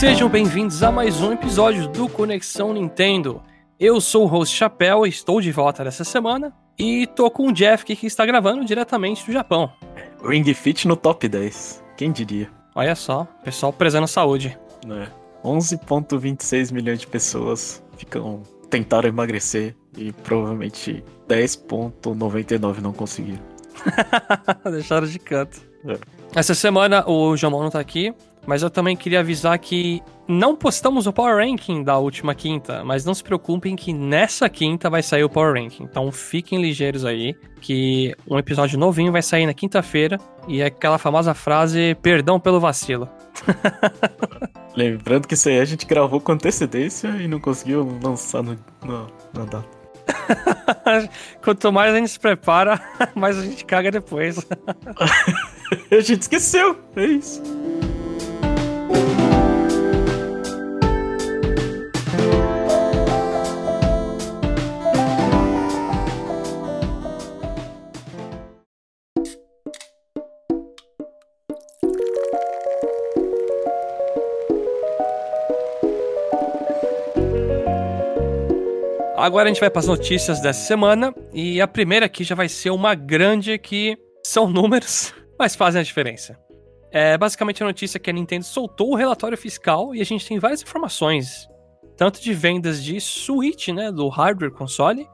Sejam 0.00 0.30
bem-vindos 0.30 0.82
a 0.82 0.90
mais 0.90 1.20
um 1.20 1.30
episódio 1.30 1.86
do 1.86 2.08
Conexão 2.08 2.72
Nintendo. 2.72 3.42
Eu 3.78 4.00
sou 4.00 4.24
o 4.24 4.26
host 4.26 4.56
Chapéu, 4.56 5.04
estou 5.04 5.42
de 5.42 5.52
volta 5.52 5.84
dessa 5.84 6.04
semana 6.04 6.54
e 6.78 7.06
tô 7.08 7.30
com 7.30 7.48
o 7.48 7.52
Jeff 7.52 7.84
que 7.84 8.06
está 8.06 8.24
gravando 8.24 8.64
diretamente 8.64 9.26
do 9.26 9.30
Japão. 9.30 9.70
Ring 10.24 10.54
Fit 10.54 10.88
no 10.88 10.96
top 10.96 11.28
10, 11.28 11.84
quem 11.98 12.10
diria? 12.12 12.50
Olha 12.74 12.94
só, 12.94 13.26
pessoal 13.44 13.74
prezando 13.74 14.08
saúde. 14.08 14.58
É. 14.88 15.06
11.26 15.44 16.72
milhões 16.72 17.00
de 17.00 17.06
pessoas 17.06 17.82
ficam 17.98 18.42
tentaram 18.70 19.06
emagrecer 19.06 19.76
e 19.98 20.12
provavelmente 20.12 21.04
10.99 21.28 22.78
não 22.78 22.94
conseguiram. 22.94 23.42
Deixaram 24.64 25.06
de 25.06 25.18
canto. 25.18 25.60
É. 25.86 25.98
Essa 26.34 26.54
semana 26.54 27.04
o 27.06 27.36
Jamon 27.36 27.64
não 27.64 27.70
tá 27.70 27.80
aqui, 27.80 28.14
mas 28.50 28.64
eu 28.64 28.68
também 28.68 28.96
queria 28.96 29.20
avisar 29.20 29.56
que 29.60 30.02
não 30.26 30.56
postamos 30.56 31.06
o 31.06 31.12
Power 31.12 31.36
Ranking 31.36 31.84
da 31.84 31.96
última 31.98 32.34
quinta, 32.34 32.82
mas 32.82 33.04
não 33.04 33.14
se 33.14 33.22
preocupem 33.22 33.76
que 33.76 33.92
nessa 33.92 34.48
quinta 34.48 34.90
vai 34.90 35.04
sair 35.04 35.22
o 35.22 35.30
Power 35.30 35.54
Ranking. 35.54 35.84
Então 35.84 36.10
fiquem 36.10 36.60
ligeiros 36.60 37.04
aí, 37.04 37.32
que 37.60 38.12
um 38.28 38.36
episódio 38.40 38.76
novinho 38.76 39.12
vai 39.12 39.22
sair 39.22 39.46
na 39.46 39.54
quinta-feira 39.54 40.18
e 40.48 40.62
é 40.62 40.64
aquela 40.64 40.98
famosa 40.98 41.32
frase: 41.32 41.96
perdão 42.02 42.40
pelo 42.40 42.58
vacilo. 42.58 43.08
Lembrando 44.74 45.28
que 45.28 45.34
isso 45.34 45.48
aí 45.48 45.60
a 45.60 45.64
gente 45.64 45.86
gravou 45.86 46.20
com 46.20 46.32
antecedência 46.32 47.06
e 47.20 47.28
não 47.28 47.38
conseguiu 47.38 48.00
lançar 48.02 48.42
no, 48.42 48.58
no, 48.84 49.06
na 49.32 49.44
data. 49.44 49.68
Quanto 51.40 51.72
mais 51.72 51.94
a 51.94 51.98
gente 51.98 52.10
se 52.10 52.18
prepara, 52.18 52.82
mais 53.14 53.38
a 53.38 53.44
gente 53.44 53.64
caga 53.64 53.92
depois. 53.92 54.44
a 55.88 56.00
gente 56.00 56.22
esqueceu, 56.22 56.76
é 56.96 57.04
isso. 57.04 57.40
Agora 79.20 79.44
a 79.44 79.48
gente 79.48 79.60
vai 79.60 79.68
para 79.68 79.80
as 79.80 79.86
notícias 79.86 80.40
dessa 80.40 80.66
semana 80.66 81.14
e 81.30 81.60
a 81.60 81.68
primeira 81.68 82.06
aqui 82.06 82.24
já 82.24 82.34
vai 82.34 82.48
ser 82.48 82.70
uma 82.70 82.94
grande 82.94 83.58
que 83.58 83.98
são 84.24 84.48
números, 84.48 85.12
mas 85.38 85.54
fazem 85.54 85.80
a 85.80 85.84
diferença. 85.84 86.38
É 86.90 87.18
basicamente 87.18 87.62
a 87.62 87.66
notícia 87.66 88.00
que 88.00 88.08
a 88.08 88.12
Nintendo 88.12 88.44
soltou 88.44 88.92
o 88.92 88.96
relatório 88.96 89.36
fiscal 89.36 89.94
e 89.94 90.00
a 90.00 90.04
gente 90.04 90.26
tem 90.26 90.38
várias 90.38 90.62
informações, 90.62 91.46
tanto 91.96 92.20
de 92.20 92.32
vendas 92.32 92.82
de 92.82 92.98
Switch, 92.98 93.68
né, 93.68 93.92
do 93.92 94.08
hardware 94.08 94.52
console, 94.52 95.06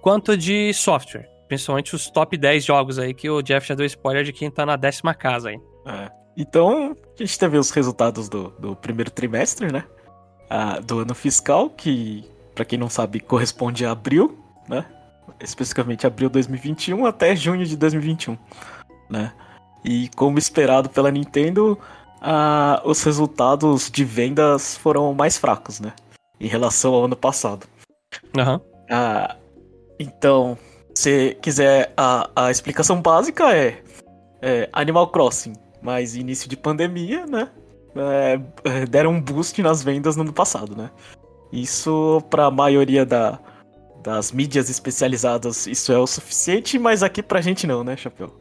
quanto 0.00 0.36
de 0.36 0.72
software. 0.72 1.28
Principalmente 1.46 1.94
os 1.94 2.10
top 2.10 2.36
10 2.36 2.64
jogos 2.64 2.98
aí 2.98 3.12
que 3.12 3.28
o 3.28 3.42
Jeff 3.42 3.68
já 3.68 3.74
deu 3.74 3.84
spoiler 3.84 4.24
de 4.24 4.32
quem 4.32 4.50
tá 4.50 4.64
na 4.64 4.76
décima 4.76 5.12
casa 5.12 5.50
aí. 5.50 5.60
É. 5.86 6.10
Então, 6.34 6.96
a 7.18 7.22
gente 7.22 7.38
teve 7.38 7.58
os 7.58 7.70
resultados 7.70 8.26
do, 8.26 8.50
do 8.58 8.74
primeiro 8.74 9.10
trimestre, 9.10 9.70
né? 9.70 9.84
Ah, 10.48 10.80
do 10.80 11.00
ano 11.00 11.14
fiscal, 11.14 11.68
que 11.68 12.24
para 12.60 12.64
quem 12.66 12.78
não 12.78 12.90
sabe, 12.90 13.20
corresponde 13.20 13.86
a 13.86 13.92
abril, 13.92 14.38
né? 14.68 14.84
Especificamente 15.40 16.06
abril 16.06 16.28
de 16.28 16.34
2021 16.34 17.06
até 17.06 17.34
junho 17.34 17.64
de 17.64 17.74
2021, 17.74 18.36
né? 19.08 19.32
E 19.82 20.10
como 20.14 20.38
esperado 20.38 20.90
pela 20.90 21.10
Nintendo, 21.10 21.78
ah, 22.20 22.82
os 22.84 23.02
resultados 23.02 23.90
de 23.90 24.04
vendas 24.04 24.76
foram 24.76 25.14
mais 25.14 25.38
fracos, 25.38 25.80
né? 25.80 25.94
Em 26.38 26.48
relação 26.48 26.92
ao 26.92 27.06
ano 27.06 27.16
passado. 27.16 27.66
Uhum. 28.36 28.60
Ah, 28.90 29.36
então, 29.98 30.58
se 30.94 31.38
quiser 31.40 31.94
a, 31.96 32.28
a 32.36 32.50
explicação 32.50 33.00
básica 33.00 33.56
é, 33.56 33.82
é 34.42 34.68
Animal 34.70 35.08
Crossing, 35.08 35.54
mas 35.80 36.14
início 36.14 36.46
de 36.46 36.58
pandemia, 36.58 37.24
né? 37.26 37.48
É, 37.96 38.84
deram 38.84 39.12
um 39.12 39.20
boost 39.20 39.62
nas 39.62 39.82
vendas 39.82 40.14
no 40.14 40.24
ano 40.24 40.32
passado, 40.34 40.76
né? 40.76 40.90
Isso, 41.52 42.22
para 42.30 42.46
a 42.46 42.50
maioria 42.50 43.04
da, 43.04 43.38
das 44.02 44.32
mídias 44.32 44.70
especializadas, 44.70 45.66
isso 45.66 45.92
é 45.92 45.98
o 45.98 46.06
suficiente, 46.06 46.78
mas 46.78 47.02
aqui 47.02 47.22
pra 47.22 47.40
gente 47.40 47.66
não, 47.66 47.82
né, 47.82 47.96
Chapéu? 47.96 48.32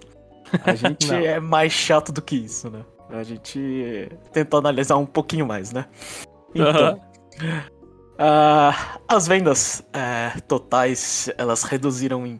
A 0.63 0.73
gente 0.75 1.11
é 1.13 1.39
mais 1.39 1.71
chato 1.71 2.11
do 2.11 2.21
que 2.21 2.35
isso, 2.35 2.69
né? 2.69 2.83
A 3.09 3.23
gente 3.23 4.09
tenta 4.31 4.57
analisar 4.57 4.97
um 4.97 5.05
pouquinho 5.05 5.45
mais, 5.45 5.71
né? 5.71 5.85
Então, 6.53 7.01
uh, 8.15 8.99
as 9.07 9.27
vendas 9.27 9.83
uh, 9.89 10.41
totais, 10.43 11.29
elas 11.37 11.63
reduziram 11.63 12.25
em 12.25 12.39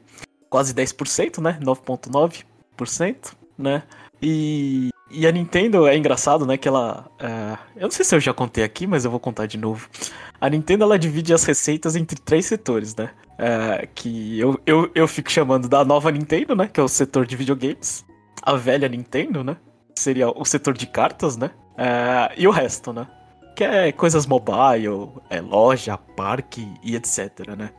quase 0.50 0.74
10%, 0.74 1.42
né? 1.42 1.58
9,9%, 1.62 3.34
né? 3.58 3.84
E 4.22 4.90
e 5.10 5.26
a 5.26 5.32
Nintendo 5.32 5.88
é 5.88 5.98
engraçado, 5.98 6.46
né? 6.46 6.58
Que 6.58 6.68
ela. 6.68 7.10
É... 7.20 7.58
Eu 7.76 7.84
não 7.84 7.92
sei 7.92 8.06
se 8.06 8.16
eu 8.16 8.20
já 8.20 8.34
contei 8.34 8.64
aqui, 8.64 8.86
mas 8.86 9.06
eu 9.06 9.12
vou 9.12 9.20
contar 9.20 9.46
de 9.46 9.58
novo. 9.58 9.90
A 10.40 10.50
Nintendo 10.50 10.84
ela 10.84 11.00
divide 11.00 11.34
as 11.34 11.44
receitas 11.44 11.96
entre 11.96 12.20
três 12.20 12.46
setores, 12.46 12.96
né? 12.96 13.10
É... 13.38 13.88
Que 13.94 14.40
eu, 14.40 14.60
eu, 14.66 14.92
eu 14.94 15.08
fico 15.08 15.32
chamando 15.32 15.68
da 15.68 15.84
nova 15.84 16.12
Nintendo, 16.12 16.56
né? 16.56 16.68
Que 16.72 16.80
é 16.80 16.84
o 16.84 16.88
setor 16.88 17.26
de 17.26 17.36
videogames. 17.36 18.06
A 18.42 18.56
velha 18.56 18.88
Nintendo, 18.88 19.44
né? 19.44 19.58
Seria 19.96 20.30
o 20.30 20.46
setor 20.46 20.76
de 20.76 20.86
cartas, 20.86 21.38
né? 21.38 21.52
É... 21.78 22.34
E 22.38 22.48
o 22.48 22.52
resto, 22.52 22.94
né? 22.94 23.08
Que 23.56 23.64
é 23.64 23.92
coisas 23.92 24.26
mobile, 24.26 25.10
é 25.30 25.42
loja, 25.42 25.98
parque 25.98 26.72
e 26.84 26.96
etc, 26.96 27.56
né? 27.58 27.72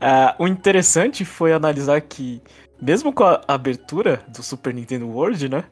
É... 0.00 0.34
O 0.38 0.46
interessante 0.46 1.24
foi 1.24 1.52
analisar 1.52 2.00
que, 2.02 2.40
mesmo 2.80 3.12
com 3.12 3.24
a 3.24 3.40
abertura 3.48 4.24
do 4.28 4.44
Super 4.44 4.72
Nintendo 4.72 5.08
World, 5.08 5.48
né? 5.48 5.64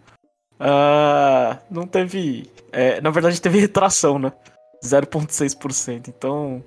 Uh, 0.60 1.58
não 1.70 1.86
teve. 1.86 2.50
É, 2.72 3.00
na 3.00 3.10
verdade, 3.10 3.40
teve 3.40 3.58
retração, 3.58 4.18
né? 4.18 4.32
0,6%. 4.82 6.08
Então, 6.08 6.62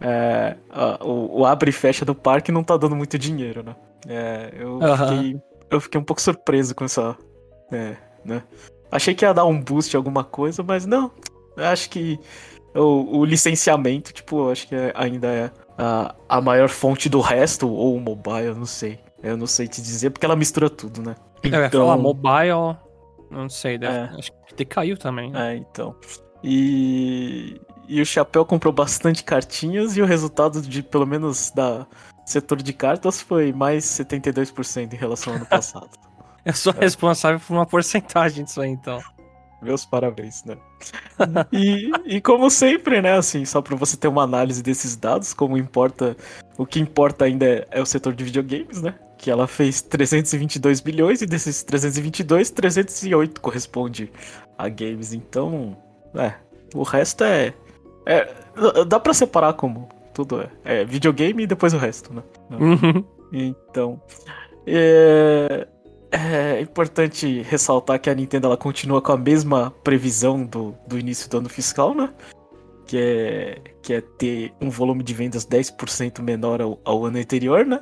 é, 0.00 0.56
o, 1.00 1.40
o, 1.40 1.46
abre 1.46 1.70
e 1.70 1.72
fecha 1.72 2.04
do 2.04 2.14
parque 2.14 2.50
não 2.50 2.64
tá 2.64 2.76
dando 2.76 2.96
muito 2.96 3.18
dinheiro, 3.18 3.62
né? 3.62 3.76
É, 4.08 4.50
eu, 4.58 4.78
uhum. 4.78 4.96
fiquei, 4.96 5.42
eu 5.70 5.80
fiquei 5.80 6.00
um 6.00 6.04
pouco 6.04 6.22
surpreso 6.22 6.74
com 6.74 6.84
essa. 6.84 7.16
É, 7.70 7.96
né? 8.24 8.42
Achei 8.90 9.14
que 9.14 9.24
ia 9.24 9.32
dar 9.32 9.44
um 9.44 9.60
boost 9.60 9.94
alguma 9.96 10.24
coisa, 10.24 10.62
mas 10.62 10.86
não. 10.86 11.10
Acho 11.56 11.90
que 11.90 12.18
o, 12.74 13.18
o 13.18 13.24
licenciamento, 13.24 14.12
tipo, 14.12 14.50
acho 14.50 14.66
que 14.66 14.74
é, 14.74 14.92
ainda 14.94 15.28
é 15.28 15.50
a, 15.78 16.14
a 16.28 16.40
maior 16.40 16.68
fonte 16.68 17.08
do 17.08 17.20
resto, 17.20 17.68
ou 17.68 17.94
o 17.96 18.00
mobile, 18.00 18.46
eu 18.46 18.54
não 18.54 18.66
sei. 18.66 18.98
Eu 19.22 19.36
não 19.36 19.46
sei 19.46 19.68
te 19.68 19.82
dizer, 19.82 20.10
porque 20.10 20.24
ela 20.24 20.34
mistura 20.34 20.70
tudo, 20.70 21.02
né? 21.02 21.14
Então... 21.44 21.60
É, 21.60 21.70
falar 21.70 21.96
mobile 21.98 22.76
não 23.30 23.48
sei, 23.48 23.78
deve, 23.78 24.14
é. 24.14 24.18
acho 24.18 24.32
que 24.32 24.54
decaiu 24.56 24.96
também. 24.96 25.30
Né? 25.30 25.54
É, 25.54 25.56
então. 25.56 25.94
E, 26.42 27.60
e 27.88 28.00
o 28.00 28.06
Chapéu 28.06 28.44
comprou 28.44 28.72
bastante 28.72 29.22
cartinhas 29.22 29.96
e 29.96 30.02
o 30.02 30.06
resultado 30.06 30.60
de, 30.60 30.82
pelo 30.82 31.06
menos, 31.06 31.50
da 31.50 31.86
setor 32.24 32.62
de 32.62 32.72
cartas 32.72 33.20
foi 33.20 33.52
mais 33.52 33.84
72% 33.84 34.92
em 34.92 34.96
relação 34.96 35.32
ao 35.32 35.36
ano 35.38 35.46
passado. 35.50 35.90
Eu 36.44 36.54
sou 36.54 36.72
é. 36.76 36.80
responsável 36.80 37.40
por 37.40 37.52
uma 37.52 37.66
porcentagem 37.66 38.44
disso 38.44 38.60
aí, 38.60 38.70
então. 38.70 39.00
Meus 39.62 39.84
parabéns, 39.84 40.44
né? 40.44 40.56
e, 41.52 41.90
e 42.06 42.20
como 42.20 42.50
sempre, 42.50 43.02
né, 43.02 43.16
assim, 43.16 43.44
só 43.44 43.60
para 43.60 43.76
você 43.76 43.96
ter 43.96 44.08
uma 44.08 44.22
análise 44.22 44.62
desses 44.62 44.96
dados, 44.96 45.34
como 45.34 45.58
importa, 45.58 46.16
o 46.56 46.64
que 46.64 46.80
importa 46.80 47.26
ainda 47.26 47.44
é, 47.44 47.66
é 47.70 47.82
o 47.82 47.86
setor 47.86 48.14
de 48.14 48.24
videogames, 48.24 48.80
né? 48.80 48.94
que 49.20 49.30
ela 49.30 49.46
fez 49.46 49.82
322 49.82 50.80
bilhões 50.80 51.20
e 51.20 51.26
desses 51.26 51.62
322, 51.62 52.50
308 52.50 53.38
corresponde 53.42 54.10
a 54.56 54.66
games. 54.66 55.12
Então, 55.12 55.76
é, 56.14 56.32
o 56.74 56.82
resto 56.82 57.24
é, 57.24 57.52
é 58.06 58.34
dá 58.86 58.98
para 58.98 59.12
separar 59.12 59.52
como 59.52 59.90
tudo 60.14 60.40
é, 60.40 60.80
é 60.80 60.84
videogame 60.86 61.42
e 61.42 61.46
depois 61.46 61.74
o 61.74 61.76
resto, 61.76 62.14
né? 62.14 62.22
Uhum. 62.50 63.04
Então, 63.30 64.00
é, 64.66 65.68
é 66.12 66.60
importante 66.60 67.42
ressaltar 67.42 68.00
que 68.00 68.10
a 68.10 68.14
Nintendo 68.14 68.46
ela 68.46 68.56
continua 68.56 69.00
com 69.00 69.12
a 69.12 69.16
mesma 69.16 69.70
previsão 69.82 70.44
do, 70.44 70.74
do 70.86 70.98
início 70.98 71.30
do 71.30 71.38
ano 71.38 71.48
fiscal, 71.48 71.94
né? 71.94 72.12
Que 72.86 72.98
é, 72.98 73.62
que 73.82 73.92
é 73.94 74.00
ter 74.00 74.52
um 74.60 74.68
volume 74.68 75.04
de 75.04 75.14
vendas 75.14 75.46
10% 75.46 76.20
menor 76.20 76.60
ao, 76.60 76.80
ao 76.84 77.04
ano 77.04 77.18
anterior, 77.18 77.64
né? 77.64 77.80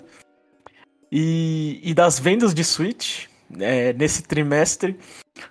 E, 1.10 1.80
e 1.82 1.94
das 1.94 2.18
vendas 2.18 2.52
de 2.52 2.62
Switch, 2.62 3.26
é, 3.58 3.94
nesse 3.94 4.22
trimestre, 4.22 4.98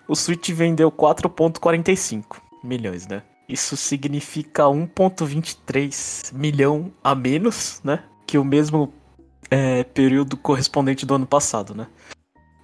o 0.08 0.16
Switch 0.16 0.50
vendeu 0.52 0.92
4,45 0.92 2.38
milhões, 2.64 3.08
né? 3.08 3.24
Isso 3.50 3.76
significa 3.76 4.64
1,23 4.64 6.34
milhão 6.34 6.92
a 7.04 7.16
menos, 7.16 7.82
né? 7.84 8.04
Que 8.28 8.38
o 8.38 8.44
mesmo 8.44 8.94
é, 9.50 9.84
período 9.84 10.38
correspondente 10.38 11.06
do 11.06 11.16
ano 11.16 11.26
passado, 11.26 11.74
né? 11.74 11.88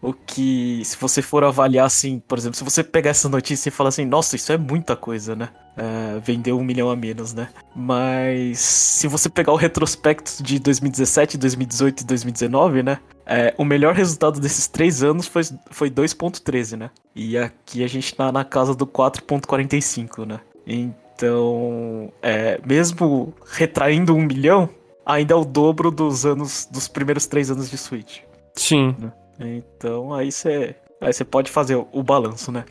O 0.03 0.11
que, 0.11 0.81
se 0.83 0.97
você 0.97 1.21
for 1.21 1.45
avaliar 1.45 1.85
assim, 1.85 2.19
por 2.19 2.37
exemplo, 2.37 2.57
se 2.57 2.63
você 2.63 2.83
pegar 2.83 3.11
essa 3.11 3.29
notícia 3.29 3.69
e 3.69 3.71
falar 3.71 3.87
assim, 3.87 4.03
nossa, 4.03 4.35
isso 4.35 4.51
é 4.51 4.57
muita 4.57 4.97
coisa, 4.97 5.33
né? 5.33 5.47
Uh, 5.77 6.19
vendeu 6.19 6.59
um 6.59 6.63
milhão 6.63 6.91
a 6.91 6.95
menos, 6.95 7.33
né? 7.33 7.47
Mas 7.73 8.59
se 8.59 9.07
você 9.07 9.29
pegar 9.29 9.53
o 9.53 9.55
retrospecto 9.55 10.43
de 10.43 10.59
2017, 10.59 11.37
2018 11.37 12.01
e 12.01 12.05
2019, 12.05 12.83
né? 12.83 12.99
É, 13.25 13.53
o 13.57 13.63
melhor 13.63 13.95
resultado 13.95 14.41
desses 14.41 14.67
três 14.67 15.01
anos 15.01 15.25
foi, 15.25 15.43
foi 15.71 15.89
2.13, 15.89 16.77
né? 16.77 16.91
E 17.15 17.37
aqui 17.37 17.81
a 17.81 17.87
gente 17.87 18.13
tá 18.13 18.29
na 18.29 18.43
casa 18.43 18.75
do 18.75 18.85
4.45, 18.85 20.25
né? 20.25 20.41
Então, 20.67 22.11
é, 22.21 22.59
mesmo 22.65 23.33
retraindo 23.49 24.13
um 24.13 24.21
milhão, 24.21 24.69
ainda 25.05 25.33
é 25.33 25.37
o 25.37 25.45
dobro 25.45 25.89
dos 25.89 26.25
anos 26.25 26.67
dos 26.69 26.89
primeiros 26.89 27.25
três 27.25 27.49
anos 27.49 27.69
de 27.69 27.77
Switch. 27.77 28.19
Sim. 28.55 28.95
Né? 28.99 29.11
Então 29.39 30.13
aí 30.13 30.31
você 30.31 30.75
aí 31.01 31.11
você 31.11 31.25
pode 31.25 31.51
fazer 31.51 31.75
o, 31.75 31.87
o 31.91 32.03
balanço, 32.03 32.51
né? 32.51 32.65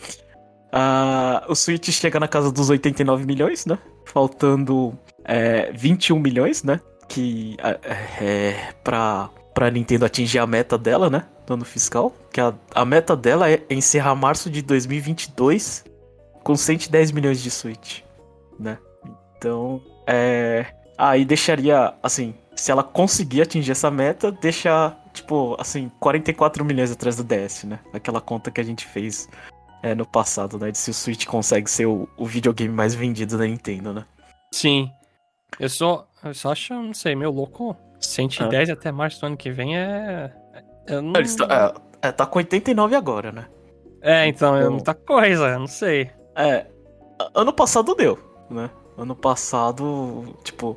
Uh, 0.73 1.53
o 1.53 1.55
Switch 1.55 1.91
chega 1.91 2.19
na 2.19 2.27
casa 2.27 2.51
dos 2.51 2.71
89 2.71 3.27
milhões, 3.27 3.67
né? 3.67 3.79
Faltando 4.07 4.99
é, 5.25 5.71
21 5.73 6.19
milhões, 6.19 6.63
né? 6.63 6.81
Que 7.09 7.57
é, 7.63 8.25
é 8.25 8.73
pra, 8.83 9.29
pra 9.53 9.71
Nintendo 9.71 10.07
atingir 10.07 10.39
a 10.39 10.47
meta 10.47 10.79
dela, 10.79 11.11
né? 11.11 11.27
Do 11.47 11.55
ano 11.55 11.65
fiscal. 11.65 12.13
Que 12.33 12.41
a, 12.41 12.55
a 12.75 12.85
meta 12.87 13.15
dela 13.15 13.51
é 13.51 13.61
encerrar 13.69 14.15
março 14.15 14.49
de 14.49 14.63
2022 14.63 15.85
com 16.43 16.57
110 16.57 17.13
milhões 17.13 17.43
de 17.43 17.51
Switch, 17.51 18.01
né? 18.59 18.79
Então, 19.37 19.83
é. 20.07 20.67
Aí 20.97 21.25
deixaria, 21.25 21.95
assim, 22.03 22.35
se 22.55 22.71
ela 22.71 22.83
conseguir 22.83 23.43
atingir 23.43 23.73
essa 23.73 23.91
meta, 23.91 24.31
deixa, 24.31 24.97
tipo, 25.13 25.57
assim, 25.59 25.91
44 26.01 26.65
milhões 26.65 26.91
atrás 26.91 27.17
do 27.17 27.25
DS, 27.25 27.65
né? 27.65 27.79
Aquela 27.93 28.21
conta 28.21 28.51
que 28.51 28.61
a 28.61 28.65
gente 28.65 28.87
fez 28.87 29.29
é, 29.83 29.95
no 29.95 30.07
passado, 30.07 30.59
né? 30.59 30.71
De 30.71 30.79
se 30.79 30.91
o 30.91 30.95
Switch 30.95 31.27
consegue 31.27 31.71
ser 31.71 31.87
o, 31.87 32.09
o 32.17 32.27
videogame 32.27 32.73
mais 32.73 32.95
vendido 32.95 33.37
da 33.37 33.45
Nintendo, 33.45 33.93
né? 33.93 34.05
Sim. 34.53 34.91
Eu 35.59 35.69
só, 35.69 36.07
eu 36.25 36.35
só 36.35 36.53
acho, 36.53 36.75
não 36.75 36.95
sei, 36.95 37.15
meu 37.15 37.31
louco. 37.31 37.77
110 38.01 38.69
é. 38.69 38.73
até 38.73 38.91
março 38.91 39.21
do 39.21 39.27
ano 39.27 39.37
que 39.37 39.51
vem 39.51 39.77
é. 39.77 40.33
Eu 40.87 41.03
não... 41.03 41.13
Tá, 41.13 41.75
é, 42.03 42.09
é, 42.09 42.13
tá 42.13 42.27
com 42.27 42.39
89 42.39 42.97
agora, 42.97 43.31
né? 43.31 43.47
É, 44.01 44.27
então, 44.27 44.57
é 44.57 44.59
então, 44.59 44.67
é 44.67 44.69
muita 44.69 44.95
coisa, 44.95 45.59
não 45.59 45.67
sei. 45.67 46.11
É. 46.37 46.67
Ano 47.35 47.53
passado 47.53 47.95
deu, 47.95 48.19
né? 48.51 48.69
Ano 48.99 49.15
passado, 49.15 50.37
tipo. 50.43 50.77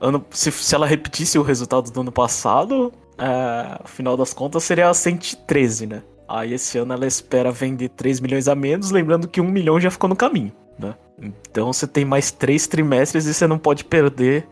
Ano, 0.00 0.24
se, 0.30 0.52
se 0.52 0.74
ela 0.74 0.86
repetisse 0.86 1.38
o 1.38 1.42
resultado 1.42 1.90
do 1.90 2.00
ano 2.00 2.12
passado, 2.12 2.92
é, 3.18 3.80
final 3.86 4.16
das 4.16 4.32
contas 4.32 4.64
seria 4.64 4.92
113, 4.92 5.86
né? 5.86 6.02
Aí 6.28 6.52
esse 6.52 6.78
ano 6.78 6.92
ela 6.92 7.06
espera 7.06 7.50
vender 7.50 7.88
3 7.90 8.20
milhões 8.20 8.48
a 8.48 8.54
menos, 8.54 8.90
lembrando 8.90 9.26
que 9.26 9.40
1 9.40 9.44
milhão 9.44 9.80
já 9.80 9.90
ficou 9.90 10.08
no 10.08 10.16
caminho, 10.16 10.52
né? 10.78 10.94
Então 11.20 11.72
você 11.72 11.86
tem 11.86 12.04
mais 12.04 12.30
3 12.30 12.66
trimestres 12.66 13.26
e 13.26 13.34
você 13.34 13.46
não 13.46 13.58
pode 13.58 13.84
perder, 13.84 14.46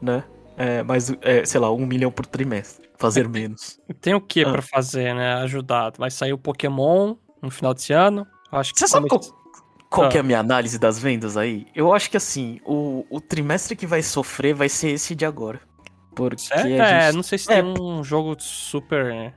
né? 0.00 0.24
É, 0.56 0.82
mais, 0.82 1.14
é, 1.22 1.44
sei 1.44 1.60
lá, 1.60 1.70
1 1.70 1.86
milhão 1.86 2.10
por 2.10 2.26
trimestre. 2.26 2.90
Fazer 2.98 3.28
menos. 3.28 3.80
Tem 4.00 4.14
o 4.14 4.20
que 4.20 4.44
ah. 4.44 4.50
para 4.50 4.62
fazer, 4.62 5.14
né? 5.14 5.34
Ajudar. 5.34 5.92
Vai 5.96 6.10
sair 6.10 6.32
o 6.32 6.38
Pokémon 6.38 7.16
no 7.40 7.50
final 7.50 7.72
desse 7.72 7.92
ano. 7.92 8.26
Acho 8.50 8.72
que 8.72 8.78
você 8.78 8.86
sabe 8.86 9.08
qual, 9.08 9.20
qual 9.88 10.06
ah. 10.06 10.10
que 10.10 10.16
é 10.16 10.20
a 10.20 10.22
minha 10.22 10.38
análise 10.38 10.78
das 10.78 10.98
vendas 10.98 11.36
aí? 11.36 11.66
Eu 11.74 11.92
acho 11.92 12.10
que 12.10 12.16
assim, 12.16 12.60
o, 12.64 13.04
o 13.10 13.20
trimestre 13.20 13.74
que 13.74 13.86
vai 13.86 14.02
sofrer 14.02 14.54
vai 14.54 14.68
ser 14.68 14.90
esse 14.90 15.14
de 15.14 15.24
agora. 15.24 15.60
Porque 16.14 16.52
é, 16.52 17.06
gente... 17.06 17.16
não 17.16 17.22
sei 17.22 17.38
se 17.38 17.52
é, 17.52 17.62
tem 17.62 17.74
um 17.80 18.04
jogo 18.04 18.36
super 18.38 19.06
né? 19.06 19.32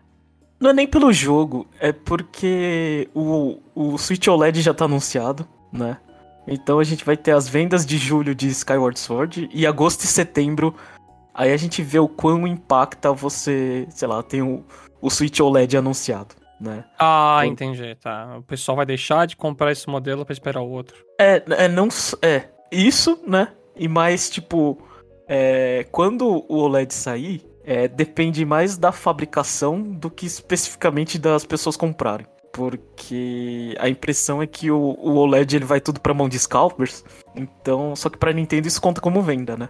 Não 0.59 0.69
é 0.69 0.73
nem 0.73 0.87
pelo 0.87 1.11
jogo, 1.11 1.67
é 1.79 1.91
porque 1.91 3.09
o, 3.13 3.59
o 3.75 3.97
Switch 3.97 4.27
OLED 4.27 4.61
já 4.61 4.73
tá 4.73 4.85
anunciado, 4.85 5.47
né? 5.71 5.97
Então 6.47 6.79
a 6.79 6.83
gente 6.83 7.03
vai 7.03 7.17
ter 7.17 7.31
as 7.31 7.49
vendas 7.49 7.85
de 7.85 7.97
julho 7.97 8.33
de 8.33 8.47
Skyward 8.47 8.97
Sword 8.97 9.49
e 9.51 9.65
agosto 9.65 10.03
e 10.03 10.07
setembro. 10.07 10.73
Aí 11.33 11.51
a 11.51 11.57
gente 11.57 11.81
vê 11.81 11.99
o 11.99 12.07
quão 12.07 12.47
impacta 12.47 13.11
você, 13.11 13.85
sei 13.89 14.07
lá, 14.07 14.23
tem 14.23 14.41
o, 14.41 14.63
o 15.01 15.09
Switch 15.09 15.39
OLED 15.39 15.75
anunciado, 15.75 16.35
né? 16.59 16.85
Ah, 16.97 17.41
então, 17.41 17.69
entendi, 17.69 17.95
tá. 17.95 18.37
O 18.37 18.43
pessoal 18.43 18.77
vai 18.77 18.85
deixar 18.85 19.27
de 19.27 19.35
comprar 19.35 19.71
esse 19.71 19.89
modelo 19.89 20.23
para 20.23 20.33
esperar 20.33 20.61
o 20.61 20.69
outro. 20.69 21.03
É, 21.19 21.43
é 21.49 21.67
não 21.67 21.89
é 22.21 22.47
isso, 22.71 23.19
né? 23.27 23.49
E 23.75 23.89
mais 23.89 24.29
tipo, 24.29 24.77
é, 25.27 25.85
quando 25.91 26.45
o 26.47 26.57
OLED 26.57 26.93
sair, 26.93 27.45
é, 27.63 27.87
depende 27.87 28.45
mais 28.45 28.77
da 28.77 28.91
fabricação 28.91 29.81
do 29.81 30.09
que 30.09 30.25
especificamente 30.25 31.17
das 31.17 31.45
pessoas 31.45 31.75
comprarem. 31.75 32.27
Porque 32.53 33.75
a 33.79 33.89
impressão 33.89 34.41
é 34.41 34.47
que 34.47 34.71
o, 34.71 34.77
o 34.77 35.15
OLED 35.15 35.57
ele 35.57 35.65
vai 35.65 35.81
tudo 35.81 35.99
pra 35.99 36.13
mão 36.13 36.29
de 36.29 36.39
scalpers. 36.39 37.03
Então, 37.35 37.95
só 37.95 38.09
que 38.09 38.17
pra 38.17 38.31
Nintendo 38.31 38.67
isso 38.67 38.81
conta 38.81 39.01
como 39.01 39.21
venda, 39.21 39.57
né? 39.57 39.67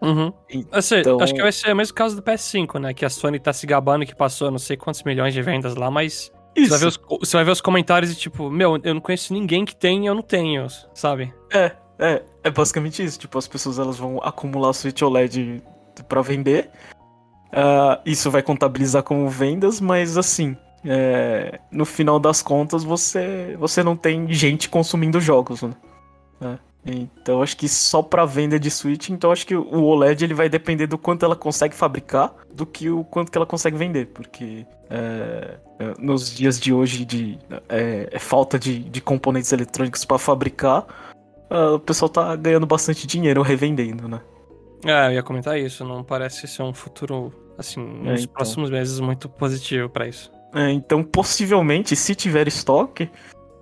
Uhum. 0.00 0.32
Então... 0.48 1.20
acho 1.20 1.34
que 1.34 1.42
vai 1.42 1.52
ser 1.52 1.72
o 1.72 1.76
mesmo 1.76 1.94
caso 1.94 2.16
do 2.16 2.22
PS5, 2.22 2.78
né? 2.78 2.94
Que 2.94 3.04
a 3.04 3.10
Sony 3.10 3.38
tá 3.38 3.52
se 3.52 3.66
gabando 3.66 4.06
que 4.06 4.14
passou 4.14 4.50
não 4.50 4.58
sei 4.58 4.76
quantos 4.76 5.02
milhões 5.02 5.34
de 5.34 5.42
vendas 5.42 5.74
lá, 5.74 5.90
mas 5.90 6.30
Você, 6.56 6.68
vai 6.68 6.78
ver 6.78 6.86
os, 6.86 7.00
você 7.20 7.36
vai 7.36 7.44
ver 7.44 7.50
os 7.50 7.60
comentários 7.60 8.12
e 8.12 8.14
tipo, 8.14 8.50
meu, 8.50 8.78
eu 8.82 8.94
não 8.94 9.00
conheço 9.00 9.32
ninguém 9.32 9.64
que 9.64 9.74
tem 9.74 10.06
eu 10.06 10.14
não 10.14 10.22
tenho, 10.22 10.66
sabe? 10.94 11.32
É, 11.52 11.72
é, 11.98 12.22
é 12.48 12.50
basicamente 12.50 13.02
isso. 13.04 13.18
Tipo, 13.18 13.38
as 13.38 13.46
pessoas 13.46 13.78
elas 13.78 13.96
vão 13.98 14.20
acumular 14.22 14.72
Switch 14.72 15.02
OLED 15.02 15.62
para 16.08 16.22
vender 16.22 16.70
Uh, 17.48 17.96
isso 18.04 18.30
vai 18.30 18.42
contabilizar 18.42 19.02
como 19.02 19.28
vendas, 19.28 19.80
mas 19.80 20.18
assim, 20.18 20.54
é, 20.84 21.58
no 21.70 21.86
final 21.86 22.20
das 22.20 22.42
contas 22.42 22.84
você, 22.84 23.56
você 23.58 23.82
não 23.82 23.96
tem 23.96 24.30
gente 24.32 24.68
consumindo 24.68 25.18
jogos, 25.18 25.62
né? 25.62 25.72
É, 26.40 26.58
então 26.84 27.42
acho 27.42 27.56
que 27.56 27.66
só 27.66 28.02
para 28.02 28.26
venda 28.26 28.60
de 28.60 28.70
Switch, 28.70 29.08
então 29.08 29.32
acho 29.32 29.46
que 29.46 29.56
o 29.56 29.82
OLED 29.82 30.24
ele 30.24 30.34
vai 30.34 30.48
depender 30.48 30.86
do 30.86 30.98
quanto 30.98 31.24
ela 31.24 31.34
consegue 31.34 31.74
fabricar 31.74 32.34
do 32.52 32.66
que 32.66 32.90
o 32.90 33.02
quanto 33.02 33.32
que 33.32 33.38
ela 33.38 33.46
consegue 33.46 33.78
vender, 33.78 34.08
porque 34.08 34.66
é, 34.90 35.58
é 35.78 35.94
nos 35.98 36.34
dias 36.36 36.60
de 36.60 36.72
hoje 36.72 37.04
de 37.06 37.38
é, 37.68 38.10
é 38.12 38.18
falta 38.18 38.58
de, 38.58 38.78
de 38.78 39.00
componentes 39.00 39.52
eletrônicos 39.52 40.04
para 40.04 40.18
fabricar, 40.18 40.86
uh, 41.50 41.74
o 41.74 41.80
pessoal 41.80 42.08
tá 42.08 42.36
ganhando 42.36 42.66
bastante 42.66 43.06
dinheiro 43.06 43.42
revendendo, 43.42 44.08
né? 44.08 44.20
É, 44.84 45.08
eu 45.08 45.12
ia 45.12 45.22
comentar 45.22 45.58
isso. 45.58 45.84
Não 45.84 46.04
parece 46.04 46.46
ser 46.46 46.62
um 46.62 46.72
futuro, 46.72 47.32
assim, 47.56 47.80
é, 47.80 48.12
nos 48.12 48.22
então. 48.22 48.34
próximos 48.34 48.70
meses 48.70 49.00
muito 49.00 49.28
positivo 49.28 49.88
para 49.88 50.06
isso. 50.06 50.30
É, 50.54 50.70
então, 50.70 51.02
possivelmente, 51.02 51.94
se 51.94 52.14
tiver 52.14 52.48
estoque, 52.48 53.10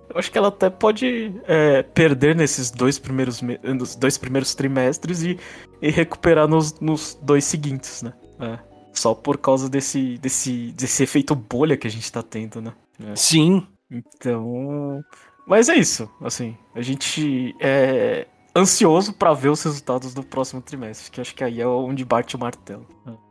eu 0.09 0.17
acho 0.17 0.31
que 0.31 0.37
ela 0.37 0.47
até 0.47 0.69
pode 0.69 1.33
é, 1.45 1.83
perder 1.83 2.35
nesses 2.35 2.71
dois 2.71 2.97
primeiros, 2.97 3.41
nos 3.41 3.95
dois 3.95 4.17
primeiros 4.17 4.55
trimestres 4.55 5.21
e, 5.23 5.37
e 5.81 5.89
recuperar 5.89 6.47
nos, 6.47 6.79
nos, 6.79 7.19
dois 7.21 7.43
seguintes, 7.43 8.03
né? 8.03 8.13
É, 8.39 8.59
só 8.93 9.13
por 9.13 9.37
causa 9.37 9.69
desse, 9.69 10.17
desse, 10.17 10.71
desse 10.71 11.03
efeito 11.03 11.35
bolha 11.35 11.75
que 11.75 11.87
a 11.87 11.89
gente 11.89 12.11
tá 12.11 12.23
tendo, 12.23 12.61
né? 12.61 12.73
É. 13.03 13.15
Sim. 13.15 13.67
Então. 13.91 15.03
Mas 15.47 15.69
é 15.69 15.75
isso, 15.75 16.09
assim. 16.21 16.57
A 16.75 16.81
gente. 16.81 17.55
É, 17.59 18.27
ansioso 18.55 19.13
para 19.13 19.33
ver 19.33 19.49
os 19.49 19.63
resultados 19.63 20.13
do 20.13 20.23
próximo 20.23 20.61
trimestre, 20.61 21.11
que 21.11 21.21
acho 21.21 21.33
que 21.33 21.43
aí 21.43 21.61
é 21.61 21.67
onde 21.67 22.03
bate 22.03 22.35
o 22.35 22.39
martelo. 22.39 22.85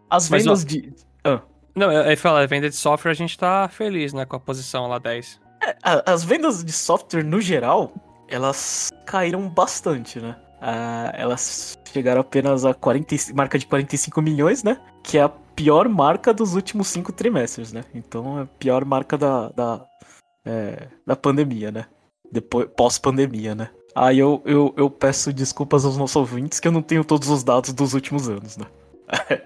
As 0.08 0.28
vendas 0.28 0.62
ó, 0.62 0.66
de. 0.66 0.94
Ah. 1.24 1.42
Não, 1.74 1.92
eu 1.92 2.16
falo, 2.16 2.38
a 2.38 2.46
venda 2.46 2.70
de 2.70 2.76
software 2.76 3.10
a 3.10 3.14
gente 3.14 3.36
tá 3.36 3.68
feliz, 3.68 4.14
né, 4.14 4.24
com 4.24 4.36
a 4.36 4.40
posição 4.40 4.86
lá 4.86 4.98
10. 4.98 5.40
É, 5.62 5.76
as 6.06 6.24
vendas 6.24 6.64
de 6.64 6.72
software 6.72 7.22
no 7.22 7.38
geral, 7.38 7.92
elas 8.28 8.88
caíram 9.04 9.46
bastante, 9.46 10.18
né? 10.18 10.36
Ah, 10.60 11.12
elas 11.14 11.76
chegaram 11.92 12.22
apenas 12.22 12.64
a 12.64 12.72
40, 12.72 13.14
marca 13.34 13.58
de 13.58 13.66
45 13.66 14.22
milhões, 14.22 14.62
né? 14.62 14.80
Que 15.02 15.18
é 15.18 15.22
a 15.22 15.28
pior 15.28 15.86
marca 15.88 16.32
dos 16.32 16.54
últimos 16.54 16.88
cinco 16.88 17.12
trimestres, 17.12 17.72
né? 17.72 17.84
Então 17.94 18.38
é 18.38 18.42
a 18.42 18.46
pior 18.46 18.84
marca 18.84 19.18
da, 19.18 19.48
da, 19.50 19.84
é, 20.46 20.88
da 21.06 21.14
pandemia, 21.14 21.70
né? 21.70 21.84
Depois, 22.30 22.68
pós-pandemia, 22.76 23.54
né? 23.54 23.70
Aí 23.94 24.18
eu, 24.18 24.42
eu, 24.44 24.74
eu 24.76 24.90
peço 24.90 25.32
desculpas 25.32 25.84
aos 25.84 25.96
nossos 25.96 26.16
ouvintes 26.16 26.60
que 26.60 26.68
eu 26.68 26.72
não 26.72 26.82
tenho 26.82 27.02
todos 27.02 27.28
os 27.30 27.42
dados 27.42 27.72
dos 27.72 27.94
últimos 27.94 28.28
anos, 28.28 28.56
né? 28.56 28.66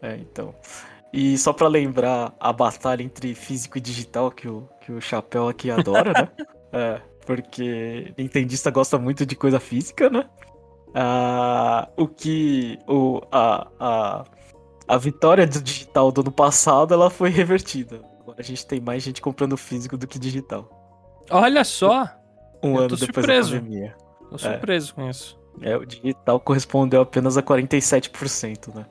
é, 0.00 0.16
então. 0.16 0.54
E 1.12 1.36
só 1.36 1.52
para 1.52 1.66
lembrar 1.66 2.32
a 2.38 2.52
batalha 2.52 3.02
entre 3.02 3.34
físico 3.34 3.78
e 3.78 3.80
digital 3.80 4.30
que 4.30 4.46
o, 4.48 4.68
que 4.80 4.92
o 4.92 5.00
Chapéu 5.00 5.48
aqui 5.48 5.70
adora, 5.70 6.12
né? 6.12 6.28
É, 6.72 7.02
porque 7.26 8.14
Nintendista 8.16 8.70
gosta 8.70 8.96
muito 8.96 9.26
de 9.26 9.34
coisa 9.34 9.58
física, 9.58 10.08
né? 10.08 10.24
Ah, 10.94 11.88
o 11.96 12.06
que. 12.06 12.78
O, 12.86 13.20
a, 13.30 13.66
a, 13.80 14.24
a 14.86 14.96
vitória 14.96 15.48
do 15.48 15.60
digital 15.60 16.12
do 16.12 16.20
ano 16.20 16.30
passado 16.30 16.94
ela 16.94 17.10
foi 17.10 17.28
revertida. 17.28 18.00
Agora 18.20 18.36
a 18.38 18.44
gente 18.44 18.64
tem 18.64 18.80
mais 18.80 19.02
gente 19.02 19.20
comprando 19.20 19.56
físico 19.56 19.96
do 19.96 20.06
que 20.06 20.16
digital. 20.16 20.79
Olha 21.30 21.64
só! 21.64 22.08
Um 22.62 22.74
eu 22.74 22.78
ano 22.78 22.96
depois 22.96 23.00
surpreso. 23.00 23.54
da 23.54 23.60
pandemia. 23.60 23.96
Tô 24.30 24.38
surpreso 24.38 24.92
é. 24.92 24.94
com 24.94 25.10
isso. 25.10 25.40
É, 25.62 25.76
o 25.76 25.84
digital 25.84 26.40
correspondeu 26.40 27.02
apenas 27.02 27.36
a 27.36 27.42
47%, 27.42 28.74
né? 28.74 28.86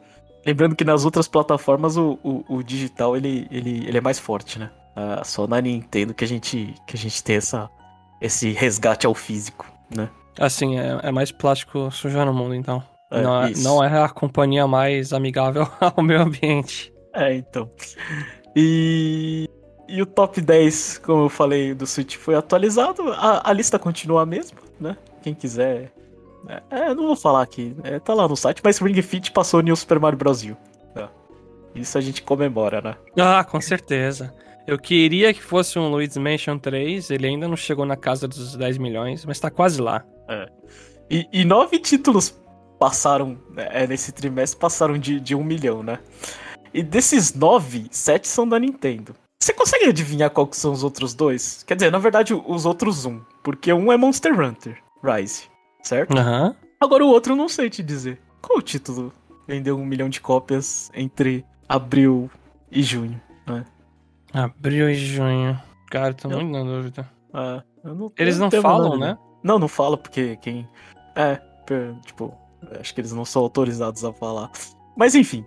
Lembrando 0.46 0.76
que 0.76 0.84
nas 0.84 1.06
outras 1.06 1.28
plataformas 1.28 1.98
o, 1.98 2.18
o, 2.24 2.58
o 2.58 2.64
digital 2.64 3.16
ele, 3.16 3.48
ele, 3.52 3.88
ele 3.88 3.98
é 3.98 4.02
mais 4.02 4.20
forte, 4.20 4.58
né? 4.58 4.72
Uh, 4.96 5.26
só 5.26 5.48
na 5.48 5.62
Nintendo 5.62 6.14
que 6.14 6.24
a 6.24 6.28
gente, 6.28 6.74
que 6.88 6.96
a 6.96 7.00
gente 7.00 7.24
tem 7.24 7.38
essa, 7.38 7.70
esse 8.22 8.52
resgate 8.52 9.06
ao 9.06 9.14
físico, 9.14 9.66
né? 9.96 10.10
Assim, 10.40 10.80
é, 10.80 11.00
é 11.04 11.12
mais 11.12 11.32
plástico 11.32 11.92
sujando 11.92 12.32
o 12.32 12.34
mundo, 12.34 12.56
então. 12.56 12.84
É, 13.12 13.22
não, 13.22 13.44
é, 13.44 13.52
não 13.58 13.84
é 13.84 14.04
a 14.04 14.10
companhia 14.10 14.68
mais 14.68 15.14
amigável 15.14 15.68
ao 15.82 16.04
meio 16.04 16.22
ambiente. 16.22 16.94
É, 17.14 17.34
então. 17.34 17.70
E, 18.56 19.50
e 19.90 20.02
o 20.02 20.06
top 20.06 20.40
10, 20.40 21.00
como 21.00 21.24
eu 21.24 21.30
falei, 21.30 21.74
do 21.74 21.86
Switch 21.86 22.16
foi 22.16 22.36
atualizado. 22.36 23.12
A, 23.14 23.50
a 23.50 23.54
lista 23.54 23.80
continua 23.80 24.22
a 24.22 24.26
mesma, 24.26 24.60
né? 24.80 24.98
Quem 25.22 25.34
quiser. 25.34 25.92
É, 26.48 26.62
é, 26.70 26.96
não 26.96 27.08
vou 27.08 27.16
falar 27.16 27.42
aqui, 27.42 27.76
é, 27.84 28.00
tá 28.00 28.14
lá 28.14 28.28
no 28.28 28.36
site, 28.36 28.62
mas 28.64 28.80
Ring 28.80 29.02
Fit 29.02 29.32
passou 29.32 29.62
New 29.62 29.76
Super 29.76 30.00
Mario 30.00 30.18
Bros. 30.18 30.44
U. 30.44 30.58
É. 30.96 31.08
Isso 31.76 31.98
a 31.98 32.02
gente 32.02 32.22
comemora, 32.22 32.82
né? 32.82 32.96
Ah, 33.18 33.44
com 33.44 33.60
certeza. 33.60 34.34
Eu 34.66 34.78
queria 34.78 35.34
que 35.34 35.42
fosse 35.42 35.80
um 35.80 35.90
Luigi's 35.90 36.18
Mansion 36.18 36.58
3, 36.58 37.10
ele 37.10 37.28
ainda 37.28 37.48
não 37.48 37.58
chegou 37.58 37.86
na 37.86 37.98
casa 37.98 38.28
dos 38.28 38.56
10 38.56 38.78
milhões, 38.78 39.26
mas 39.26 39.40
tá 39.40 39.50
quase 39.50 39.82
lá. 39.82 40.06
E, 41.10 41.28
e 41.34 41.44
nove 41.44 41.80
títulos 41.80 42.40
passaram, 42.78 43.38
é, 43.58 43.88
nesse 43.88 44.12
trimestre, 44.12 44.60
passaram 44.60 44.98
de, 44.98 45.20
de 45.20 45.36
um 45.36 45.44
milhão, 45.44 45.82
né? 45.82 46.00
E 46.74 46.84
desses 46.84 47.34
nove, 47.34 47.88
sete 47.90 48.28
são 48.28 48.48
da 48.48 48.60
Nintendo. 48.60 49.16
Você 49.42 49.54
consegue 49.54 49.86
adivinhar 49.86 50.30
qual 50.30 50.46
que 50.46 50.58
são 50.58 50.74
os 50.74 50.84
outros 50.84 51.14
dois? 51.14 51.64
Quer 51.64 51.76
dizer, 51.76 51.92
na 51.92 51.98
verdade, 51.98 52.34
os 52.34 52.66
outros 52.66 53.06
um. 53.06 53.22
Porque 53.42 53.72
um 53.72 53.90
é 53.92 53.96
Monster 53.96 54.38
Hunter 54.38 54.84
Rise, 55.02 55.44
certo? 55.82 56.18
Aham. 56.18 56.54
Agora 56.80 57.06
o 57.06 57.08
outro 57.08 57.32
eu 57.34 57.38
não 57.38 57.48
sei 57.48 57.70
te 57.70 57.82
dizer. 57.82 58.22
Qual 58.42 58.60
o 58.60 58.62
título 58.62 59.14
vendeu 59.48 59.78
um 59.78 59.86
milhão 59.86 60.10
de 60.10 60.20
cópias 60.20 60.92
entre 60.94 61.46
abril 61.70 62.30
e 62.70 62.84
junho? 62.84 63.20
Abril 64.34 64.90
e 64.90 64.96
junho. 64.96 65.60
Cara, 65.90 66.14
tô 66.14 66.30
Eu- 66.30 66.42
muito 66.42 66.52
na 66.52 66.64
dúvida. 66.64 67.10
Ah, 67.34 67.64
eu 67.84 67.96
não, 67.96 68.12
Eles 68.18 68.38
não 68.38 68.52
falam, 68.52 68.98
nada, 68.98 69.14
né? 69.14 69.20
Não, 69.42 69.58
não 69.58 69.68
fala 69.70 69.98
porque 69.98 70.36
quem. 70.38 70.68
É, 71.16 71.40
tipo, 72.06 72.34
acho 72.80 72.94
que 72.94 73.00
eles 73.02 73.14
não 73.14 73.24
são 73.24 73.42
autorizados 73.44 74.04
a 74.04 74.12
falar. 74.12 74.52
Mas 74.98 75.16
enfim, 75.16 75.46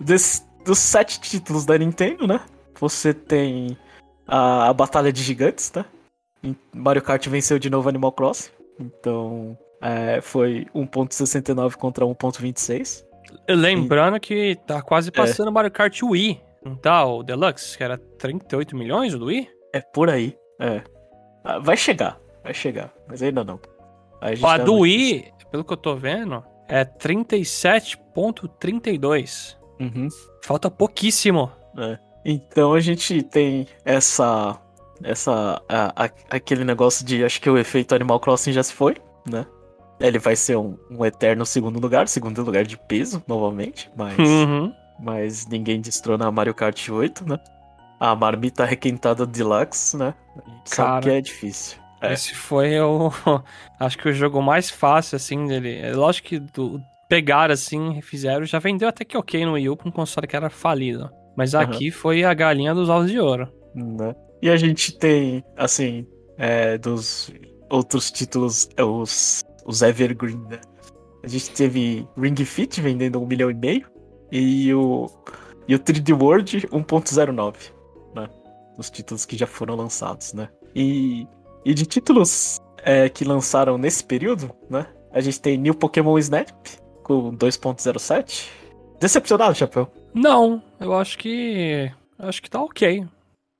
des- 0.00 0.46
dos 0.64 0.78
sete 0.78 1.20
títulos 1.20 1.64
da 1.66 1.76
Nintendo, 1.76 2.26
né? 2.26 2.40
Você 2.80 3.14
tem 3.14 3.76
a, 4.26 4.68
a 4.68 4.72
Batalha 4.72 5.12
de 5.12 5.22
Gigantes, 5.22 5.70
tá? 5.70 5.84
Mario 6.74 7.02
Kart 7.02 7.24
venceu 7.28 7.58
de 7.58 7.68
novo 7.70 7.88
Animal 7.88 8.12
Crossing. 8.12 8.50
Então, 8.78 9.56
é, 9.80 10.20
foi 10.20 10.66
1.69 10.74 11.76
contra 11.76 12.04
1.26. 12.04 13.04
Lembrando 13.48 14.20
que 14.20 14.56
tá 14.66 14.82
quase 14.82 15.10
passando 15.10 15.48
o 15.48 15.52
Mario 15.52 15.70
Kart 15.70 16.02
Wii, 16.02 16.38
não 16.64 16.76
tá? 16.76 17.04
O 17.04 17.22
Deluxe, 17.22 17.76
que 17.76 17.82
era 17.82 17.98
38 17.98 18.76
milhões 18.76 19.14
o 19.14 19.18
do 19.18 19.26
Wii? 19.26 19.50
É 19.72 19.80
por 19.80 20.08
aí. 20.10 20.36
É. 20.60 20.82
Ah, 21.44 21.58
Vai 21.58 21.76
chegar, 21.76 22.18
vai 22.42 22.54
chegar, 22.54 22.92
mas 23.08 23.22
ainda 23.22 23.44
não. 23.44 23.60
A 24.20 24.30
A 24.54 24.58
do 24.58 24.80
Wii, 24.80 25.32
pelo 25.50 25.64
que 25.64 25.72
eu 25.72 25.76
tô 25.76 25.96
vendo, 25.96 26.44
é 26.68 26.84
37.32. 26.84 29.56
Uhum. 29.78 30.08
Falta 30.42 30.70
pouquíssimo. 30.70 31.52
Então 32.28 32.74
a 32.74 32.80
gente 32.80 33.22
tem 33.22 33.66
essa. 33.84 34.58
Essa. 35.04 35.62
a- 35.68 36.04
a- 36.06 36.10
aquele 36.30 36.64
negócio 36.64 37.04
de. 37.06 37.24
Acho 37.24 37.40
que 37.40 37.48
o 37.48 37.56
efeito 37.58 37.94
Animal 37.94 38.18
Crossing 38.18 38.52
já 38.52 38.62
se 38.62 38.72
foi, 38.72 38.96
né? 39.30 39.46
Ele 40.00 40.18
vai 40.18 40.34
ser 40.34 40.56
um, 40.56 40.76
um 40.90 41.04
eterno 41.06 41.46
segundo 41.46 41.78
lugar, 41.78 42.08
segundo 42.08 42.42
lugar 42.42 42.64
de 42.64 42.76
peso, 42.76 43.22
novamente. 43.28 43.90
Mas, 43.96 44.18
Uhum. 44.18 44.72
mas 44.98 45.46
ninguém 45.46 45.80
destrona 45.80 46.26
a 46.26 46.30
Mario 46.32 46.52
Kart 46.54 46.88
8, 46.88 47.26
né? 47.28 47.38
A 48.00 48.14
marmita 48.16 48.64
requentada 48.64 49.24
Deluxe, 49.24 49.96
né? 49.96 50.12
Sabe 50.64 50.88
Cara. 50.88 51.00
que 51.02 51.10
é 51.10 51.20
difícil. 51.20 51.78
É. 52.02 52.12
Esse 52.12 52.34
foi 52.34 52.78
o. 52.80 53.10
Acho 53.80 53.96
que 53.98 54.08
o 54.08 54.12
jogo 54.12 54.42
mais 54.42 54.68
fácil, 54.70 55.16
assim, 55.16 55.46
dele. 55.46 55.78
É 55.78 55.92
lógico 55.94 56.28
que 56.28 56.38
do, 56.38 56.80
pegaram, 57.08 57.54
assim, 57.54 58.00
fizeram. 58.02 58.44
Já 58.44 58.58
vendeu 58.58 58.88
até 58.88 59.04
que 59.04 59.16
ok 59.16 59.44
no 59.46 59.52
Wii 59.52 59.68
U 59.70 59.76
pra 59.76 59.88
um 59.88 59.92
console 59.92 60.26
que 60.26 60.36
era 60.36 60.50
falido. 60.50 61.10
Mas 61.36 61.54
aqui 61.54 61.90
foi 61.90 62.24
a 62.24 62.32
galinha 62.32 62.74
dos 62.74 62.88
ovos 62.88 63.10
de 63.10 63.20
ouro. 63.20 63.48
né? 63.74 64.14
E 64.42 64.50
a 64.50 64.56
gente 64.56 64.96
tem, 64.98 65.44
assim, 65.56 66.06
é, 66.38 66.78
dos 66.78 67.32
outros 67.70 68.10
títulos, 68.10 68.68
é, 68.76 68.84
os, 68.84 69.42
os 69.64 69.82
Evergreen, 69.82 70.40
né? 70.48 70.60
A 71.22 71.28
gente 71.28 71.50
teve 71.50 72.06
Ring 72.16 72.36
Fit 72.36 72.80
vendendo 72.80 73.20
um 73.20 73.26
milhão 73.26 73.50
e 73.50 73.54
meio 73.54 73.86
e 74.30 74.72
o, 74.72 75.10
e 75.66 75.74
o 75.74 75.78
3D 75.78 76.18
World 76.18 76.68
1.09, 76.68 77.54
né? 78.14 78.28
Os 78.78 78.90
títulos 78.90 79.24
que 79.24 79.36
já 79.36 79.46
foram 79.46 79.74
lançados, 79.74 80.32
né? 80.32 80.48
E, 80.74 81.26
e 81.64 81.74
de 81.74 81.84
títulos 81.86 82.60
é, 82.78 83.08
que 83.08 83.24
lançaram 83.24 83.76
nesse 83.76 84.04
período, 84.04 84.50
né? 84.70 84.86
A 85.12 85.20
gente 85.20 85.40
tem 85.40 85.56
New 85.56 85.74
Pokémon 85.74 86.18
Snap 86.18 86.48
com 87.02 87.34
2.07. 87.36 88.48
Decepcionado, 89.00 89.54
Chapéu? 89.54 89.90
Não, 90.16 90.62
eu 90.80 90.94
acho 90.94 91.18
que. 91.18 91.92
eu 92.18 92.28
Acho 92.28 92.42
que 92.42 92.48
tá 92.48 92.62
ok. 92.62 93.06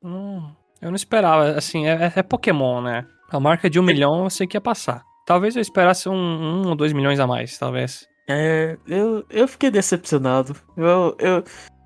Hum, 0.03 0.51
eu 0.81 0.89
não 0.89 0.97
esperava. 0.97 1.51
Assim, 1.51 1.87
é, 1.87 2.11
é 2.17 2.23
Pokémon, 2.23 2.81
né? 2.81 3.07
A 3.31 3.39
marca 3.39 3.69
de 3.69 3.79
um 3.79 3.83
milhão 3.83 4.25
eu 4.25 4.31
sei 4.31 4.47
que 4.47 4.57
ia 4.57 4.61
passar. 4.61 5.05
Talvez 5.27 5.55
eu 5.55 5.61
esperasse 5.61 6.09
um, 6.09 6.15
um 6.15 6.69
ou 6.69 6.75
dois 6.75 6.95
milhões 6.95 7.21
a 7.21 7.27
mais, 7.27 7.59
talvez. 7.59 8.09
É, 8.27 8.79
eu, 8.87 9.25
eu 9.29 9.47
fiquei 9.47 9.71
decepcionado. 9.71 10.57
Eu, 10.77 11.15
eu, 11.19 11.45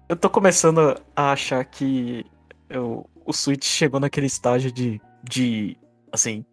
eu 0.08 0.16
tô 0.16 0.30
começando 0.30 0.96
a 1.16 1.32
achar 1.32 1.64
que 1.64 2.24
eu, 2.68 3.04
o 3.26 3.32
Switch 3.32 3.64
chegou 3.64 3.98
naquele 3.98 4.26
estágio 4.26 4.70
de, 4.70 5.00
de. 5.24 5.76
Assim, 6.12 6.44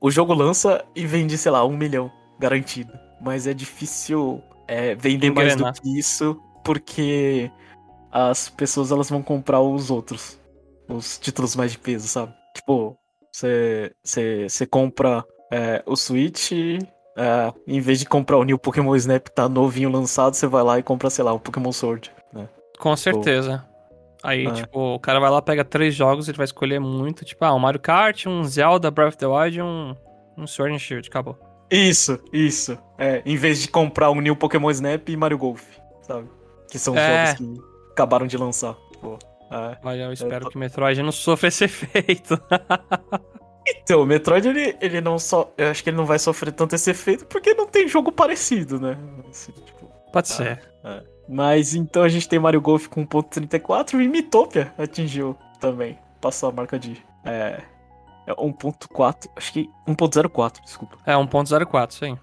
o 0.00 0.10
jogo 0.10 0.32
lança 0.32 0.82
e 0.94 1.04
vende, 1.04 1.36
sei 1.36 1.52
lá, 1.52 1.64
um 1.64 1.76
milhão 1.76 2.10
garantido. 2.38 2.92
Mas 3.20 3.46
é 3.46 3.52
difícil 3.52 4.42
é, 4.66 4.94
vender 4.94 5.30
mais 5.30 5.56
do 5.56 5.72
que 5.72 5.98
isso, 5.98 6.40
porque 6.64 7.50
as 8.16 8.48
pessoas 8.48 8.90
elas 8.90 9.10
vão 9.10 9.22
comprar 9.22 9.60
os 9.60 9.90
outros. 9.90 10.38
Os 10.88 11.18
títulos 11.18 11.54
mais 11.56 11.72
de 11.72 11.78
peso, 11.78 12.08
sabe? 12.08 12.32
Tipo, 12.54 12.96
você 14.02 14.66
compra 14.70 15.24
é, 15.52 15.82
o 15.86 15.96
Switch 15.96 16.52
é, 16.52 17.52
em 17.66 17.80
vez 17.80 17.98
de 17.98 18.06
comprar 18.06 18.36
o 18.38 18.44
New 18.44 18.58
Pokémon 18.58 18.94
Snap 18.96 19.24
que 19.24 19.34
tá 19.34 19.48
novinho 19.48 19.90
lançado, 19.90 20.34
você 20.34 20.46
vai 20.46 20.62
lá 20.62 20.78
e 20.78 20.82
compra, 20.82 21.10
sei 21.10 21.24
lá, 21.24 21.32
o 21.32 21.40
Pokémon 21.40 21.72
Sword. 21.72 22.10
Né? 22.32 22.48
Com 22.78 22.94
certeza. 22.96 23.64
Aí, 24.22 24.46
É. 24.46 24.50
tipo, 24.52 24.94
o 24.94 24.98
cara 24.98 25.20
vai 25.20 25.30
lá, 25.30 25.40
pega 25.42 25.64
três 25.64 25.94
jogos, 25.94 26.28
ele 26.28 26.36
vai 26.38 26.44
escolher 26.44 26.78
muito, 26.80 27.24
tipo, 27.24 27.44
ah, 27.44 27.54
um 27.54 27.58
Mario 27.58 27.80
Kart, 27.80 28.26
um 28.26 28.44
Zelda, 28.44 28.90
Breath 28.90 29.08
of 29.14 29.18
the 29.18 29.26
Wild 29.26 29.58
e 29.58 29.62
um, 29.62 29.94
um 30.36 30.46
Sword 30.46 30.74
and 30.74 30.78
Shield, 30.78 31.08
acabou. 31.08 31.38
Isso, 31.70 32.18
isso. 32.32 32.78
É, 32.98 33.22
em 33.26 33.36
vez 33.36 33.60
de 33.60 33.68
comprar 33.68 34.10
o 34.10 34.20
New 34.20 34.36
Pokémon 34.36 34.70
Snap 34.70 35.08
e 35.08 35.16
Mario 35.16 35.38
Golf, 35.38 35.62
sabe? 36.02 36.28
Que 36.70 36.78
são 36.78 36.96
É. 36.96 37.26
jogos 37.26 37.38
que 37.38 37.75
acabaram 37.96 38.26
de 38.26 38.36
lançar. 38.36 38.74
Pô, 39.00 39.18
é. 39.50 39.78
Olha, 39.82 40.02
eu 40.02 40.12
espero 40.12 40.44
tô- 40.44 40.50
que 40.50 40.58
Metroid 40.58 41.02
não 41.02 41.10
sofra 41.12 41.48
esse 41.48 41.64
efeito. 41.66 42.38
Então, 43.82 44.02
o 44.02 44.06
Metroid, 44.06 44.46
ele, 44.48 44.76
ele 44.80 45.00
não 45.00 45.18
só. 45.18 45.50
Eu 45.56 45.70
acho 45.70 45.82
que 45.82 45.90
ele 45.90 45.96
não 45.96 46.04
vai 46.04 46.18
sofrer 46.18 46.52
tanto 46.52 46.74
esse 46.74 46.90
efeito 46.90 47.24
porque 47.26 47.54
não 47.54 47.66
tem 47.66 47.88
jogo 47.88 48.12
parecido, 48.12 48.78
né? 48.78 48.96
Assim, 49.28 49.52
tipo, 49.52 49.90
Pode 50.12 50.28
ser. 50.28 50.60
Mas 51.28 51.74
então 51.74 52.02
a 52.04 52.08
gente 52.08 52.28
tem 52.28 52.38
Mario 52.38 52.60
Golf 52.60 52.86
com 52.86 53.04
1.34 53.04 53.94
e 54.00 54.06
Mitopia 54.08 54.72
atingiu 54.78 55.36
também. 55.60 55.98
Passou 56.20 56.48
a 56.48 56.52
marca 56.52 56.78
de. 56.78 57.02
É. 57.24 57.60
é 58.26 58.32
1.4. 58.34 59.28
Acho 59.34 59.52
que 59.52 59.68
1.04, 59.88 60.62
desculpa. 60.62 60.96
É 61.04 61.14
1.04, 61.14 61.90
isso 61.90 62.04
aí. 62.04 62.16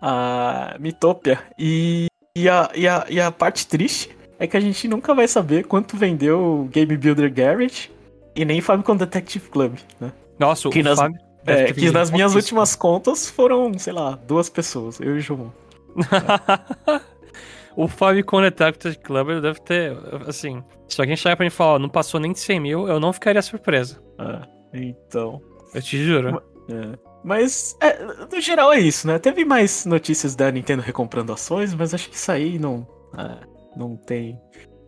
A 0.00 0.76
Mitopia. 0.80 1.38
E, 1.58 2.06
e, 2.34 2.48
a, 2.48 2.70
e, 2.74 2.88
a, 2.88 3.06
e 3.10 3.20
a 3.20 3.30
parte 3.30 3.66
triste 3.66 4.16
é 4.44 4.46
que 4.46 4.56
a 4.56 4.60
gente 4.60 4.86
nunca 4.88 5.14
vai 5.14 5.26
saber 5.28 5.64
quanto 5.64 5.96
vendeu 5.96 6.38
o 6.40 6.64
Game 6.64 6.96
Builder 6.96 7.32
Garage 7.32 7.90
e 8.36 8.44
nem 8.44 8.60
Famicom 8.60 8.96
Detective 8.96 9.48
Club, 9.48 9.76
né? 10.00 10.12
Nossa, 10.38 10.68
Que 10.70 10.80
o 10.80 10.84
nas- 10.84 10.98
Fábio 10.98 11.18
É, 11.46 11.72
que 11.72 11.90
nas 11.90 12.10
minhas 12.10 12.32
pouquíssimo. 12.32 12.58
últimas 12.60 12.74
contas 12.74 13.28
foram, 13.28 13.76
sei 13.78 13.92
lá, 13.92 14.18
duas 14.26 14.48
pessoas, 14.48 14.98
eu 15.00 15.14
e 15.14 15.18
o 15.18 15.20
João. 15.20 15.52
o 17.76 17.88
Famicom 17.88 18.40
Detective 18.40 18.96
Club 18.98 19.40
deve 19.40 19.60
ter, 19.60 19.96
assim, 20.26 20.62
se 20.88 21.00
alguém 21.00 21.16
chegar 21.16 21.36
pra 21.36 21.44
mim 21.44 21.48
e 21.48 21.50
falar, 21.50 21.74
ó, 21.74 21.78
não 21.78 21.88
passou 21.88 22.20
nem 22.20 22.32
de 22.32 22.38
100 22.40 22.60
mil, 22.60 22.88
eu 22.88 23.00
não 23.00 23.12
ficaria 23.12 23.42
surpreso. 23.42 24.00
Ah, 24.18 24.46
então. 24.72 25.40
Eu 25.74 25.82
te 25.82 26.02
juro. 26.04 26.40
É. 26.70 26.98
Mas, 27.24 27.76
é, 27.80 27.98
no 28.30 28.40
geral 28.40 28.72
é 28.72 28.78
isso, 28.80 29.06
né? 29.06 29.18
Teve 29.18 29.44
mais 29.44 29.86
notícias 29.86 30.36
da 30.36 30.50
Nintendo 30.52 30.82
recomprando 30.82 31.32
ações, 31.32 31.74
mas 31.74 31.92
acho 31.94 32.08
que 32.10 32.16
isso 32.16 32.30
aí 32.30 32.58
não, 32.58 32.86
é, 33.16 33.38
não 33.76 33.96
tem 33.96 34.38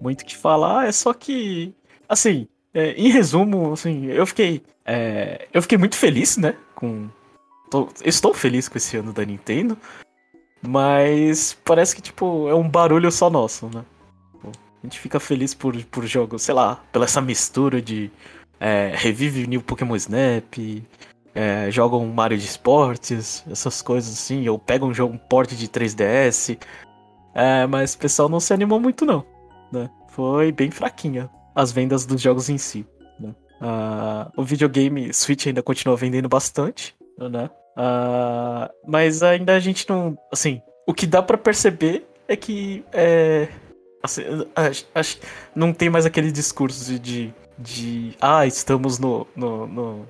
muito 0.01 0.23
o 0.23 0.25
que 0.25 0.37
falar. 0.37 0.87
É 0.87 0.93
só 0.93 1.13
que, 1.15 1.75
assim, 2.09 2.47
é, 2.75 2.93
em 2.93 3.09
resumo, 3.11 3.73
assim, 3.73 4.07
eu 4.07 4.27
fiquei, 4.27 4.63
é, 4.85 5.49
eu 5.53 5.63
fiquei 5.63 5.79
muito 5.79 5.97
feliz, 5.97 6.37
né? 6.37 6.55
Com, 6.75 7.09
tô- 7.71 7.89
estou 8.05 8.35
feliz 8.35 8.69
com 8.69 8.79
esse 8.79 8.97
ano 8.97 9.13
da 9.13 9.25
Nintendo, 9.25 9.77
mas 10.63 11.57
parece 11.65 11.95
que 11.95 12.03
tipo 12.03 12.49
é 12.49 12.55
um 12.55 12.69
barulho 12.69 13.11
só 13.11 13.31
nosso, 13.31 13.67
né? 13.67 13.85
Tipo, 14.33 14.49
A 14.83 14.87
gente 14.87 14.99
fica 15.01 15.21
feliz 15.21 15.55
por, 15.55 15.77
por 15.87 16.07
jogos, 16.07 16.43
sei 16.43 16.55
lá, 16.55 16.77
pela 16.93 17.05
essa 17.05 17.21
mistura 17.21 17.81
de 17.81 18.11
é, 18.61 18.93
revive 18.95 19.47
New 19.47 19.63
Pokémon 19.63 19.97
Snap, 19.97 20.55
é, 21.35 21.71
jogam 21.71 22.07
Mario 22.07 22.39
de 22.39 22.47
esportes, 22.47 23.45
essas 23.51 23.83
coisas 23.83 24.13
assim, 24.15 24.49
ou 24.49 24.59
pegam 24.59 24.89
um 24.89 24.95
jogo 24.95 25.15
um 25.15 25.19
porte 25.19 25.55
de 25.57 25.69
3DS. 25.69 26.59
É, 27.39 27.67
mas 27.67 27.93
o 27.93 27.99
pessoal 27.99 28.31
não 28.31 28.41
se 28.41 28.55
animou 28.55 28.81
muito 28.81 29.05
não, 29.05 29.23
né? 29.71 29.91
Foi 30.09 30.51
bem 30.51 30.71
fraquinha 30.71 31.29
as 31.55 31.71
vendas 31.71 32.07
dos 32.07 32.23
jogos 32.23 32.49
em 32.49 32.57
si. 32.57 32.87
Né? 33.21 33.35
Uh, 33.61 34.41
o 34.41 34.43
videogame 34.43 35.13
Switch 35.13 35.47
ainda 35.47 35.63
continua 35.63 35.99
vendendo 35.99 36.31
bastante, 36.31 36.97
né? 37.19 37.51
Uh, 37.77 38.73
mas 38.87 39.23
ainda 39.23 39.55
a 39.55 39.61
gente 39.61 39.87
não, 39.87 40.17
assim, 40.33 40.63
o 40.87 40.95
que 40.95 41.07
dá 41.07 41.23
para 41.23 41.37
perceber 41.37 42.07
é 42.27 42.37
que 42.37 42.83
é, 42.91 43.49
assim, 44.03 44.23
acho, 44.55 44.87
acho, 44.95 45.19
não 45.55 45.75
tem 45.75 45.91
mais 45.91 46.07
aquele 46.07 46.33
discurso 46.33 46.87
de, 46.87 46.99
de, 46.99 47.35
de 47.59 48.17
ah, 48.19 48.47
estamos 48.47 48.99
no, 48.99 49.27
no, 49.37 49.67
no 49.67 50.09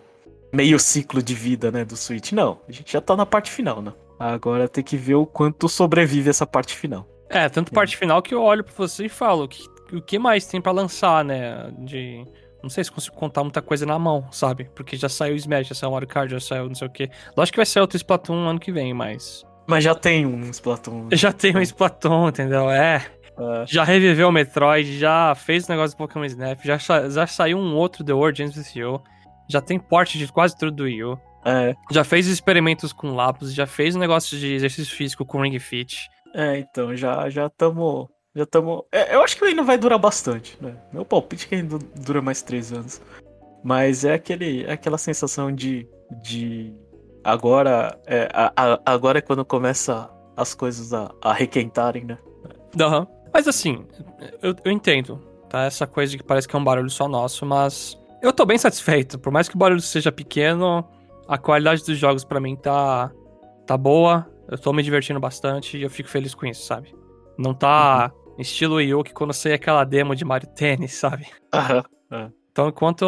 meio 0.52 0.78
ciclo 0.78 1.21
de 1.21 1.35
vida, 1.35 1.73
né, 1.73 1.85
do 1.85 1.97
Switch. 1.97 2.30
Não, 2.30 2.61
a 2.68 2.71
gente 2.71 2.92
já 2.92 3.00
tá 3.00 3.16
na 3.16 3.26
parte 3.26 3.50
final, 3.50 3.83
né? 3.83 3.92
Agora 4.16 4.68
tem 4.68 4.85
que 4.85 4.97
ver 4.97 5.16
o 5.16 5.26
quanto 5.26 5.68
sobrevive 5.68 6.30
essa 6.30 6.47
parte 6.47 6.75
final. 6.76 7.15
É, 7.28 7.49
tanto 7.49 7.73
parte 7.73 7.97
final 7.97 8.23
que 8.23 8.35
eu 8.35 8.42
olho 8.42 8.62
pra 8.62 8.73
você 8.76 9.06
e 9.06 9.09
falo 9.09 9.45
o 9.45 9.49
que, 9.49 9.62
o 9.92 10.00
que 10.00 10.18
mais 10.18 10.47
tem 10.47 10.61
para 10.61 10.73
lançar, 10.73 11.25
né? 11.25 11.71
De. 11.78 12.25
Não 12.62 12.71
sei 12.71 12.83
se 12.83 12.90
consigo 12.90 13.14
contar 13.14 13.42
muita 13.42 13.62
coisa 13.62 13.87
na 13.87 13.99
mão, 13.99 14.26
sabe? 14.33 14.68
Porque 14.75 14.97
já 14.97 15.09
saiu 15.09 15.35
o 15.35 15.37
Smash, 15.37 15.68
já 15.68 15.75
saiu 15.75 15.90
o 15.90 15.92
Mario 15.92 16.09
Kart, 16.09 16.30
já 16.30 16.40
saiu 16.40 16.66
não 16.66 16.75
sei 16.75 16.88
o 16.88 16.90
quê. 16.90 17.11
Lógico 17.37 17.54
que 17.54 17.59
vai 17.59 17.66
sair 17.66 17.80
outro 17.80 17.97
Splatoon 17.97 18.49
ano 18.49 18.59
que 18.59 18.73
vem, 18.73 18.92
mas. 18.92 19.45
Mas 19.68 19.85
já 19.85 19.95
tem 19.95 20.26
um 20.26 20.49
Splatoon. 20.50 21.09
Já 21.14 21.33
tem 21.33 21.56
um 21.56 21.61
Splatoon, 21.61 22.28
entendeu? 22.28 22.71
É. 22.71 23.04
É. 23.38 23.66
Já 23.66 23.85
reviveu 23.85 24.28
o 24.28 24.33
Metroid, 24.33 24.99
já 24.99 25.35
fez 25.35 25.66
o 25.66 25.71
negócio 25.71 25.95
do 25.95 25.99
Pokémon 25.99 26.25
Snap, 26.25 26.59
já, 26.64 26.78
já 26.78 27.26
saiu 27.26 27.59
um 27.59 27.75
outro 27.75 28.02
The 28.02 28.12
World 28.12 28.42
Ends 28.42 28.56
With. 28.56 29.00
Já 29.49 29.61
tem 29.61 29.78
porte 29.78 30.18
de 30.18 30.26
quase 30.28 30.56
tudo 30.56 30.73
do 30.73 30.85
Wii 30.85 31.04
U. 31.04 31.21
É. 31.45 31.75
Já 31.92 32.02
fez 32.02 32.26
experimentos 32.26 32.92
com 32.92 33.14
lápis, 33.14 33.54
já 33.54 33.66
fez 33.66 33.95
um 33.95 34.00
negócio 34.00 34.38
de 34.38 34.54
exercício 34.54 34.95
físico 34.95 35.25
com 35.25 35.40
Ring 35.40 35.59
Fit. 35.59 36.09
É, 36.36 36.58
então, 36.58 36.94
já 36.94 37.30
já 37.30 37.46
estamos. 37.46 38.08
Já 38.34 38.42
estamos. 38.42 38.82
É, 38.92 39.14
eu 39.14 39.22
acho 39.22 39.38
que 39.38 39.44
ainda 39.46 39.62
vai 39.62 39.78
durar 39.78 39.98
bastante, 39.98 40.58
né? 40.60 40.76
Meu 40.92 41.02
palpite 41.02 41.46
é 41.46 41.48
que 41.48 41.54
ainda 41.54 41.78
dura 41.94 42.20
mais 42.20 42.42
três 42.42 42.74
anos. 42.74 43.00
Mas 43.64 44.04
é 44.04 44.12
aquele, 44.12 44.64
é 44.64 44.72
aquela 44.72 44.98
sensação 44.98 45.50
de. 45.50 45.88
de 46.22 46.74
agora. 47.24 47.98
É, 48.06 48.28
a, 48.34 48.52
a, 48.54 48.80
agora 48.84 49.18
é 49.18 49.22
quando 49.22 49.46
começa 49.46 50.10
as 50.36 50.54
coisas 50.54 50.92
a, 50.92 51.10
a 51.22 51.32
requentarem, 51.32 52.04
né? 52.04 52.18
Uhum. 52.78 53.06
Mas 53.32 53.48
assim, 53.48 53.86
eu, 54.42 54.54
eu 54.62 54.70
entendo, 54.70 55.18
tá? 55.48 55.64
Essa 55.64 55.86
coisa 55.86 56.12
de 56.12 56.18
que 56.18 56.24
parece 56.24 56.46
que 56.46 56.54
é 56.54 56.58
um 56.58 56.64
barulho 56.64 56.90
só 56.90 57.08
nosso, 57.08 57.46
mas 57.46 57.98
eu 58.20 58.30
tô 58.30 58.44
bem 58.44 58.58
satisfeito. 58.58 59.18
Por 59.18 59.32
mais 59.32 59.48
que 59.48 59.56
o 59.56 59.58
barulho 59.58 59.80
seja 59.80 60.12
pequeno, 60.12 60.86
a 61.26 61.38
qualidade 61.38 61.82
dos 61.82 61.96
jogos 61.96 62.24
para 62.24 62.40
mim 62.40 62.56
tá, 62.56 63.10
tá 63.66 63.78
boa. 63.78 64.26
Eu 64.48 64.58
tô 64.58 64.72
me 64.72 64.82
divertindo 64.82 65.20
bastante 65.20 65.76
e 65.76 65.82
eu 65.82 65.90
fico 65.90 66.08
feliz 66.08 66.34
com 66.34 66.46
isso, 66.46 66.64
sabe? 66.64 66.94
Não 67.38 67.52
tá 67.54 68.12
uhum. 68.12 68.34
estilo 68.40 68.80
Yu 68.80 69.02
que 69.02 69.12
quando 69.12 69.32
sei 69.32 69.52
aquela 69.52 69.84
demo 69.84 70.14
de 70.14 70.24
Mario 70.24 70.48
Tennis, 70.48 70.92
sabe? 70.98 71.26
Aham. 71.52 71.84
Uhum. 72.10 72.32
Então, 72.50 72.68
enquanto. 72.68 73.04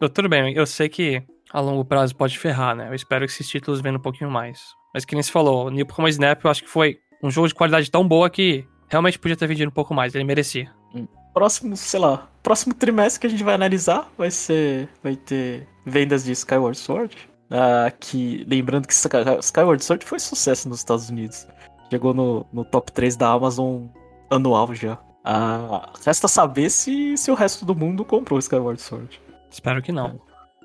Eu, 0.00 0.08
tudo 0.10 0.28
bem, 0.28 0.52
eu 0.54 0.66
sei 0.66 0.88
que 0.88 1.22
a 1.50 1.60
longo 1.60 1.84
prazo 1.84 2.14
pode 2.14 2.38
ferrar, 2.38 2.76
né? 2.76 2.88
Eu 2.88 2.94
espero 2.94 3.24
que 3.24 3.32
esses 3.32 3.48
títulos 3.48 3.80
venham 3.80 3.96
um 3.96 4.02
pouquinho 4.02 4.30
mais. 4.30 4.60
Mas 4.92 5.04
que 5.04 5.14
nem 5.14 5.22
se 5.22 5.32
falou, 5.32 5.66
o 5.66 5.70
New 5.70 5.86
Pokémon 5.86 6.08
Snap 6.08 6.44
eu 6.44 6.50
acho 6.50 6.62
que 6.62 6.68
foi 6.68 6.98
um 7.22 7.30
jogo 7.30 7.48
de 7.48 7.54
qualidade 7.54 7.90
tão 7.90 8.06
boa 8.06 8.28
que 8.28 8.66
realmente 8.88 9.18
podia 9.18 9.36
ter 9.36 9.46
vendido 9.46 9.70
um 9.70 9.72
pouco 9.72 9.94
mais, 9.94 10.14
ele 10.14 10.24
merecia. 10.24 10.70
Hum. 10.94 11.06
Próximo, 11.32 11.74
sei 11.76 11.98
lá, 11.98 12.28
próximo 12.42 12.74
trimestre 12.74 13.20
que 13.20 13.26
a 13.26 13.30
gente 13.30 13.42
vai 13.42 13.54
analisar 13.54 14.10
vai 14.18 14.30
ser. 14.30 14.88
Vai 15.02 15.16
ter 15.16 15.66
vendas 15.86 16.24
de 16.24 16.32
Skyward 16.32 16.76
Sword. 16.76 17.16
Uh, 17.52 17.94
que, 18.00 18.46
lembrando 18.48 18.88
que 18.88 18.94
Skyward 18.94 19.84
Sword 19.84 20.06
foi 20.06 20.18
sucesso 20.18 20.70
nos 20.70 20.78
Estados 20.78 21.10
Unidos. 21.10 21.46
Chegou 21.90 22.14
no, 22.14 22.46
no 22.50 22.64
top 22.64 22.90
3 22.90 23.14
da 23.14 23.28
Amazon 23.28 23.88
anual 24.30 24.74
já. 24.74 24.94
Uh, 24.94 25.86
resta 26.02 26.26
saber 26.28 26.70
se, 26.70 27.14
se 27.18 27.30
o 27.30 27.34
resto 27.34 27.66
do 27.66 27.74
mundo 27.74 28.06
comprou 28.06 28.38
Skyward 28.38 28.80
Sword. 28.80 29.20
Espero 29.50 29.82
que 29.82 29.92
não. 29.92 30.06
É. 30.06 30.14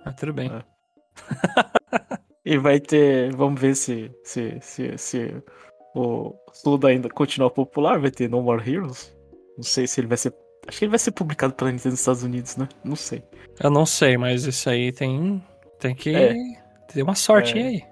Mas 0.05 0.15
tudo 0.15 0.33
bem. 0.33 0.49
É. 0.49 0.63
e 2.45 2.57
vai 2.57 2.79
ter. 2.79 3.35
Vamos 3.35 3.59
ver 3.59 3.75
se, 3.75 4.09
se, 4.23 4.57
se, 4.61 4.97
se 4.97 5.43
o 5.93 6.33
Suda 6.53 6.87
ainda 6.87 7.09
continua 7.09 7.51
popular. 7.51 7.99
Vai 7.99 8.11
ter 8.11 8.29
No 8.29 8.41
More 8.41 8.63
Heroes. 8.67 9.13
Não 9.57 9.63
sei 9.63 9.87
se 9.87 9.99
ele 9.99 10.07
vai 10.07 10.17
ser. 10.17 10.33
Acho 10.65 10.79
que 10.79 10.85
ele 10.85 10.91
vai 10.91 10.99
ser 10.99 11.11
publicado 11.11 11.53
pela 11.53 11.69
Nintendo 11.69 11.91
nos 11.91 11.99
Estados 11.99 12.23
Unidos, 12.23 12.55
né? 12.55 12.69
Não 12.81 12.95
sei. 12.95 13.21
Eu 13.61 13.69
não 13.69 13.85
sei, 13.85 14.15
mas 14.15 14.45
isso 14.45 14.69
aí 14.69 14.93
tem. 14.93 15.43
Tem 15.79 15.93
que. 15.93 16.15
É. 16.15 16.33
Tem 16.97 17.03
uma 17.03 17.13
sorte 17.13 17.55
é... 17.59 17.61
aí. 17.61 17.83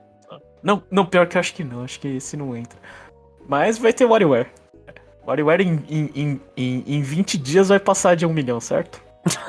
Não, 0.63 0.81
não, 0.89 1.05
pior 1.05 1.27
que 1.27 1.37
eu 1.37 1.39
acho 1.39 1.53
que 1.53 1.63
não. 1.63 1.83
Acho 1.83 1.99
que 1.99 2.07
esse 2.07 2.35
não 2.35 2.57
entra. 2.57 2.79
Mas 3.47 3.77
vai 3.77 3.93
ter 3.93 4.03
WarioWare. 4.03 4.47
WarioWare 5.27 5.61
em, 5.61 5.83
em, 5.87 6.41
em, 6.57 6.83
em 6.87 7.01
20 7.03 7.37
dias 7.37 7.69
vai 7.69 7.79
passar 7.79 8.15
de 8.15 8.25
um 8.25 8.33
milhão, 8.33 8.59
certo? 8.59 8.99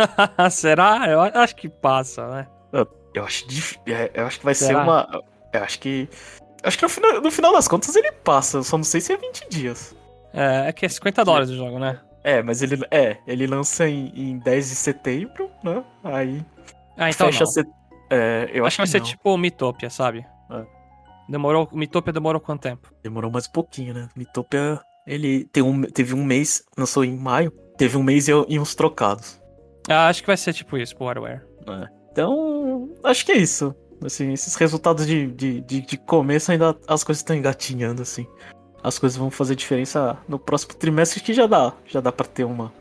Será? 0.52 1.06
Eu 1.08 1.22
acho 1.22 1.56
que 1.56 1.70
passa, 1.70 2.28
né? 2.28 2.46
Eu, 2.70 2.86
eu 3.14 3.24
acho, 3.24 3.46
é, 3.86 4.10
eu 4.12 4.26
acho 4.26 4.40
que 4.40 4.44
vai 4.44 4.54
Será? 4.54 4.80
ser 4.80 4.84
uma. 4.84 5.22
Eu 5.54 5.62
acho 5.62 5.78
que. 5.78 6.06
Acho 6.62 6.76
que 6.76 6.82
no 6.82 6.90
final, 6.90 7.20
no 7.22 7.30
final 7.30 7.52
das 7.54 7.66
contas 7.66 7.96
ele 7.96 8.12
passa, 8.12 8.62
só 8.62 8.76
não 8.76 8.84
sei 8.84 9.00
se 9.00 9.14
é 9.14 9.16
20 9.16 9.48
dias. 9.48 9.96
É, 10.34 10.68
é 10.68 10.72
que 10.74 10.84
é 10.84 10.88
50 10.90 11.24
dólares 11.24 11.48
o 11.48 11.56
jogo, 11.56 11.78
né? 11.78 11.98
É, 12.22 12.42
mas 12.42 12.60
ele, 12.60 12.78
é, 12.90 13.16
ele 13.26 13.46
lança 13.46 13.88
em, 13.88 14.12
em 14.14 14.38
10 14.38 14.68
de 14.68 14.74
setembro, 14.74 15.50
né? 15.64 15.82
Aí. 16.04 16.44
Ah, 16.98 17.08
então 17.08 17.28
fecha, 17.28 17.46
set, 17.46 17.66
é, 18.10 18.50
eu 18.52 18.64
acho, 18.64 18.66
acho 18.66 18.76
que 18.76 18.82
vai 18.82 18.86
ser 18.86 19.00
tipo 19.00 19.34
o 19.34 19.38
Mitopia, 19.38 19.90
sabe? 19.90 20.26
É. 20.50 20.64
Demorou, 21.28 21.68
Mitopia 21.72 22.12
demorou 22.12 22.40
quanto 22.40 22.62
tempo? 22.62 22.92
Demorou 23.02 23.30
mais 23.30 23.46
um 23.46 23.52
pouquinho, 23.52 23.92
né? 23.92 24.08
Mitopia, 24.14 24.80
ele 25.06 25.44
tem 25.46 25.62
um, 25.62 25.82
teve 25.82 26.14
um 26.14 26.24
mês, 26.24 26.64
lançou 26.76 27.04
em 27.04 27.16
maio, 27.16 27.50
teve 27.76 27.96
um 27.96 28.02
mês 28.02 28.28
e, 28.28 28.32
e 28.48 28.58
uns 28.58 28.74
trocados. 28.74 29.40
Ah, 29.88 30.08
acho 30.08 30.20
que 30.20 30.26
vai 30.26 30.36
ser 30.36 30.52
tipo 30.52 30.76
isso 30.76 30.94
pro 30.96 31.06
WarWare. 31.06 31.42
É. 31.68 31.88
Então, 32.12 32.94
acho 33.02 33.26
que 33.26 33.32
é 33.32 33.36
isso. 33.36 33.74
Assim, 34.04 34.32
esses 34.32 34.54
resultados 34.54 35.06
de, 35.06 35.26
de, 35.28 35.60
de, 35.62 35.80
de 35.80 35.96
começo 35.96 36.52
ainda 36.52 36.76
as 36.86 37.02
coisas 37.02 37.20
estão 37.20 37.34
engatinhando, 37.34 38.02
assim. 38.02 38.26
As 38.82 38.98
coisas 38.98 39.16
vão 39.16 39.30
fazer 39.30 39.56
diferença 39.56 40.16
no 40.28 40.38
próximo 40.38 40.74
trimestre 40.74 41.20
que 41.20 41.34
já 41.34 41.46
dá. 41.46 41.72
Já 41.86 42.00
dá 42.00 42.12
pra 42.12 42.26
ter 42.26 42.44
uma, 42.44 42.72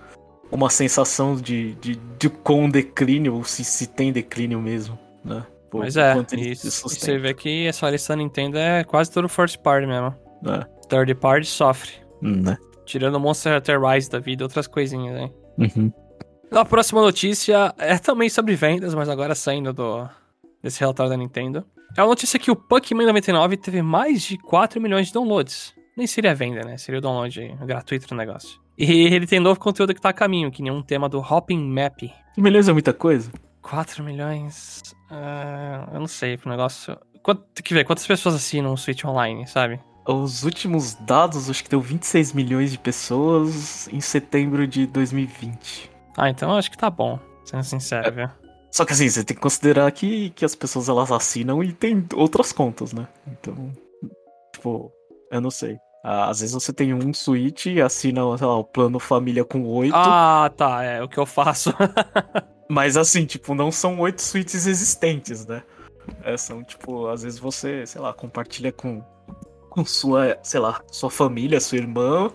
uma 0.52 0.70
sensação 0.70 1.36
de, 1.36 1.74
de, 1.76 1.96
de 1.96 2.30
com 2.30 2.70
declínio, 2.70 3.36
ou 3.36 3.44
se, 3.44 3.64
se 3.64 3.88
tem 3.88 4.12
declínio 4.12 4.62
mesmo 4.62 5.05
né? 5.26 5.46
Pô, 5.70 5.80
Mas 5.80 5.98
é, 5.98 6.16
e, 6.38 6.56
você 6.56 7.18
vê 7.18 7.34
que 7.34 7.68
essa 7.68 7.90
lista 7.90 8.14
da 8.14 8.18
Nintendo 8.18 8.58
é 8.58 8.84
quase 8.84 9.12
todo 9.12 9.28
first 9.28 9.58
party 9.60 9.88
mesmo. 9.88 10.16
É. 10.48 10.66
Third 10.88 11.16
party 11.16 11.48
sofre. 11.48 11.92
Hum, 12.22 12.44
né? 12.44 12.58
Tirando 12.86 13.20
Monster 13.20 13.58
Hunter 13.58 13.82
Rise 13.82 14.10
da 14.10 14.20
vida 14.20 14.46
outras 14.46 14.68
coisinhas, 14.68 15.16
né? 15.16 15.30
Uhum. 15.58 15.92
A 16.52 16.64
próxima 16.64 17.02
notícia 17.02 17.74
é 17.78 17.98
também 17.98 18.30
sobre 18.30 18.56
vendas, 18.56 18.94
mas 18.94 19.10
agora 19.10 19.34
saindo 19.34 19.74
do, 19.74 20.08
desse 20.62 20.80
relatório 20.80 21.10
da 21.10 21.18
Nintendo. 21.18 21.66
É 21.98 22.02
a 22.02 22.06
notícia 22.06 22.40
que 22.40 22.52
o 22.52 22.56
Pokémon 22.56 23.06
99 23.06 23.58
teve 23.58 23.82
mais 23.82 24.22
de 24.22 24.38
4 24.38 24.80
milhões 24.80 25.08
de 25.08 25.14
downloads. 25.14 25.74
Nem 25.98 26.06
seria 26.06 26.36
venda, 26.36 26.62
né? 26.62 26.78
Seria 26.78 27.00
o 27.00 27.02
download 27.02 27.58
gratuito 27.66 28.08
do 28.08 28.16
negócio. 28.16 28.60
E 28.78 29.06
ele 29.08 29.26
tem 29.26 29.40
novo 29.40 29.60
conteúdo 29.60 29.94
que 29.94 30.02
tá 30.02 30.10
a 30.10 30.14
caminho, 30.14 30.52
que 30.52 30.62
nem 30.62 30.72
um 30.72 30.82
tema 30.82 31.08
do 31.08 31.20
Hopping 31.20 31.70
Map. 31.70 32.02
Beleza, 32.38 32.74
muita 32.74 32.94
coisa. 32.94 33.32
4 33.70 34.04
milhões. 34.04 34.82
Uh, 35.10 35.94
eu 35.94 36.00
não 36.00 36.08
sei, 36.08 36.38
pro 36.38 36.50
negócio. 36.50 36.98
Quanto, 37.24 37.42
tem 37.54 37.64
que 37.64 37.74
ver 37.74 37.84
quantas 37.84 38.06
pessoas 38.06 38.36
assinam 38.36 38.72
o 38.72 38.78
Switch 38.78 39.04
Online, 39.04 39.48
sabe? 39.48 39.80
Os 40.08 40.44
últimos 40.44 40.94
dados, 40.94 41.50
acho 41.50 41.64
que 41.64 41.70
deu 41.70 41.82
26 41.82 42.34
milhões 42.34 42.72
de 42.72 42.78
pessoas 42.78 43.88
em 43.88 44.00
setembro 44.00 44.68
de 44.68 44.86
2020. 44.86 45.90
Ah, 46.16 46.30
então 46.30 46.56
acho 46.56 46.70
que 46.70 46.78
tá 46.78 46.92
bom, 46.92 47.20
sendo 47.44 47.64
sincero, 47.64 48.08
é. 48.08 48.12
viu? 48.12 48.30
Só 48.72 48.86
que 48.86 48.94
assim, 48.94 49.10
você 49.10 49.24
tem 49.24 49.36
que 49.36 49.42
considerar 49.42 49.92
que, 49.92 50.30
que 50.32 50.46
as 50.46 50.54
pessoas 50.54 50.88
elas 50.88 51.12
assinam 51.12 51.64
e 51.64 51.74
tem 51.74 52.06
outras 52.14 52.52
contas, 52.52 52.94
né? 52.94 53.08
Então, 53.26 53.72
tipo, 54.54 54.92
eu 55.32 55.42
não 55.42 55.50
sei. 55.50 55.78
Às 56.04 56.42
vezes 56.42 56.54
você 56.54 56.72
tem 56.72 56.94
um 56.94 57.12
Switch 57.16 57.66
e 57.66 57.82
assina, 57.82 58.22
sei 58.38 58.46
lá, 58.46 58.60
o 58.60 58.64
plano 58.64 59.00
família 59.00 59.44
com 59.44 59.66
oito. 59.66 59.96
Ah, 59.96 60.52
tá, 60.56 60.84
é 60.84 61.02
o 61.02 61.10
que 61.10 61.18
eu 61.18 61.26
faço. 61.26 61.74
Mas 62.70 62.98
assim, 62.98 63.26
tipo, 63.26 63.54
não 63.54 63.72
são 63.72 64.00
oito 64.00 64.22
suítes 64.22 64.66
existentes, 64.66 65.46
né? 65.46 65.64
É, 66.24 66.36
são, 66.38 66.64
tipo, 66.64 67.08
às 67.08 67.24
vezes 67.24 67.40
você, 67.40 67.86
sei 67.86 68.02
lá, 68.02 68.14
compartilha 68.14 68.72
com, 68.72 69.04
com 69.70 69.86
sua, 69.86 70.38
sei 70.44 70.60
lá, 70.60 70.82
sua 70.92 71.10
família, 71.10 71.60
sua 71.60 71.78
irmã. 71.78 72.32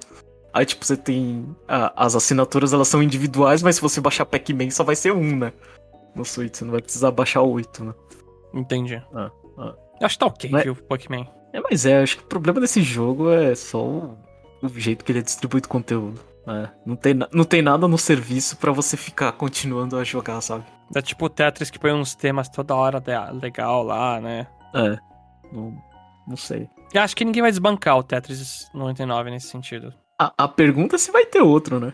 Aí, 0.53 0.67
tipo, 0.67 0.85
você 0.85 0.97
tem. 0.97 1.55
as 1.69 2.17
assinaturas 2.17 2.73
elas 2.73 2.89
são 2.89 3.03
individuais, 3.03 3.63
mas 3.63 3.77
se 3.77 3.83
você 3.83 4.01
baixar 4.01 4.25
Pac-Man 4.25 4.71
só 4.71 4.83
vai 4.83 4.97
ser 4.97 5.13
um, 5.13 5.37
né? 5.37 5.53
No 6.15 6.25
Switch, 6.25 6.57
você 6.57 6.65
não 6.65 6.73
vai 6.73 6.83
precisar 6.83 7.11
baixar 7.13 7.43
oito, 7.43 7.85
né? 7.85 7.95
Entendi. 8.53 9.01
Ah, 9.15 9.31
ah. 9.59 9.75
Acho 10.03 10.17
que 10.17 10.21
tá 10.21 10.27
ok, 10.27 10.51
mas... 10.51 10.65
viu, 10.65 10.75
Pac-Man. 10.75 11.27
É, 11.53 11.61
mas 11.61 11.87
é, 11.87 12.03
acho 12.03 12.19
que 12.19 12.25
o 12.25 12.27
problema 12.27 12.61
desse 12.61 12.83
jogo 12.83 13.31
é 13.31 13.55
só 13.55 13.85
o, 13.85 14.19
o 14.63 14.69
jeito 14.69 15.05
que 15.05 15.13
ele 15.13 15.19
é 15.21 15.23
distribuído 15.23 15.69
conteúdo. 15.69 16.21
É, 16.51 16.69
não, 16.85 16.97
tem, 16.97 17.15
não 17.33 17.45
tem 17.45 17.63
nada 17.63 17.87
no 17.87 17.97
serviço 17.97 18.57
para 18.57 18.73
você 18.73 18.97
ficar 18.97 19.31
continuando 19.33 19.97
a 19.97 20.03
jogar, 20.03 20.41
sabe? 20.41 20.65
É 20.95 21.01
tipo 21.01 21.27
o 21.27 21.29
Tetris 21.29 21.71
que 21.71 21.79
põe 21.79 21.93
uns 21.93 22.17
temas 22.17 22.49
toda 22.49 22.75
hora 22.75 23.01
legal 23.33 23.85
lá, 23.85 24.21
né? 24.21 24.49
É. 24.75 24.99
Não, 25.53 25.73
não 26.27 26.37
sei. 26.37 26.69
Eu 26.93 27.03
acho 27.03 27.15
que 27.15 27.25
ninguém 27.25 27.43
vai 27.43 27.53
desbancar 27.53 27.97
o 27.97 28.03
Tetris 28.03 28.69
99 28.75 29.31
nesse 29.31 29.47
sentido. 29.47 29.95
A, 30.19 30.33
a 30.37 30.49
pergunta 30.49 30.97
é 30.97 30.99
se 30.99 31.13
vai 31.13 31.25
ter 31.25 31.41
outro, 31.41 31.79
né? 31.79 31.93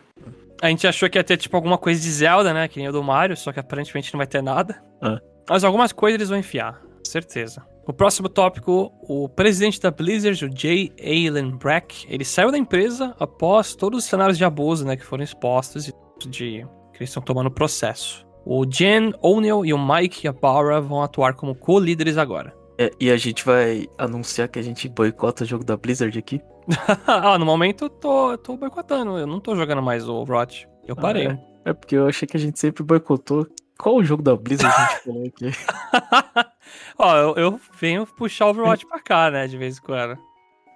A 0.62 0.68
gente 0.68 0.86
achou 0.86 1.10
que 1.10 1.18
ia 1.18 1.24
ter, 1.24 1.36
tipo, 1.36 1.54
alguma 1.54 1.76
coisa 1.76 2.00
de 2.00 2.10
Zelda, 2.10 2.54
né? 2.54 2.66
Que 2.66 2.78
nem 2.78 2.88
o 2.88 2.92
do 2.92 3.02
Mario, 3.02 3.36
só 3.36 3.52
que 3.52 3.60
aparentemente 3.60 4.12
não 4.14 4.18
vai 4.18 4.26
ter 4.26 4.42
nada. 4.42 4.82
É. 5.02 5.18
Mas 5.48 5.64
algumas 5.64 5.92
coisas 5.92 6.14
eles 6.14 6.30
vão 6.30 6.38
enfiar, 6.38 6.80
certeza. 7.04 7.62
O 7.86 7.92
próximo 7.92 8.28
tópico, 8.28 8.92
o 9.02 9.28
presidente 9.28 9.80
da 9.80 9.92
Blizzard, 9.92 10.44
o 10.44 10.50
Jay 10.52 10.92
Allen 11.00 11.56
Brack, 11.56 12.04
ele 12.08 12.24
saiu 12.24 12.50
da 12.50 12.58
empresa 12.58 13.14
após 13.18 13.76
todos 13.76 14.00
os 14.00 14.04
cenários 14.04 14.36
de 14.36 14.44
abuso, 14.44 14.84
né, 14.84 14.96
que 14.96 15.04
foram 15.04 15.22
expostos 15.22 15.86
e 15.88 15.94
de 16.28 16.66
que 16.92 16.98
eles 16.98 17.10
estão 17.10 17.22
tomando 17.22 17.48
processo. 17.48 18.26
O 18.44 18.64
Jen 18.68 19.12
O'Neill 19.22 19.64
e 19.64 19.72
o 19.72 19.78
Mike 19.78 20.26
Ybarra 20.26 20.80
vão 20.80 21.00
atuar 21.00 21.34
como 21.34 21.54
co-líderes 21.54 22.18
agora. 22.18 22.52
É, 22.78 22.90
e 23.00 23.10
a 23.10 23.16
gente 23.16 23.44
vai 23.44 23.86
anunciar 23.96 24.48
que 24.48 24.58
a 24.58 24.62
gente 24.62 24.88
boicota 24.88 25.44
o 25.44 25.46
jogo 25.46 25.64
da 25.64 25.76
Blizzard 25.76 26.18
aqui? 26.18 26.40
ah, 27.06 27.38
no 27.38 27.46
momento 27.46 27.84
eu 27.84 27.90
tô, 27.90 28.32
eu 28.32 28.38
tô 28.38 28.56
boicotando. 28.56 29.16
Eu 29.16 29.26
não 29.26 29.40
tô 29.40 29.54
jogando 29.54 29.82
mais 29.82 30.08
o 30.08 30.14
Overwatch. 30.14 30.68
Eu 30.86 30.96
parei. 30.96 31.28
Ah, 31.28 31.38
é. 31.64 31.70
é. 31.70 31.72
porque 31.72 31.96
eu 31.96 32.06
achei 32.06 32.26
que 32.26 32.36
a 32.36 32.40
gente 32.40 32.58
sempre 32.58 32.82
boicotou. 32.82 33.46
Qual 33.78 33.96
o 33.96 34.04
jogo 34.04 34.22
da 34.22 34.34
Blizzard 34.34 34.74
a 34.74 34.86
gente 34.86 35.04
falou 35.04 35.26
aqui? 35.26 35.50
Ó, 36.98 37.16
eu, 37.16 37.34
eu, 37.36 37.60
venho 37.78 38.06
puxar 38.06 38.46
Overwatch 38.46 38.86
pra 38.86 39.00
cá, 39.00 39.30
né, 39.30 39.46
de 39.46 39.56
vez 39.56 39.78
em 39.78 39.82
quando. 39.82 40.18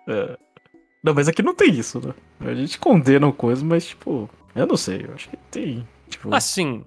É. 0.08 0.38
Não, 1.02 1.14
mas 1.14 1.28
aqui 1.28 1.42
não 1.42 1.54
tem 1.54 1.70
isso, 1.70 2.00
né? 2.06 2.14
A 2.40 2.54
gente 2.54 2.78
condena 2.78 3.30
coisa, 3.32 3.64
mas, 3.64 3.86
tipo, 3.86 4.28
eu 4.54 4.66
não 4.66 4.76
sei, 4.76 5.06
eu 5.08 5.14
acho 5.14 5.30
que 5.30 5.36
tem. 5.50 5.86
Tipo... 6.08 6.34
Assim, 6.34 6.84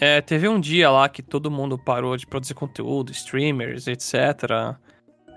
é, 0.00 0.20
teve 0.20 0.48
um 0.48 0.58
dia 0.58 0.90
lá 0.90 1.08
que 1.08 1.22
todo 1.22 1.50
mundo 1.50 1.78
parou 1.78 2.16
de 2.16 2.26
produzir 2.26 2.54
conteúdo, 2.54 3.12
streamers, 3.12 3.86
etc. 3.86 4.14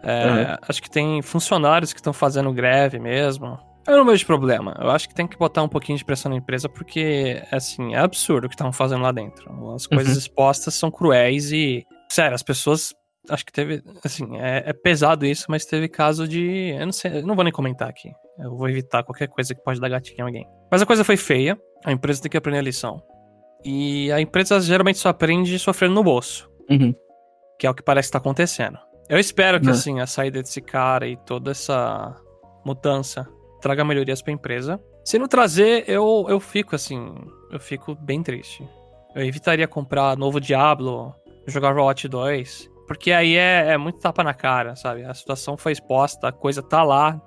É, 0.03 0.27
uhum. 0.27 0.58
Acho 0.67 0.82
que 0.82 0.89
tem 0.89 1.21
funcionários 1.21 1.93
que 1.93 1.99
estão 1.99 2.13
fazendo 2.13 2.51
greve 2.51 2.97
mesmo. 2.97 3.60
Eu 3.88 3.95
não 3.95 4.06
vejo 4.06 4.26
problema. 4.26 4.76
Eu 4.80 4.89
acho 4.89 5.08
que 5.08 5.15
tem 5.15 5.26
que 5.26 5.38
botar 5.38 5.63
um 5.63 5.69
pouquinho 5.69 5.97
de 5.97 6.04
pressão 6.04 6.30
na 6.30 6.38
empresa, 6.38 6.67
porque, 6.67 7.41
assim, 7.50 7.95
é 7.95 8.00
absurdo 8.00 8.45
o 8.45 8.50
que 8.50 8.56
estão 8.56 8.71
fazendo 8.73 9.02
lá 9.02 9.13
dentro. 9.13 9.73
As 9.73 9.88
coisas 9.88 10.13
uhum. 10.13 10.19
expostas 10.19 10.73
são 10.73 10.91
cruéis 10.91 11.52
e. 11.54 11.86
Sério, 12.10 12.36
as 12.36 12.43
pessoas. 12.43 12.93
Acho 13.30 13.45
que 13.45 13.52
teve. 13.52 13.82
Assim, 14.04 14.38
é, 14.38 14.63
é, 14.67 14.73
pesado 14.73 15.26
isso, 15.26 15.45
mas 15.47 15.65
teve 15.65 15.88
caso 15.88 16.28
de. 16.28 16.76
Eu 16.78 16.86
não 16.86 16.91
sei, 16.91 17.19
eu 17.19 17.26
não 17.26 17.34
vou 17.34 17.45
nem 17.45 17.54
comentar 17.54 17.88
aqui. 17.88 18.12
Eu 18.38 18.56
vou 18.58 18.69
evitar 18.69 19.04
qualquer 19.04 19.28
coisa 19.30 19.56
que 19.56 19.63
pode 19.63 19.80
dar 19.80 19.89
gatinho 19.89 20.19
em 20.19 20.23
alguém. 20.23 20.47
Mas 20.69 20.82
a 20.82 20.86
coisa 20.86 21.06
foi 21.06 21.15
feia. 21.15 21.58
A 21.86 21.91
empresa 21.91 22.21
tem 22.21 22.30
que 22.30 22.38
aprender 22.38 22.60
a 22.60 22.63
lição. 22.63 23.02
E 23.63 24.12
a 24.12 24.19
empresa 24.19 24.60
geralmente 24.60 25.00
só 25.00 25.10
aprende 25.10 25.58
sofrendo 25.58 25.95
no 25.95 26.04
bolso. 26.04 26.50
Uhum. 26.69 26.93
Que 27.58 27.65
é 27.65 27.69
o 27.69 27.73
que 27.73 27.82
parece 27.82 28.10
estar 28.10 28.19
tá 28.19 28.23
acontecendo. 28.23 28.78
Eu 29.10 29.17
espero 29.17 29.60
que, 29.62 29.67
uhum. 29.67 29.71
assim, 29.71 30.00
a 30.02 30.06
saída 30.06 30.41
desse 30.41 30.62
cara 30.62 31.08
e 31.08 31.15
toda 31.15 31.52
essa 31.52 32.13
mudança 32.65 33.26
traga 33.67 33.84
melhorias 33.84 34.21
pra 34.21 34.32
empresa. 34.32 34.80
Se 35.03 35.19
não 35.19 35.27
trazer, 35.27 35.84
eu, 35.89 36.25
eu 36.30 36.39
fico, 36.39 36.73
assim, 36.73 37.13
eu 37.51 37.60
fico 37.60 37.95
bem 37.95 38.23
triste. 38.23 38.65
Eu 39.13 39.25
evitaria 39.25 39.67
comprar 39.67 40.15
novo 40.15 40.39
Diablo, 40.39 41.13
jogar 41.45 41.71
Overwatch 41.71 42.08
2, 42.08 42.69
porque 42.88 43.12
aí 43.12 43.36
é, 43.36 43.73
é 43.73 43.77
muito 43.77 43.99
tapa 43.99 44.23
na 44.23 44.34
cara, 44.34 44.73
sabe? 44.77 45.03
A 45.03 45.13
situação 45.13 45.58
foi 45.58 45.73
exposta, 45.73 46.30
a 46.30 46.32
coisa 46.32 46.63
tá 46.63 46.82
lá, 46.82 47.21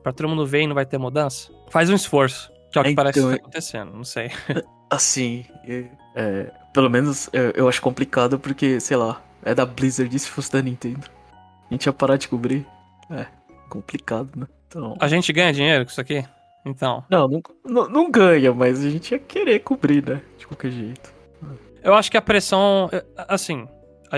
pra 0.00 0.12
todo 0.12 0.28
mundo 0.28 0.46
ver 0.46 0.62
e 0.62 0.66
não 0.68 0.76
vai 0.76 0.86
ter 0.86 0.96
mudança. 0.96 1.50
Faz 1.70 1.90
um 1.90 1.94
esforço, 1.94 2.52
que 2.70 2.78
é 2.78 2.80
o 2.80 2.84
que 2.84 2.90
então, 2.90 3.04
parece 3.04 3.20
que 3.20 3.28
tá 3.28 3.34
acontecendo, 3.34 3.92
não 3.92 4.04
sei. 4.04 4.30
Assim, 4.88 5.44
é, 6.14 6.52
pelo 6.72 6.88
menos 6.88 7.28
eu, 7.32 7.50
eu, 7.50 7.68
acho 7.68 7.82
complicado 7.82 8.38
porque, 8.38 8.78
sei 8.78 8.96
lá, 8.96 9.20
é 9.42 9.54
da 9.54 9.66
Blizzard 9.66 10.14
e 10.14 10.18
se 10.18 10.28
fosse 10.28 10.52
da 10.52 10.62
Nintendo. 10.62 11.06
A 11.68 11.74
gente 11.74 11.86
ia 11.86 11.92
parar 11.92 12.16
de 12.16 12.28
cobrir. 12.28 12.64
É, 13.10 13.26
complicado, 13.68 14.30
né? 14.36 14.46
Então... 14.70 14.96
A 15.00 15.08
gente 15.08 15.32
ganha 15.32 15.52
dinheiro 15.52 15.84
com 15.84 15.90
isso 15.90 16.00
aqui? 16.00 16.24
Então. 16.64 17.04
Não, 17.10 17.26
não, 17.26 17.42
não, 17.64 17.88
não 17.88 18.10
ganha, 18.10 18.54
mas 18.54 18.84
a 18.84 18.88
gente 18.88 19.10
ia 19.10 19.18
querer 19.18 19.58
cobrir, 19.60 20.06
né? 20.06 20.22
De 20.38 20.46
qualquer 20.46 20.70
jeito. 20.70 21.12
Eu 21.82 21.94
acho 21.94 22.10
que 22.10 22.16
a 22.16 22.22
pressão. 22.22 22.88
Assim, 23.16 23.66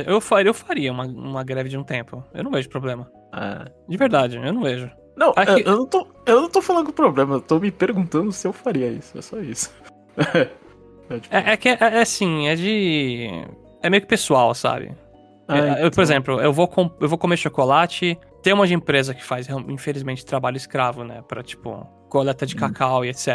eu 0.07 0.21
faria, 0.21 0.51
eu 0.51 0.55
faria 0.55 0.93
uma, 0.93 1.07
uma 1.07 1.45
greve 1.45 1.69
de 1.69 1.79
um 1.79 1.85
tempo. 1.85 2.23
Eu 2.35 2.45
não 2.45 2.51
vejo 2.51 2.69
problema. 2.69 3.11
É. 3.35 3.71
De 3.89 3.97
verdade, 3.97 4.37
eu 4.37 4.53
não 4.53 4.63
vejo. 4.63 4.91
Não, 5.17 5.33
Aqui... 5.37 5.63
eu, 5.65 5.77
não 5.77 5.87
tô, 5.87 6.07
eu 6.27 6.43
não 6.43 6.49
tô 6.49 6.61
falando 6.61 6.87
com 6.87 6.93
problema, 6.93 7.35
eu 7.37 7.41
tô 7.41 7.59
me 7.59 7.71
perguntando 7.71 8.33
se 8.33 8.47
eu 8.47 8.53
faria 8.53 8.89
isso. 8.89 9.17
É 9.17 9.23
só 9.23 9.39
isso. 9.41 9.73
É, 11.11 11.19
tipo... 11.19 11.37
é, 11.37 11.53
é, 11.53 11.57
que 11.59 11.69
é, 11.69 11.77
é 11.79 12.01
assim, 12.01 12.49
é 12.49 12.55
de. 12.55 13.29
É 13.83 13.91
meio 13.91 14.01
que 14.01 14.09
pessoal, 14.09 14.55
sabe? 14.55 14.95
Ah, 15.47 15.59
eu, 15.59 15.73
então... 15.73 15.91
por 15.91 16.01
exemplo, 16.01 16.41
eu 16.41 16.53
vou, 16.55 16.67
com, 16.67 16.91
eu 17.01 17.09
vou 17.09 17.19
comer 17.19 17.37
chocolate. 17.37 18.19
Tem 18.43 18.53
uma 18.53 18.67
empresa 18.67 19.15
que 19.15 19.25
faz, 19.25 19.49
infelizmente, 19.69 20.27
trabalho 20.27 20.57
escravo, 20.57 21.05
né? 21.05 21.23
Pra, 21.29 21.43
tipo, 21.43 21.87
coleta 22.09 22.45
de 22.45 22.55
hum. 22.55 22.59
cacau 22.59 23.05
e 23.05 23.09
etc. 23.09 23.29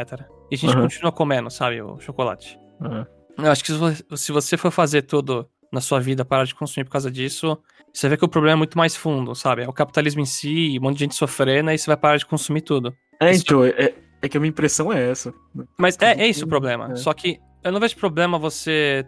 E 0.51 0.55
a 0.55 0.57
gente 0.57 0.75
uhum. 0.75 0.83
continua 0.83 1.11
comendo, 1.11 1.49
sabe, 1.49 1.81
o 1.81 1.99
chocolate. 1.99 2.59
Uhum. 2.81 3.05
Eu 3.37 3.51
acho 3.51 3.63
que 3.63 3.71
se 4.17 4.31
você 4.31 4.57
for 4.57 4.71
fazer 4.71 5.03
tudo 5.03 5.47
na 5.71 5.81
sua 5.81 5.99
vida, 5.99 6.25
parar 6.25 6.45
de 6.45 6.55
consumir 6.55 6.85
por 6.85 6.91
causa 6.91 7.11
disso, 7.11 7.57
você 7.93 8.09
vê 8.09 8.17
que 8.17 8.25
o 8.25 8.27
problema 8.27 8.53
é 8.53 8.57
muito 8.57 8.77
mais 8.77 8.95
fundo, 8.95 9.35
sabe? 9.35 9.63
É 9.63 9.69
o 9.69 9.73
capitalismo 9.73 10.21
em 10.21 10.25
si, 10.25 10.77
um 10.79 10.83
monte 10.83 10.95
de 10.95 10.99
gente 11.01 11.15
sofrendo, 11.15 11.69
aí 11.69 11.77
você 11.77 11.87
vai 11.87 11.97
parar 11.97 12.17
de 12.17 12.25
consumir 12.25 12.61
tudo. 12.61 12.93
É, 13.21 13.33
então, 13.33 13.63
é, 13.63 13.93
é 14.21 14.29
que 14.29 14.37
a 14.37 14.39
minha 14.39 14.49
impressão 14.49 14.91
é 14.91 15.09
essa. 15.09 15.33
Mas 15.77 15.97
é, 16.01 16.23
é 16.23 16.27
isso 16.27 16.45
o 16.45 16.47
problema. 16.47 16.91
É. 16.91 16.95
Só 16.95 17.13
que 17.13 17.39
eu 17.63 17.71
não 17.71 17.79
vejo 17.79 17.95
problema 17.95 18.39
você, 18.39 19.05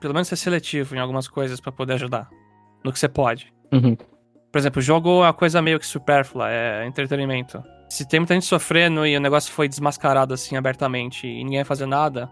pelo 0.00 0.12
menos, 0.12 0.28
ser 0.28 0.36
seletivo 0.36 0.94
em 0.94 0.98
algumas 0.98 1.28
coisas 1.28 1.60
para 1.60 1.72
poder 1.72 1.94
ajudar. 1.94 2.28
No 2.84 2.92
que 2.92 2.98
você 2.98 3.08
pode. 3.08 3.52
Uhum. 3.72 3.96
Por 4.52 4.58
exemplo, 4.58 4.80
o 4.80 4.82
jogo 4.82 5.08
é 5.22 5.26
uma 5.26 5.32
coisa 5.32 5.62
meio 5.62 5.80
que 5.80 5.86
supérflua, 5.86 6.50
é 6.50 6.86
entretenimento. 6.86 7.62
Se 7.88 8.06
tem 8.06 8.20
muita 8.20 8.34
gente 8.34 8.44
sofrendo 8.44 9.06
e 9.06 9.16
o 9.16 9.20
negócio 9.20 9.50
foi 9.50 9.66
desmascarado 9.66 10.34
assim 10.34 10.56
abertamente 10.56 11.26
e 11.26 11.42
ninguém 11.42 11.60
vai 11.60 11.64
fazer 11.64 11.86
nada, 11.86 12.30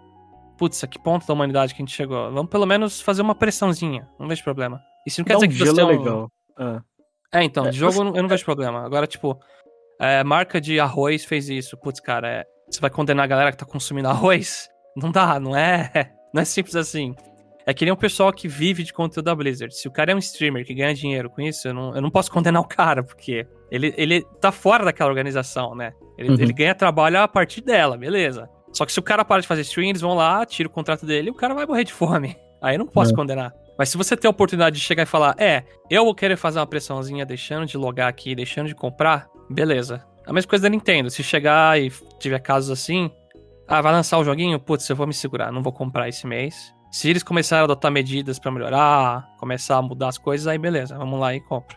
putz, 0.58 0.84
a 0.84 0.86
que 0.86 0.98
ponto 0.98 1.26
da 1.26 1.32
humanidade 1.32 1.74
que 1.74 1.80
a 1.80 1.84
gente 1.84 1.94
chegou? 1.94 2.30
Vamos 2.30 2.50
pelo 2.50 2.66
menos 2.66 3.00
fazer 3.00 3.22
uma 3.22 3.34
pressãozinha, 3.34 4.06
não 4.18 4.28
vejo 4.28 4.44
problema. 4.44 4.82
Isso 5.06 5.20
não 5.20 5.24
quer 5.24 5.38
Dá 5.38 5.46
dizer 5.46 5.64
que 5.64 5.70
você 5.70 5.80
é 5.80 5.84
um... 5.84 5.88
legal. 5.88 6.30
Ah. 6.58 6.82
É, 7.32 7.42
então, 7.42 7.66
é, 7.66 7.70
de 7.70 7.78
jogo 7.78 8.02
eu 8.14 8.22
não 8.22 8.28
vejo 8.28 8.44
problema. 8.44 8.84
Agora, 8.84 9.06
tipo, 9.06 9.38
é, 9.98 10.22
marca 10.22 10.60
de 10.60 10.78
arroz 10.78 11.24
fez 11.24 11.48
isso. 11.48 11.76
Putz, 11.78 12.00
cara, 12.00 12.28
é, 12.28 12.44
você 12.68 12.80
vai 12.80 12.90
condenar 12.90 13.24
a 13.24 13.28
galera 13.28 13.52
que 13.52 13.58
tá 13.58 13.64
consumindo 13.64 14.08
arroz? 14.10 14.68
Não 14.96 15.10
dá, 15.10 15.40
não 15.40 15.56
é, 15.56 16.12
não 16.34 16.42
é 16.42 16.44
simples 16.44 16.76
assim. 16.76 17.14
É 17.66 17.74
que 17.74 17.84
nem 17.84 17.92
um 17.92 17.96
pessoal 17.96 18.32
que 18.32 18.48
vive 18.48 18.82
de 18.82 18.92
conteúdo 18.92 19.26
da 19.26 19.34
Blizzard. 19.34 19.74
Se 19.74 19.86
o 19.86 19.90
cara 19.90 20.12
é 20.12 20.14
um 20.14 20.18
streamer 20.18 20.64
que 20.64 20.74
ganha 20.74 20.94
dinheiro 20.94 21.28
com 21.30 21.40
isso, 21.40 21.68
eu 21.68 21.74
não, 21.74 21.94
eu 21.94 22.02
não 22.02 22.10
posso 22.10 22.30
condenar 22.30 22.62
o 22.62 22.66
cara, 22.66 23.02
porque 23.02 23.46
ele, 23.70 23.94
ele 23.96 24.22
tá 24.40 24.50
fora 24.50 24.84
daquela 24.84 25.10
organização, 25.10 25.74
né? 25.74 25.92
Ele, 26.18 26.30
uhum. 26.30 26.36
ele 26.38 26.52
ganha 26.52 26.74
trabalho 26.74 27.20
a 27.20 27.28
partir 27.28 27.60
dela, 27.60 27.96
beleza. 27.96 28.48
Só 28.72 28.84
que 28.86 28.92
se 28.92 28.98
o 28.98 29.02
cara 29.02 29.24
para 29.24 29.42
de 29.42 29.48
fazer 29.48 29.62
stream, 29.62 29.88
eles 29.88 30.00
vão 30.00 30.14
lá, 30.14 30.44
tira 30.46 30.68
o 30.68 30.72
contrato 30.72 31.04
dele 31.04 31.28
e 31.28 31.30
o 31.30 31.34
cara 31.34 31.54
vai 31.54 31.66
morrer 31.66 31.84
de 31.84 31.92
fome. 31.92 32.36
Aí 32.62 32.74
eu 32.74 32.78
não 32.78 32.86
posso 32.86 33.12
é. 33.12 33.16
condenar. 33.16 33.52
Mas 33.78 33.88
se 33.88 33.96
você 33.96 34.16
tem 34.16 34.28
a 34.28 34.30
oportunidade 34.30 34.76
de 34.76 34.82
chegar 34.82 35.04
e 35.04 35.06
falar, 35.06 35.34
é, 35.38 35.64
eu 35.88 36.04
vou 36.04 36.14
querer 36.14 36.36
fazer 36.36 36.58
uma 36.58 36.66
pressãozinha 36.66 37.24
deixando 37.24 37.64
de 37.64 37.78
logar 37.78 38.08
aqui, 38.08 38.34
deixando 38.34 38.66
de 38.66 38.74
comprar, 38.74 39.26
beleza. 39.48 40.04
A 40.26 40.32
mesma 40.32 40.50
coisa 40.50 40.64
da 40.64 40.68
Nintendo. 40.68 41.10
Se 41.10 41.22
chegar 41.22 41.80
e 41.80 41.90
tiver 42.18 42.38
casos 42.40 42.70
assim, 42.70 43.10
ah, 43.66 43.80
vai 43.80 43.92
lançar 43.92 44.18
o 44.18 44.24
joguinho? 44.24 44.60
Putz, 44.60 44.88
eu 44.88 44.96
vou 44.96 45.06
me 45.06 45.14
segurar, 45.14 45.50
não 45.50 45.62
vou 45.62 45.72
comprar 45.72 46.08
esse 46.08 46.26
mês. 46.26 46.74
Se 46.90 47.08
eles 47.08 47.22
começarem 47.22 47.60
a 47.60 47.64
adotar 47.64 47.90
medidas 47.90 48.38
para 48.38 48.50
melhorar, 48.50 49.28
começar 49.38 49.76
a 49.76 49.82
mudar 49.82 50.08
as 50.08 50.18
coisas, 50.18 50.46
aí 50.46 50.58
beleza, 50.58 50.98
vamos 50.98 51.20
lá 51.20 51.34
e 51.34 51.40
compra. 51.40 51.76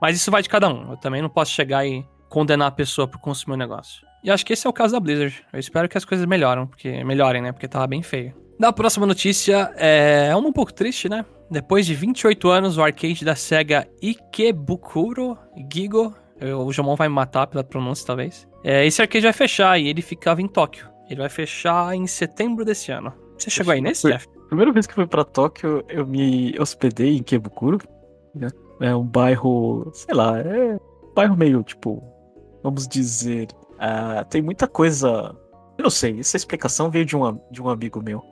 Mas 0.00 0.16
isso 0.16 0.30
vai 0.30 0.42
de 0.42 0.48
cada 0.48 0.68
um. 0.68 0.92
Eu 0.92 0.96
também 0.96 1.22
não 1.22 1.28
posso 1.28 1.52
chegar 1.52 1.86
e 1.86 2.04
condenar 2.28 2.68
a 2.68 2.72
pessoa 2.72 3.06
por 3.06 3.18
consumir 3.18 3.52
o 3.52 3.56
um 3.56 3.58
negócio. 3.58 4.06
E 4.22 4.30
acho 4.30 4.44
que 4.44 4.52
esse 4.52 4.66
é 4.66 4.70
o 4.70 4.72
caso 4.72 4.94
da 4.94 5.00
Blizzard. 5.00 5.44
Eu 5.52 5.60
espero 5.60 5.88
que 5.88 5.96
as 5.96 6.04
coisas 6.04 6.26
melhoram, 6.26 6.66
porque 6.66 7.04
melhorem, 7.04 7.40
né? 7.40 7.52
Porque 7.52 7.68
tava 7.68 7.86
bem 7.86 8.02
feio. 8.02 8.34
Da 8.58 8.72
próxima 8.72 9.06
notícia 9.06 9.72
é 9.76 10.34
uma 10.34 10.48
um 10.48 10.52
pouco 10.52 10.72
triste, 10.72 11.08
né? 11.08 11.24
Depois 11.50 11.86
de 11.86 11.94
28 11.94 12.48
anos, 12.48 12.76
o 12.76 12.82
arcade 12.82 13.24
da 13.24 13.34
SEGA 13.34 13.88
Ikebukuro 14.02 15.38
Gigo, 15.72 16.14
o 16.42 16.72
Jomon 16.72 16.96
vai 16.96 17.08
me 17.08 17.14
matar 17.14 17.46
pela 17.46 17.62
pronúncia 17.62 18.06
talvez. 18.06 18.46
É, 18.64 18.84
esse 18.84 19.00
arcade 19.00 19.22
vai 19.22 19.32
fechar 19.32 19.78
e 19.78 19.88
ele 19.88 20.02
ficava 20.02 20.42
em 20.42 20.48
Tóquio. 20.48 20.88
Ele 21.08 21.20
vai 21.20 21.28
fechar 21.28 21.94
em 21.94 22.06
setembro 22.06 22.64
desse 22.64 22.90
ano. 22.90 23.14
Você 23.38 23.48
chegou 23.50 23.72
aí 23.72 23.80
nesse, 23.80 24.10
Jeff? 24.10 24.26
Primeira 24.48 24.72
vez 24.72 24.86
que 24.86 24.94
fui 24.94 25.06
para 25.06 25.24
Tóquio, 25.24 25.84
eu 25.88 26.06
me 26.06 26.58
hospedei 26.58 27.16
em 27.16 27.22
Kebukuro. 27.22 27.78
Né? 28.34 28.48
É 28.80 28.94
um 28.94 29.04
bairro, 29.04 29.90
sei 29.92 30.14
lá, 30.14 30.38
é 30.38 30.74
um 30.74 31.14
bairro 31.14 31.36
meio, 31.36 31.62
tipo, 31.62 32.02
vamos 32.62 32.88
dizer, 32.88 33.48
uh, 33.74 34.24
tem 34.28 34.40
muita 34.40 34.66
coisa. 34.66 35.36
Eu 35.76 35.82
não 35.82 35.90
sei, 35.90 36.18
essa 36.20 36.36
explicação 36.36 36.90
veio 36.90 37.04
de 37.04 37.16
um, 37.16 37.40
de 37.50 37.62
um 37.62 37.68
amigo 37.68 38.02
meu. 38.02 38.24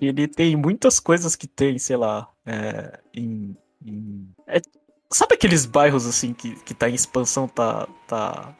Ele 0.00 0.28
tem 0.28 0.54
muitas 0.56 1.00
coisas 1.00 1.34
que 1.34 1.46
tem, 1.46 1.78
sei 1.78 1.96
lá, 1.96 2.28
é, 2.44 3.00
em. 3.14 3.56
em 3.84 4.28
é, 4.46 4.60
sabe 5.10 5.34
aqueles 5.34 5.66
bairros 5.66 6.06
assim 6.06 6.32
que, 6.34 6.54
que 6.62 6.74
tá 6.74 6.88
em 6.88 6.94
expansão, 6.94 7.48
tá, 7.48 7.88
tá 8.06 8.54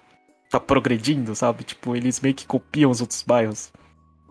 tá 0.54 0.60
progredindo, 0.60 1.34
sabe? 1.34 1.64
Tipo, 1.64 1.96
eles 1.96 2.20
meio 2.20 2.34
que 2.34 2.46
copiam 2.46 2.90
os 2.90 3.00
outros 3.00 3.22
bairros. 3.22 3.72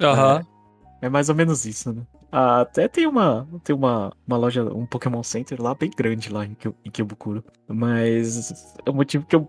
Aham. 0.02 0.36
Uhum. 0.36 0.88
É, 1.02 1.06
é, 1.08 1.10
mais 1.10 1.28
ou 1.28 1.36
menos 1.36 1.66
isso, 1.66 1.92
né? 1.92 2.02
Ah, 2.36 2.62
até 2.62 2.88
tem 2.88 3.06
uma, 3.06 3.48
tem 3.64 3.76
uma, 3.76 4.12
uma 4.28 4.38
loja, 4.38 4.64
um 4.64 4.88
Pokémon 4.88 5.22
Center 5.22 5.62
lá 5.62 5.76
bem 5.76 5.92
grande 5.96 6.34
lá 6.34 6.44
em, 6.44 6.58
em 6.84 6.90
Kyobukuro. 6.90 7.44
Mas 7.68 8.76
o 8.88 8.92
motivo 8.92 9.24
que 9.28 9.36
eu 9.36 9.48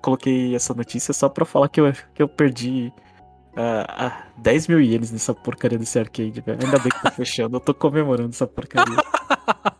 coloquei 0.00 0.54
essa 0.54 0.72
notícia 0.72 1.10
é 1.10 1.14
só 1.14 1.28
pra 1.28 1.44
falar 1.44 1.68
que 1.68 1.80
eu, 1.80 1.92
que 2.14 2.22
eu 2.22 2.28
perdi 2.28 2.92
ah, 3.56 3.86
ah, 3.88 4.26
10 4.38 4.68
mil 4.68 4.80
ienes 4.80 5.10
nessa 5.10 5.34
porcaria 5.34 5.76
desse 5.76 5.98
arcade, 5.98 6.40
velho. 6.40 6.64
Ainda 6.64 6.78
bem 6.78 6.92
que 6.92 7.02
tá 7.02 7.10
fechando, 7.12 7.56
eu 7.56 7.60
tô 7.60 7.74
comemorando 7.74 8.30
essa 8.30 8.46
porcaria. 8.46 8.96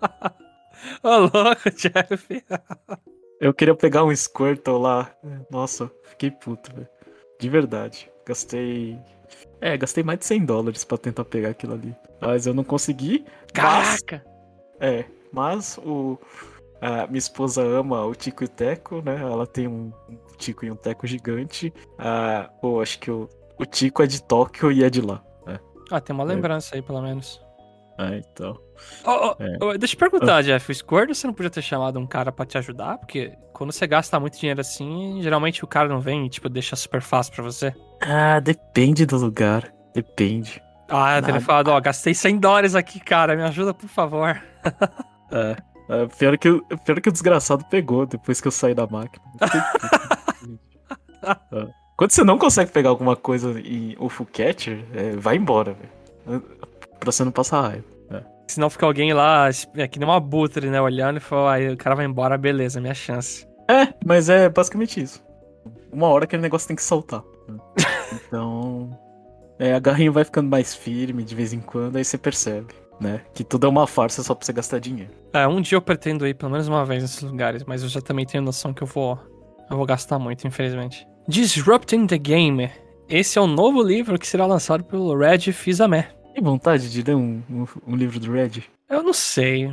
Ô, 1.00 1.18
louco, 1.18 1.70
Jeff. 1.76 2.44
Eu 3.40 3.52
queria 3.52 3.74
pegar 3.74 4.04
um 4.04 4.14
Squirtle 4.14 4.78
lá. 4.78 5.12
Nossa, 5.50 5.90
fiquei 6.04 6.30
puto, 6.30 6.72
velho. 6.72 6.88
De 7.40 7.48
verdade. 7.48 8.08
Gastei. 8.24 8.96
É, 9.62 9.76
gastei 9.76 10.02
mais 10.02 10.18
de 10.18 10.26
100 10.26 10.44
dólares 10.44 10.84
pra 10.84 10.98
tentar 10.98 11.24
pegar 11.24 11.50
aquilo 11.50 11.74
ali. 11.74 11.94
Mas 12.20 12.46
eu 12.46 12.52
não 12.52 12.64
consegui. 12.64 13.24
Mas, 13.56 14.02
Caraca! 14.02 14.24
é, 14.80 15.04
mas 15.32 15.78
o. 15.78 16.18
A 16.80 17.06
minha 17.06 17.18
esposa 17.18 17.62
ama 17.62 18.04
o 18.04 18.12
Tico 18.12 18.42
e 18.42 18.46
o 18.46 18.48
Teco, 18.48 19.00
né? 19.02 19.16
Ela 19.20 19.46
tem 19.46 19.68
um, 19.68 19.92
um 20.10 20.16
Tico 20.36 20.64
e 20.66 20.70
um 20.70 20.74
Teco 20.74 21.06
gigante. 21.06 21.72
Ah, 21.96 22.50
pô, 22.60 22.80
acho 22.82 22.98
que 22.98 23.08
o, 23.08 23.28
o 23.56 23.64
Tico 23.64 24.02
é 24.02 24.06
de 24.06 24.20
Tóquio 24.20 24.72
e 24.72 24.82
é 24.82 24.90
de 24.90 25.00
lá. 25.00 25.22
Ah, 25.92 26.00
tem 26.00 26.12
uma 26.14 26.24
lembrança 26.24 26.74
aí, 26.74 26.82
pelo 26.82 27.00
menos. 27.02 27.40
Ah, 27.98 28.16
então. 28.16 28.58
Ô, 29.04 29.66
ô, 29.66 29.72
É. 29.74 29.78
deixa 29.78 29.94
eu 29.94 29.98
perguntar, 29.98 30.42
Jeff. 30.42 30.72
O 30.72 30.74
Squirtle, 30.74 31.14
você 31.14 31.26
não 31.26 31.34
podia 31.34 31.50
ter 31.50 31.62
chamado 31.62 32.00
um 32.00 32.06
cara 32.06 32.32
pra 32.32 32.46
te 32.46 32.56
ajudar? 32.58 32.96
Porque 32.98 33.32
quando 33.52 33.70
você 33.72 33.86
gasta 33.86 34.18
muito 34.18 34.38
dinheiro 34.40 34.60
assim, 34.60 35.20
geralmente 35.22 35.62
o 35.62 35.68
cara 35.68 35.88
não 35.88 36.00
vem 36.00 36.24
e, 36.26 36.30
tipo, 36.30 36.48
deixa 36.48 36.74
super 36.74 37.02
fácil 37.02 37.34
pra 37.34 37.44
você. 37.44 37.72
Ah, 38.02 38.40
depende 38.40 39.06
do 39.06 39.16
lugar. 39.16 39.72
Depende. 39.94 40.62
Ah, 40.88 41.16
eu 41.18 41.22
teria 41.22 41.40
falado, 41.40 41.68
ó, 41.68 41.80
gastei 41.80 42.12
100 42.14 42.38
dólares 42.38 42.74
aqui, 42.74 43.00
cara, 43.00 43.34
me 43.36 43.42
ajuda, 43.42 43.72
por 43.74 43.88
favor. 43.88 44.40
É. 45.34 45.56
É, 45.88 46.06
pior, 46.06 46.36
que, 46.36 46.50
o- 46.50 46.62
pior 46.84 47.00
que 47.00 47.08
o 47.08 47.12
desgraçado 47.12 47.64
pegou 47.70 48.04
depois 48.04 48.38
que 48.38 48.46
eu 48.48 48.52
saí 48.52 48.74
da 48.74 48.86
máquina. 48.86 49.24
É. 51.52 51.66
Quando 51.96 52.10
você 52.10 52.24
não 52.24 52.36
consegue 52.36 52.70
pegar 52.72 52.90
alguma 52.90 53.14
coisa 53.14 53.58
em 53.60 53.94
o 53.98 54.08
full 54.08 54.26
catcher, 54.26 54.84
é, 54.92 55.12
vai 55.16 55.36
embora, 55.36 55.74
velho. 56.26 56.42
Pra 56.98 57.12
você 57.12 57.24
não 57.24 57.30
passar 57.32 57.60
raiva. 57.62 57.84
Senão 58.48 58.68
fica 58.68 58.84
alguém 58.84 59.12
lá, 59.14 59.48
é 59.76 59.88
que 59.88 59.98
nem 59.98 60.06
uma 60.08 60.18
butre, 60.20 60.68
né, 60.68 60.80
olhando 60.80 61.16
e 61.16 61.20
fala, 61.20 61.54
aí 61.54 61.70
o 61.72 61.76
cara 61.76 61.94
vai 61.94 62.04
embora, 62.04 62.36
beleza, 62.36 62.80
minha 62.80 62.92
chance. 62.94 63.46
É, 63.70 63.94
mas 64.04 64.28
é 64.28 64.48
basicamente 64.50 65.00
isso. 65.00 65.24
Uma 65.90 66.08
hora 66.08 66.24
aquele 66.24 66.42
negócio 66.42 66.66
tem 66.68 66.76
que 66.76 66.82
soltar. 66.82 67.22
É, 69.62 69.74
a 69.74 69.78
garrinha 69.78 70.10
vai 70.10 70.24
ficando 70.24 70.50
mais 70.50 70.74
firme 70.74 71.22
de 71.22 71.36
vez 71.36 71.52
em 71.52 71.60
quando, 71.60 71.94
aí 71.94 72.04
você 72.04 72.18
percebe, 72.18 72.74
né? 73.00 73.20
Que 73.32 73.44
tudo 73.44 73.64
é 73.64 73.70
uma 73.70 73.86
farsa 73.86 74.20
só 74.20 74.34
pra 74.34 74.44
você 74.44 74.52
gastar 74.52 74.80
dinheiro. 74.80 75.12
É, 75.32 75.46
um 75.46 75.60
dia 75.60 75.76
eu 75.76 75.80
pretendo 75.80 76.26
ir 76.26 76.34
pelo 76.34 76.50
menos 76.50 76.66
uma 76.66 76.84
vez 76.84 77.00
nesses 77.00 77.22
lugares, 77.22 77.62
mas 77.62 77.80
eu 77.84 77.88
já 77.88 78.00
também 78.00 78.26
tenho 78.26 78.42
noção 78.42 78.74
que 78.74 78.82
eu 78.82 78.88
vou, 78.88 79.16
eu 79.70 79.76
vou 79.76 79.86
gastar 79.86 80.18
muito, 80.18 80.48
infelizmente. 80.48 81.06
Disrupting 81.28 82.08
the 82.08 82.18
Game. 82.18 82.72
Esse 83.08 83.38
é 83.38 83.40
o 83.40 83.46
novo 83.46 83.80
livro 83.80 84.18
que 84.18 84.26
será 84.26 84.46
lançado 84.46 84.82
pelo 84.82 85.16
Red 85.16 85.52
Fizame. 85.52 86.06
Tem 86.34 86.42
vontade 86.42 86.90
de 86.90 87.00
ler 87.00 87.14
um, 87.14 87.40
um, 87.48 87.64
um 87.86 87.94
livro 87.94 88.18
do 88.18 88.32
Red? 88.32 88.64
Eu 88.90 89.04
não 89.04 89.12
sei. 89.12 89.72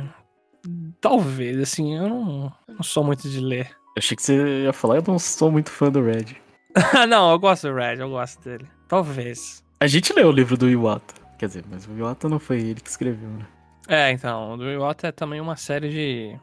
Talvez, 1.00 1.58
assim, 1.58 1.96
eu 1.96 2.08
não, 2.08 2.52
eu 2.68 2.74
não 2.76 2.82
sou 2.84 3.02
muito 3.02 3.28
de 3.28 3.40
ler. 3.40 3.66
Eu 3.96 3.98
achei 3.98 4.16
que 4.16 4.22
você 4.22 4.62
ia 4.62 4.72
falar, 4.72 4.98
eu 4.98 5.04
não 5.08 5.18
sou 5.18 5.50
muito 5.50 5.68
fã 5.68 5.90
do 5.90 6.00
Red. 6.00 6.36
não, 7.08 7.32
eu 7.32 7.40
gosto 7.40 7.66
do 7.66 7.74
Red, 7.74 7.96
eu 7.98 8.08
gosto 8.08 8.40
dele. 8.44 8.68
Talvez. 8.86 9.68
A 9.80 9.86
gente 9.86 10.12
leu 10.12 10.28
o 10.28 10.32
livro 10.32 10.56
do 10.56 10.68
Iwata. 10.68 11.14
Quer 11.38 11.46
dizer, 11.46 11.64
mas 11.70 11.86
o 11.86 11.92
Iwata 11.92 12.28
não 12.28 12.38
foi 12.38 12.58
ele 12.60 12.80
que 12.80 12.90
escreveu, 12.90 13.28
né? 13.30 13.46
É, 13.88 14.10
então, 14.12 14.52
o 14.52 14.56
do 14.56 14.70
Iwata 14.70 15.08
é 15.08 15.12
também 15.12 15.40
uma 15.40 15.56
série 15.56 15.88
de 15.88 16.38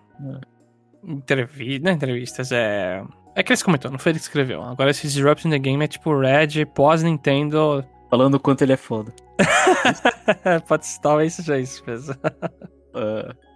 entrevistas, 1.03 1.81
não 1.83 1.91
é 1.91 1.93
entrevistas, 1.93 2.51
é... 2.51 3.03
É 3.35 3.43
que 3.43 3.51
eles 3.51 3.61
comentou, 3.61 3.91
não 3.91 3.99
foi 3.99 4.11
ele 4.13 4.19
que 4.19 4.25
escreveu. 4.25 4.63
Agora 4.63 4.89
esse 4.89 5.03
Disrupting 5.07 5.51
the 5.51 5.59
Game 5.59 5.83
é 5.83 5.87
tipo 5.87 6.17
Red 6.19 6.65
pós-Nintendo. 6.73 7.85
Falando 8.09 8.33
o 8.35 8.39
quanto 8.39 8.63
ele 8.63 8.73
é 8.73 8.77
foda. 8.77 9.13
Pode 10.67 10.85
talvez 11.01 11.33
seja 11.33 11.59
isso 11.59 11.83
mesmo. 11.85 12.15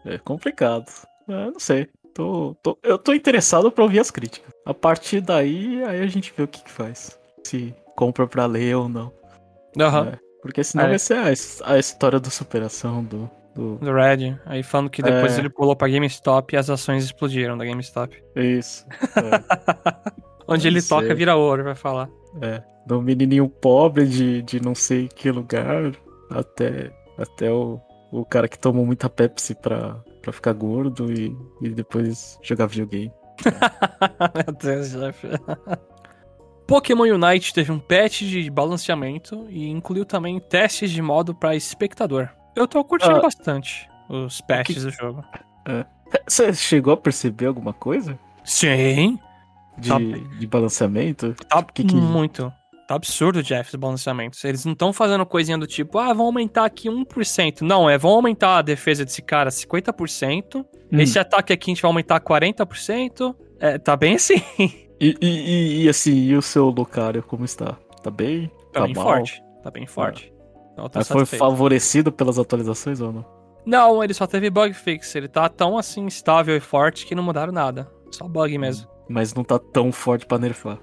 É, 0.05 0.13
é 0.13 0.17
complicado. 0.19 0.85
É, 1.27 1.45
não 1.49 1.59
sei. 1.59 1.87
Tô, 2.13 2.53
tô- 2.61 2.77
eu 2.83 2.95
tô 2.99 3.11
interessado 3.11 3.71
pra 3.71 3.83
ouvir 3.83 3.99
as 3.99 4.11
críticas. 4.11 4.53
A 4.67 4.71
partir 4.71 5.19
daí, 5.19 5.83
aí 5.83 5.99
a 5.99 6.05
gente 6.05 6.31
vê 6.37 6.43
o 6.43 6.47
que, 6.47 6.63
que 6.63 6.69
faz. 6.69 7.19
Se 7.43 7.73
compra 7.95 8.27
pra 8.27 8.45
ler 8.45 8.75
ou 8.75 8.87
não. 8.87 9.11
Aham, 9.79 10.09
É, 10.13 10.19
porque 10.41 10.63
senão 10.63 10.85
É. 10.85 10.89
vai 10.89 10.99
ser 10.99 11.15
a, 11.15 11.73
a 11.73 11.79
história 11.79 12.19
da 12.19 12.29
superação 12.29 13.03
do. 13.03 13.29
do... 13.55 13.75
do 13.77 13.93
Red. 13.93 14.37
Aí 14.45 14.63
falando 14.63 14.89
que 14.89 15.01
depois 15.01 15.37
É. 15.37 15.39
ele 15.39 15.49
pulou 15.49 15.75
pra 15.75 15.87
GameStop 15.87 16.53
e 16.53 16.57
as 16.57 16.69
ações 16.69 17.03
explodiram 17.05 17.57
da 17.57 17.65
GameStop. 17.65 18.21
Isso. 18.35 18.85
É, 19.15 20.53
Onde 20.53 20.67
Eu 20.67 20.71
ele 20.71 20.81
sei. 20.81 20.97
toca 20.97 21.15
vira 21.15 21.35
ouro, 21.35 21.63
vai 21.63 21.75
falar. 21.75 22.09
é. 22.41 22.61
Do 22.85 22.99
menininho 23.01 23.47
pobre 23.47 24.07
de, 24.07 24.41
de 24.41 24.59
não 24.59 24.73
sei 24.73 25.07
que 25.07 25.29
lugar 25.31 25.91
até, 26.31 26.91
até 27.17 27.51
o, 27.51 27.79
o 28.11 28.25
cara 28.25 28.47
que 28.49 28.57
tomou 28.57 28.83
muita 28.85 29.07
Pepsi 29.07 29.53
pra, 29.53 30.01
pra 30.21 30.33
ficar 30.33 30.51
gordo 30.53 31.13
e, 31.13 31.33
e 31.61 31.69
depois 31.69 32.39
jogar 32.41 32.65
videogame. 32.65 33.11
Meu 34.35 34.55
Deus, 34.59 34.91
Jeff. 34.91 35.27
Pokémon 36.71 37.03
Unite 37.03 37.53
teve 37.53 37.69
um 37.71 37.77
patch 37.79 38.21
de 38.21 38.49
balanceamento 38.49 39.45
e 39.49 39.67
incluiu 39.69 40.05
também 40.05 40.39
testes 40.39 40.89
de 40.89 41.01
modo 41.01 41.35
para 41.35 41.53
espectador. 41.53 42.29
Eu 42.55 42.65
tô 42.65 42.81
curtindo 42.83 43.17
Ah. 43.17 43.21
bastante 43.21 43.89
os 44.07 44.39
patches 44.39 44.83
do 44.83 44.89
jogo. 44.89 45.21
Você 46.25 46.53
chegou 46.53 46.93
a 46.93 46.97
perceber 46.97 47.47
alguma 47.47 47.73
coisa? 47.73 48.17
Sim, 48.43 49.19
De, 49.77 49.89
Tá. 49.89 49.97
de 50.39 50.47
balanceamento? 50.47 51.33
tá 51.47 51.61
Que 51.63 51.83
que- 51.83 51.95
muito. 51.95 52.51
Tá 52.87 52.95
absurdo, 52.95 53.41
Jeff, 53.41 53.69
os 53.69 53.75
balanceamentos. 53.75 54.43
Eles 54.43 54.65
não 54.65 54.73
estão 54.73 54.91
fazendo 54.91 55.25
coisinha 55.25 55.57
do 55.57 55.65
tipo, 55.65 55.97
ah, 55.97 56.13
vão 56.13 56.25
aumentar 56.25 56.65
aqui 56.65 56.89
1%. 56.89 57.63
Não, 57.63 57.89
é, 57.89 57.97
vão 57.97 58.11
aumentar 58.11 58.57
a 58.57 58.61
defesa 58.61 59.05
desse 59.05 59.21
cara 59.21 59.49
50%. 59.49 60.65
Hum. 60.91 60.99
Esse 60.99 61.17
ataque 61.17 61.53
aqui 61.53 61.71
a 61.71 61.73
gente 61.73 61.81
vai 61.81 61.89
aumentar 61.89 62.19
40%. 62.19 63.33
É, 63.59 63.77
tá 63.77 63.95
bem 63.95 64.15
assim. 64.15 64.35
E, 65.03 65.17
e, 65.19 65.83
e, 65.83 65.89
assim, 65.89 66.13
e 66.13 66.35
o 66.35 66.43
seu 66.43 66.69
Lucario, 66.69 67.23
como 67.23 67.43
está? 67.43 67.75
Tá 68.03 68.11
bem? 68.11 68.51
Tá, 68.71 68.81
Tá 68.81 68.85
bem 68.85 68.93
mal? 68.93 69.03
forte. 69.03 69.43
Tá 69.63 69.71
bem 69.71 69.87
forte. 69.87 70.31
Então, 70.73 70.85
eu 70.85 70.89
tô 70.89 70.99
Mas 70.99 71.07
foi 71.07 71.25
favorecido 71.25 72.11
pelas 72.11 72.37
atualizações 72.37 73.01
ou 73.01 73.11
não? 73.11 73.25
Não, 73.65 74.03
ele 74.03 74.13
só 74.13 74.27
teve 74.27 74.49
bug 74.51 74.73
fix. 74.75 75.15
Ele 75.15 75.27
tá 75.27 75.49
tão 75.49 75.75
assim 75.75 76.05
estável 76.05 76.55
e 76.55 76.59
forte 76.59 77.07
que 77.07 77.15
não 77.15 77.23
mudaram 77.23 77.51
nada. 77.51 77.91
Só 78.11 78.27
bug 78.27 78.55
mesmo. 78.59 78.87
Mas 79.09 79.33
não 79.33 79.43
tá 79.43 79.57
tão 79.57 79.91
forte 79.91 80.25
pra 80.25 80.37
nerfar. 80.37 80.77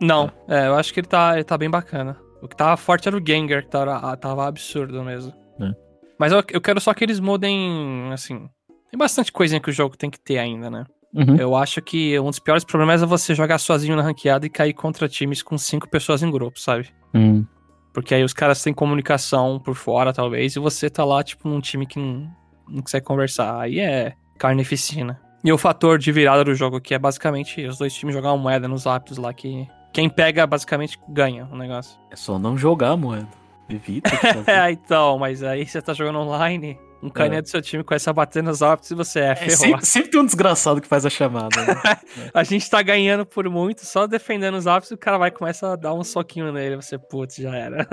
Não, 0.00 0.30
é, 0.46 0.66
eu 0.66 0.74
acho 0.74 0.92
que 0.92 1.00
ele 1.00 1.06
tá, 1.06 1.34
ele 1.34 1.44
tá 1.44 1.56
bem 1.56 1.70
bacana. 1.70 2.18
O 2.42 2.48
que 2.48 2.54
tava 2.54 2.76
forte 2.76 3.08
era 3.08 3.16
o 3.16 3.26
Gengar, 3.26 3.62
que 3.62 3.70
tava, 3.70 4.16
tava 4.18 4.46
absurdo 4.46 5.02
mesmo. 5.02 5.32
É. 5.58 5.70
Mas 6.18 6.32
eu, 6.32 6.42
eu 6.50 6.60
quero 6.60 6.80
só 6.80 6.92
que 6.92 7.02
eles 7.02 7.18
mudem, 7.18 8.10
assim. 8.12 8.46
Tem 8.90 8.98
bastante 8.98 9.32
coisinha 9.32 9.60
que 9.60 9.70
o 9.70 9.72
jogo 9.72 9.96
tem 9.96 10.10
que 10.10 10.20
ter 10.20 10.36
ainda, 10.36 10.70
né? 10.70 10.84
Uhum. 11.14 11.36
Eu 11.36 11.54
acho 11.54 11.80
que 11.80 12.18
um 12.18 12.26
dos 12.26 12.40
piores 12.40 12.64
problemas 12.64 13.02
é 13.02 13.06
você 13.06 13.34
jogar 13.34 13.58
sozinho 13.58 13.94
na 13.94 14.02
ranqueada 14.02 14.44
e 14.44 14.50
cair 14.50 14.72
contra 14.72 15.08
times 15.08 15.42
com 15.42 15.56
cinco 15.56 15.88
pessoas 15.88 16.22
em 16.22 16.30
grupo, 16.30 16.58
sabe? 16.58 16.88
Hum. 17.14 17.44
Porque 17.92 18.12
aí 18.14 18.24
os 18.24 18.32
caras 18.32 18.60
têm 18.60 18.74
comunicação 18.74 19.60
por 19.60 19.76
fora, 19.76 20.12
talvez, 20.12 20.56
e 20.56 20.58
você 20.58 20.90
tá 20.90 21.04
lá, 21.04 21.22
tipo, 21.22 21.48
num 21.48 21.60
time 21.60 21.86
que 21.86 22.00
não, 22.00 22.28
não 22.68 22.82
consegue 22.82 23.06
conversar. 23.06 23.60
Aí 23.60 23.78
é 23.78 24.14
carnificina. 24.36 25.20
E 25.44 25.52
o 25.52 25.58
fator 25.58 25.98
de 25.98 26.10
virada 26.10 26.42
do 26.42 26.54
jogo, 26.54 26.80
que 26.80 26.94
é 26.94 26.98
basicamente 26.98 27.64
os 27.64 27.78
dois 27.78 27.94
times 27.94 28.14
jogar 28.14 28.32
uma 28.32 28.42
moeda 28.42 28.66
nos 28.66 28.84
hábitos 28.84 29.16
lá, 29.16 29.32
que 29.32 29.68
quem 29.92 30.08
pega, 30.08 30.44
basicamente, 30.44 30.98
ganha 31.08 31.48
o 31.52 31.56
negócio. 31.56 31.96
É 32.10 32.16
só 32.16 32.36
não 32.36 32.58
jogar 32.58 32.90
a 32.90 32.96
moeda. 32.96 33.28
Evita. 33.70 34.10
É, 34.46 34.72
então, 34.72 35.18
mas 35.18 35.42
aí 35.44 35.64
você 35.64 35.80
tá 35.80 35.94
jogando 35.94 36.18
online, 36.18 36.76
um 37.04 37.10
carinha 37.10 37.42
do 37.42 37.48
seu 37.48 37.60
time 37.60 37.84
começa 37.84 38.08
a 38.10 38.12
bater 38.12 38.42
nos 38.42 38.62
hábitos 38.62 38.90
e 38.90 38.94
você 38.94 39.20
é, 39.20 39.30
É, 39.30 39.34
ferrou. 39.36 39.56
sempre, 39.56 39.86
sempre 39.86 40.10
tem 40.10 40.20
um 40.20 40.24
desgraçado 40.24 40.80
que 40.80 40.88
faz 40.88 41.04
a 41.04 41.10
chamada. 41.10 41.48
né? 41.60 41.74
A 42.32 42.42
gente 42.42 42.68
tá 42.68 42.80
ganhando 42.82 43.26
por 43.26 43.48
muito, 43.50 43.84
só 43.84 44.06
defendendo 44.06 44.54
os 44.56 44.66
hábitos, 44.66 44.90
e 44.90 44.94
o 44.94 44.98
cara 44.98 45.18
vai 45.18 45.28
e 45.28 45.32
começa 45.32 45.72
a 45.72 45.76
dar 45.76 45.92
um 45.94 46.02
soquinho 46.02 46.50
nele, 46.52 46.76
você, 46.76 46.98
putz, 46.98 47.36
já 47.36 47.54
era. 47.54 47.86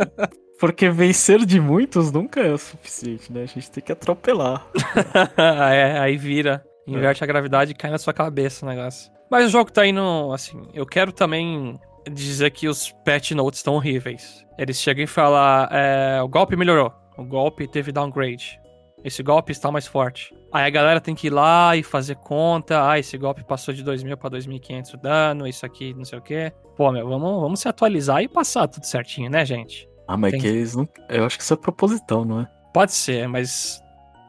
Porque 0.58 0.88
vencer 0.88 1.44
de 1.44 1.60
muitos 1.60 2.10
nunca 2.12 2.40
é 2.40 2.52
o 2.52 2.58
suficiente, 2.58 3.32
né? 3.32 3.42
A 3.42 3.46
gente 3.46 3.70
tem 3.70 3.82
que 3.82 3.92
atropelar. 3.92 4.66
é, 5.36 5.98
aí 5.98 6.16
vira, 6.16 6.64
inverte 6.86 7.22
a 7.22 7.26
gravidade 7.26 7.72
e 7.72 7.74
cai 7.74 7.90
na 7.90 7.98
sua 7.98 8.12
cabeça 8.12 8.64
o 8.64 8.68
negócio. 8.68 9.10
Mas 9.30 9.46
o 9.46 9.50
jogo 9.50 9.70
tá 9.72 9.86
indo, 9.86 10.32
assim, 10.32 10.62
eu 10.72 10.86
quero 10.86 11.10
também 11.12 11.78
dizer 12.10 12.50
que 12.50 12.68
os 12.68 12.92
patch 13.04 13.32
notes 13.32 13.58
estão 13.60 13.74
horríveis. 13.74 14.44
Eles 14.56 14.78
chegam 14.80 15.02
e 15.02 15.06
falam, 15.06 15.66
é, 15.70 16.22
o 16.22 16.28
golpe 16.28 16.54
melhorou, 16.54 16.92
o 17.16 17.24
golpe 17.24 17.66
teve 17.68 17.92
downgrade, 17.92 18.58
esse 19.02 19.22
golpe 19.22 19.52
está 19.52 19.70
mais 19.70 19.86
forte. 19.86 20.34
Aí 20.52 20.64
a 20.64 20.70
galera 20.70 21.00
tem 21.00 21.14
que 21.14 21.26
ir 21.26 21.30
lá 21.30 21.76
e 21.76 21.82
fazer 21.82 22.14
conta, 22.16 22.88
ah, 22.88 22.98
esse 22.98 23.18
golpe 23.18 23.44
passou 23.44 23.74
de 23.74 23.84
2.000 23.84 24.16
pra 24.16 24.30
2.500 24.30 24.96
dano, 25.00 25.46
isso 25.46 25.66
aqui, 25.66 25.92
não 25.94 26.04
sei 26.04 26.18
o 26.18 26.22
quê. 26.22 26.52
Pô, 26.76 26.90
meu, 26.92 27.08
vamos, 27.08 27.40
vamos 27.40 27.60
se 27.60 27.68
atualizar 27.68 28.22
e 28.22 28.28
passar 28.28 28.66
tudo 28.68 28.84
certinho, 28.86 29.30
né, 29.30 29.44
gente? 29.44 29.88
Ah, 30.08 30.16
mas 30.16 30.32
Tem 30.32 30.40
que 30.40 30.46
eles 30.46 30.74
não. 30.76 30.88
Eu 31.08 31.24
acho 31.24 31.36
que 31.36 31.42
isso 31.42 31.54
é 31.54 31.56
proposital, 31.56 32.24
não 32.24 32.40
é? 32.40 32.48
Pode 32.72 32.92
ser, 32.92 33.26
mas 33.28 33.82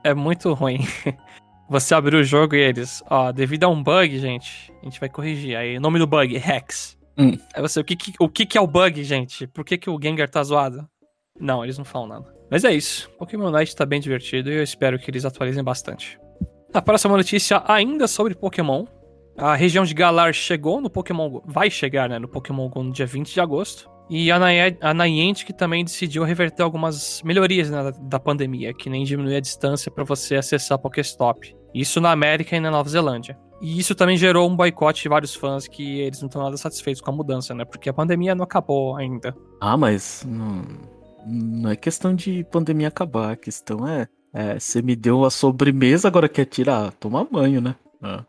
é 0.03 0.13
muito 0.13 0.53
ruim. 0.53 0.79
Você 1.69 1.95
abriu 1.95 2.19
o 2.19 2.23
jogo 2.23 2.55
e 2.55 2.59
eles, 2.59 3.03
ó, 3.09 3.31
devido 3.31 3.63
a 3.63 3.67
um 3.69 3.81
bug, 3.81 4.19
gente, 4.19 4.71
a 4.81 4.85
gente 4.85 4.99
vai 4.99 5.09
corrigir. 5.09 5.55
Aí, 5.57 5.77
o 5.77 5.81
nome 5.81 5.97
do 5.97 6.05
bug, 6.05 6.35
Hex. 6.35 6.95
Hum. 7.17 7.31
Aí 7.55 7.61
você, 7.61 7.79
o 7.79 7.83
que, 7.83 7.95
que- 7.95 8.13
o 8.19 8.29
que 8.29 8.45
que 8.45 8.57
é 8.57 8.61
o 8.61 8.67
bug, 8.67 9.03
gente? 9.03 9.47
Por 9.47 9.63
que, 9.65 9.77
que 9.77 9.89
o 9.89 9.99
Gengar 10.01 10.29
tá 10.29 10.43
zoado? 10.43 10.87
Não, 11.39 11.63
eles 11.63 11.77
não 11.77 11.85
falam 11.85 12.07
nada. 12.07 12.33
Mas 12.49 12.63
é 12.63 12.73
isso. 12.73 13.09
Pokémon 13.17 13.49
Night 13.51 13.75
tá 13.75 13.85
bem 13.85 13.99
divertido 13.99 14.49
e 14.49 14.55
eu 14.55 14.63
espero 14.63 14.99
que 14.99 15.09
eles 15.09 15.25
atualizem 15.25 15.63
bastante. 15.63 16.19
A 16.73 16.81
próxima 16.81 17.15
notícia 17.17 17.63
ainda 17.67 18.07
sobre 18.07 18.35
Pokémon. 18.35 18.85
A 19.37 19.55
região 19.55 19.83
de 19.83 19.93
Galar 19.93 20.33
chegou 20.33 20.79
no 20.79 20.89
Pokémon 20.89 21.29
Go. 21.29 21.43
Vai 21.45 21.69
chegar, 21.69 22.07
né? 22.07 22.19
No 22.19 22.27
Pokémon 22.27 22.69
Go 22.69 22.83
no 22.83 22.91
dia 22.91 23.05
20 23.05 23.33
de 23.33 23.41
agosto. 23.41 23.89
E 24.09 24.31
a, 24.31 24.37
Nian- 24.37 24.77
a 24.81 24.93
Niantic 24.93 25.51
também 25.53 25.83
decidiu 25.83 26.23
reverter 26.23 26.61
algumas 26.61 27.21
melhorias 27.23 27.69
né, 27.69 27.91
da, 28.01 28.19
pandemia, 28.19 28.73
que 28.73 28.89
nem 28.89 29.03
diminuir 29.03 29.37
a 29.37 29.39
distância 29.39 29.91
para 29.91 30.03
você 30.03 30.35
acessar 30.35 30.77
Pokéstop. 30.77 31.55
Isso 31.73 31.99
na 31.99 32.11
América 32.11 32.55
e 32.55 32.59
na 32.59 32.69
Nova 32.69 32.87
Zelândia. 32.87 33.37
E 33.61 33.79
isso 33.79 33.95
também 33.95 34.15
gerou 34.15 34.47
um 34.49 34.55
boicote 34.55 35.01
de 35.01 35.09
vários 35.09 35.33
fãs 35.33 35.67
que 35.67 35.99
eles 36.01 36.21
não 36.21 36.27
estão 36.27 36.43
nada 36.43 36.55
satisfeitos 36.55 37.01
com 37.01 37.09
a 37.09 37.13
mudança, 37.15 37.53
né? 37.55 37.65
Porque 37.65 37.89
a 37.89 37.93
pandemia 37.93 38.35
não 38.35 38.43
acabou 38.43 38.95
ainda. 38.95 39.35
Ah, 39.59 39.75
mas 39.75 40.23
não, 40.27 40.63
não 41.25 41.69
é 41.69 41.75
questão 41.75 42.15
de 42.15 42.43
pandemia 42.45 42.87
acabar. 42.87 43.31
A 43.31 43.35
questão 43.35 43.87
é, 43.87 44.07
é, 44.33 44.59
você 44.59 44.81
me 44.81 44.95
deu 44.95 45.25
a 45.25 45.29
sobremesa, 45.29 46.07
agora 46.07 46.29
quer 46.29 46.45
tirar? 46.45 46.91
Toma 46.93 47.23
banho, 47.23 47.61
né? 47.61 47.75
Ah. 48.01 48.23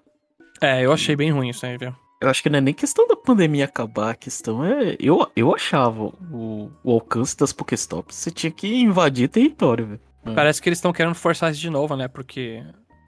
É, 0.60 0.84
eu 0.84 0.92
achei 0.92 1.14
bem 1.14 1.30
ruim 1.30 1.50
isso 1.50 1.66
aí, 1.66 1.76
viu? 1.76 1.94
Eu 2.20 2.30
acho 2.30 2.42
que 2.42 2.48
não 2.48 2.58
é 2.58 2.62
nem 2.62 2.72
questão 2.72 3.06
da 3.06 3.14
pandemia 3.14 3.66
acabar, 3.66 4.10
a 4.12 4.14
questão 4.14 4.64
é. 4.64 4.96
Eu, 4.98 5.30
eu 5.36 5.54
achava 5.54 6.04
o, 6.32 6.70
o 6.82 6.92
alcance 6.92 7.36
das 7.36 7.52
Pokéstops. 7.52 8.16
Você 8.16 8.30
tinha 8.30 8.50
que 8.50 8.74
invadir 8.74 9.28
território, 9.28 9.86
velho. 9.86 10.00
Parece 10.34 10.60
que 10.60 10.68
eles 10.68 10.78
estão 10.78 10.92
querendo 10.92 11.14
forçar 11.14 11.52
isso 11.52 11.60
de 11.60 11.70
novo, 11.70 11.94
né? 11.94 12.08
Porque, 12.08 12.64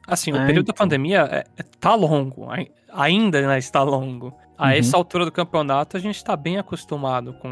assim, 0.09 0.33
o 0.33 0.37
É, 0.37 0.47
período 0.47 0.67
da 0.67 0.71
então. 0.73 0.85
pandemia 0.87 1.29
é, 1.31 1.45
é- 1.57 1.63
tá 1.79 1.95
longo. 1.95 2.51
ai- 2.51 2.69
Ainda 2.93 3.47
né, 3.47 3.59
está 3.59 3.83
longo. 3.83 4.33
A 4.57 4.69
Uhum. 4.69 4.73
essa 4.73 4.97
altura 4.97 5.25
do 5.27 5.31
campeonato, 5.31 5.97
a 5.97 6.01
gente 6.01 6.25
tá 6.25 6.35
bem 6.35 6.57
acostumado 6.59 7.35
com. 7.35 7.49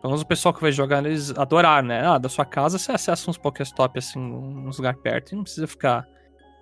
Pelo 0.00 0.12
menos 0.12 0.22
o 0.22 0.26
pessoal 0.26 0.54
que 0.54 0.60
vai 0.62 0.72
jogar, 0.72 1.04
eles 1.04 1.30
adoraram, 1.38 1.86
né? 1.88 2.04
Ah, 2.04 2.16
da 2.18 2.28
sua 2.30 2.46
casa 2.46 2.78
você 2.78 2.90
acessa 2.90 3.30
uns 3.30 3.36
Pokéstop, 3.36 3.98
assim, 3.98 4.18
uns 4.18 4.78
lugar 4.78 4.96
perto. 4.96 5.32
E 5.32 5.36
não 5.36 5.42
precisa 5.42 5.66
ficar 5.66 6.08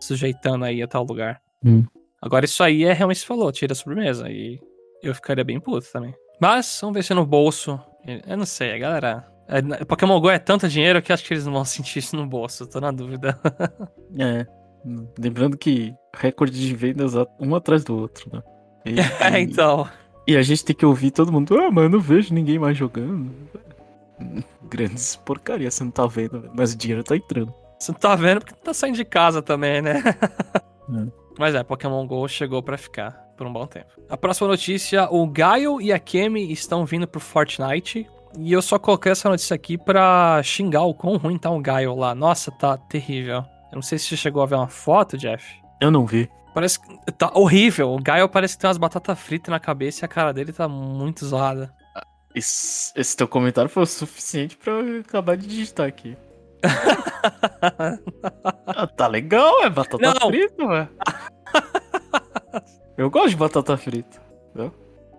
sujeitando 0.00 0.64
aí 0.64 0.82
a 0.82 0.88
tal 0.88 1.04
lugar. 1.04 1.40
Hum. 1.64 1.84
Agora, 2.20 2.44
isso 2.44 2.62
aí 2.64 2.84
é 2.84 2.92
realmente 2.92 3.24
falou, 3.24 3.50
tira 3.52 3.72
a 3.72 3.76
sobremesa. 3.76 4.28
E 4.28 4.58
eu 5.02 5.14
ficaria 5.14 5.44
bem 5.44 5.60
puto 5.60 5.86
também. 5.92 6.12
Mas, 6.40 6.78
vamos 6.80 6.94
ver 6.94 7.04
se 7.04 7.14
no 7.14 7.24
bolso. 7.24 7.80
Eu 8.26 8.36
não 8.36 8.46
sei, 8.46 8.72
a 8.74 8.78
galera. 8.78 9.26
é, 9.48 9.84
Pokémon 9.84 10.20
Go 10.20 10.28
é 10.30 10.38
tanto 10.38 10.68
dinheiro 10.68 11.00
que 11.00 11.12
acho 11.12 11.24
que 11.24 11.32
eles 11.32 11.46
não 11.46 11.52
vão 11.52 11.64
sentir 11.64 12.00
isso 12.00 12.16
no 12.16 12.26
bolso, 12.26 12.66
tô 12.66 12.80
na 12.80 12.90
dúvida. 12.90 13.38
É. 14.18 14.44
Lembrando 15.18 15.56
que 15.56 15.94
recorde 16.16 16.52
de 16.52 16.74
vendas 16.74 17.12
um 17.40 17.54
atrás 17.54 17.84
do 17.84 17.96
outro, 17.96 18.30
né? 18.32 18.42
E, 18.84 18.94
É, 19.24 19.40
então. 19.40 19.88
e 20.26 20.36
a 20.36 20.42
gente 20.42 20.64
tem 20.64 20.74
que 20.76 20.86
ouvir 20.86 21.10
todo 21.10 21.32
mundo. 21.32 21.58
Ah, 21.58 21.70
mas 21.70 21.84
eu 21.84 21.90
não 21.90 22.00
vejo 22.00 22.32
ninguém 22.34 22.58
mais 22.58 22.76
jogando. 22.76 23.30
Grandes 24.68 25.16
porcaria, 25.16 25.70
você 25.70 25.82
não 25.84 25.90
tá 25.90 26.06
vendo, 26.06 26.50
mas 26.54 26.72
o 26.72 26.76
dinheiro 26.76 27.02
tá 27.02 27.16
entrando. 27.16 27.52
Você 27.78 27.92
não 27.92 27.98
tá 27.98 28.14
vendo 28.16 28.40
porque 28.40 28.54
tá 28.54 28.74
saindo 28.74 28.96
de 28.96 29.04
casa 29.04 29.42
também, 29.42 29.80
né? 29.82 30.02
É. 30.90 31.06
Mas 31.38 31.54
é, 31.54 31.62
Pokémon 31.62 32.06
GO 32.06 32.26
chegou 32.26 32.62
pra 32.62 32.78
ficar 32.78 33.10
por 33.36 33.46
um 33.46 33.52
bom 33.52 33.66
tempo. 33.66 33.88
A 34.08 34.16
próxima 34.16 34.48
notícia, 34.48 35.06
o 35.10 35.26
Gaio 35.26 35.82
e 35.82 35.92
a 35.92 35.98
Kemi 35.98 36.50
estão 36.50 36.86
vindo 36.86 37.06
pro 37.06 37.20
Fortnite. 37.20 38.08
E 38.38 38.50
eu 38.50 38.62
só 38.62 38.78
coloquei 38.78 39.12
essa 39.12 39.28
notícia 39.28 39.54
aqui 39.54 39.76
pra 39.76 40.40
xingar 40.42 40.84
o 40.84 40.94
quão 40.94 41.18
ruim 41.18 41.36
tá 41.36 41.50
o 41.50 41.60
Gaio 41.60 41.94
lá. 41.94 42.14
Nossa, 42.14 42.50
tá 42.50 42.78
terrível. 42.78 43.44
Eu 43.70 43.76
não 43.76 43.82
sei 43.82 43.98
se 43.98 44.06
você 44.06 44.16
chegou 44.16 44.42
a 44.42 44.46
ver 44.46 44.54
uma 44.56 44.68
foto, 44.68 45.16
Jeff. 45.16 45.44
Eu 45.80 45.90
não 45.90 46.06
vi. 46.06 46.28
Parece 46.54 46.80
que 46.80 47.12
tá 47.12 47.30
horrível. 47.34 47.92
O 47.92 48.02
Gaio 48.02 48.28
parece 48.28 48.56
que 48.56 48.60
tem 48.60 48.68
umas 48.68 48.78
batatas 48.78 49.18
fritas 49.18 49.50
na 49.50 49.60
cabeça 49.60 50.04
e 50.04 50.06
a 50.06 50.08
cara 50.08 50.32
dele 50.32 50.52
tá 50.52 50.66
muito 50.66 51.24
zoada. 51.24 51.72
Esse, 52.34 52.92
esse 52.96 53.16
teu 53.16 53.28
comentário 53.28 53.70
foi 53.70 53.82
o 53.82 53.86
suficiente 53.86 54.56
pra 54.56 54.72
eu 54.72 55.00
acabar 55.00 55.36
de 55.36 55.46
digitar 55.46 55.86
aqui. 55.86 56.16
Ah, 58.66 58.86
tá 58.86 59.06
legal, 59.08 59.64
é 59.64 59.70
batata 59.70 60.14
Não. 60.20 60.28
frita, 60.28 60.64
ué. 60.64 60.88
Eu 62.96 63.10
gosto 63.10 63.30
de 63.30 63.36
batata 63.36 63.76
frita. 63.76 64.20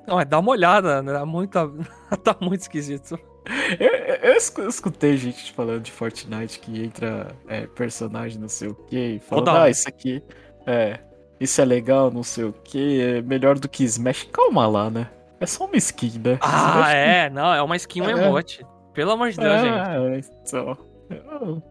Não, 0.07 0.19
é 0.19 0.25
dá 0.25 0.39
uma 0.39 0.51
olhada, 0.51 1.01
né? 1.01 1.13
Tá 1.13 1.25
muito, 1.25 1.51
tá 2.23 2.35
muito 2.41 2.61
esquisito. 2.61 3.19
Eu, 3.79 3.87
eu- 3.87 4.15
eu 4.15 4.33
escu- 4.33 4.61
eu 4.61 4.69
escutei 4.69 5.17
gente 5.17 5.51
falando 5.53 5.81
de 5.81 5.91
Fortnite 5.91 6.59
que 6.59 6.83
entra 6.83 7.35
é, 7.47 7.65
personagem 7.67 8.39
não 8.39 8.47
sei 8.49 8.67
o 8.69 8.75
que, 8.75 8.97
e 9.15 9.19
falando, 9.19 9.49
ah, 9.49 9.69
isso 9.69 9.87
aqui 9.87 10.21
é. 10.67 10.99
Isso 11.39 11.61
é 11.61 11.65
legal, 11.65 12.11
não 12.11 12.21
sei 12.21 12.43
o 12.43 12.51
que, 12.53 13.01
é 13.01 13.21
melhor 13.21 13.57
do 13.57 13.69
que 13.69 13.83
Smash. 13.85 14.27
Calma 14.31 14.67
lá, 14.67 14.89
né? 14.89 15.09
É 15.39 15.45
só 15.45 15.65
uma 15.65 15.77
skin, 15.77 16.19
né? 16.19 16.37
Ah, 16.41 16.71
Smash 16.73 16.93
é? 16.93 17.29
Não, 17.29 17.53
é 17.53 17.61
uma 17.61 17.75
skin, 17.77 18.01
um 18.01 18.09
É. 18.09 18.11
emote. 18.11 18.65
Pelo 18.93 19.11
amor 19.11 19.31
de 19.31 19.37
Deus, 19.37 19.61
gente. 19.61 19.73
É, 19.89 20.19
então. 20.45 20.77
eu- 21.09 21.63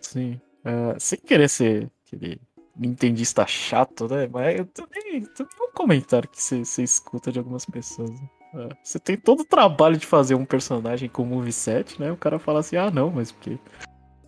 Sim. 0.00 0.40
É, 0.64 0.94
sem 0.98 1.18
querer 1.18 1.48
ser 1.48 1.90
aquele 2.06 2.40
nintendista 2.76 3.44
chato, 3.46 4.06
né? 4.08 4.28
Mas 4.32 4.58
eu 4.60 4.66
também 4.66 5.26
um 5.40 5.72
comentário 5.74 6.28
que 6.28 6.40
você 6.40 6.82
escuta 6.82 7.32
de 7.32 7.38
algumas 7.40 7.64
pessoas. 7.66 8.10
né? 8.10 8.28
É, 8.54 8.68
Você 8.82 8.98
tem 8.98 9.16
todo 9.16 9.40
o 9.40 9.44
trabalho 9.44 9.96
de 9.96 10.06
fazer 10.06 10.34
um 10.34 10.44
personagem 10.44 11.08
com 11.08 11.24
moveset, 11.24 12.00
né? 12.00 12.10
O 12.10 12.16
cara 12.16 12.38
fala 12.38 12.60
assim, 12.60 12.76
ah 12.76 12.90
não, 12.90 13.10
mas 13.10 13.30
porque. 13.32 13.58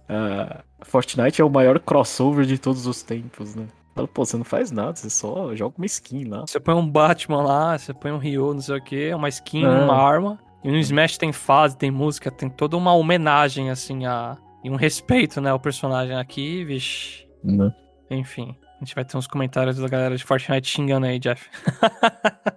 ah, 0.09 0.63
Fortnite 0.83 1.41
é 1.41 1.45
o 1.45 1.51
maior 1.51 1.79
crossover 1.79 2.45
de 2.47 2.59
todos 2.59 2.87
os 2.87 3.03
tempos, 3.03 3.55
né? 3.55 3.67
Fala, 3.95 4.07
pô, 4.09 4.25
você 4.25 4.37
não 4.37 4.45
faz 4.45 4.71
nada, 4.71 4.95
você 4.97 5.11
só 5.11 5.55
joga 5.55 5.75
uma 5.77 5.87
skin 5.87 6.25
lá. 6.25 6.41
Você 6.47 6.61
põe 6.61 6.75
um 6.75 6.89
Batman 6.89 7.43
lá, 7.43 7.77
você 7.79 7.93
põe 7.93 8.13
um 8.13 8.19
Ryu, 8.19 8.55
não 8.55 8.61
sei 8.61 8.77
o 8.77 8.83
que, 8.83 9.13
uma 9.15 9.29
skin, 9.29 9.65
É. 9.65 9.69
uma 9.69 9.95
arma. 9.97 10.39
E 10.63 10.71
no 10.71 10.77
Smash 10.79 11.17
tem 11.19 11.33
fase, 11.33 11.77
tem 11.77 11.91
música, 11.91 12.31
tem 12.31 12.49
toda 12.49 12.77
uma 12.77 12.95
homenagem, 12.95 13.71
assim, 13.71 14.07
a. 14.07 14.37
E 14.63 14.71
um 14.71 14.77
respeito, 14.77 15.41
né, 15.41 15.49
ao 15.51 15.59
personagem 15.59 16.15
aqui, 16.17 16.63
vixe. 16.65 17.27
Né? 17.43 17.73
Enfim, 18.11 18.55
a 18.77 18.85
gente 18.85 18.95
vai 18.95 19.05
ter 19.05 19.17
uns 19.17 19.27
comentários 19.27 19.79
da 19.79 19.89
galera 19.89 20.15
de 20.17 20.23
Fortnite 20.23 20.69
xingando 20.69 21.07
aí, 21.07 21.19
Jeff. 21.19 21.49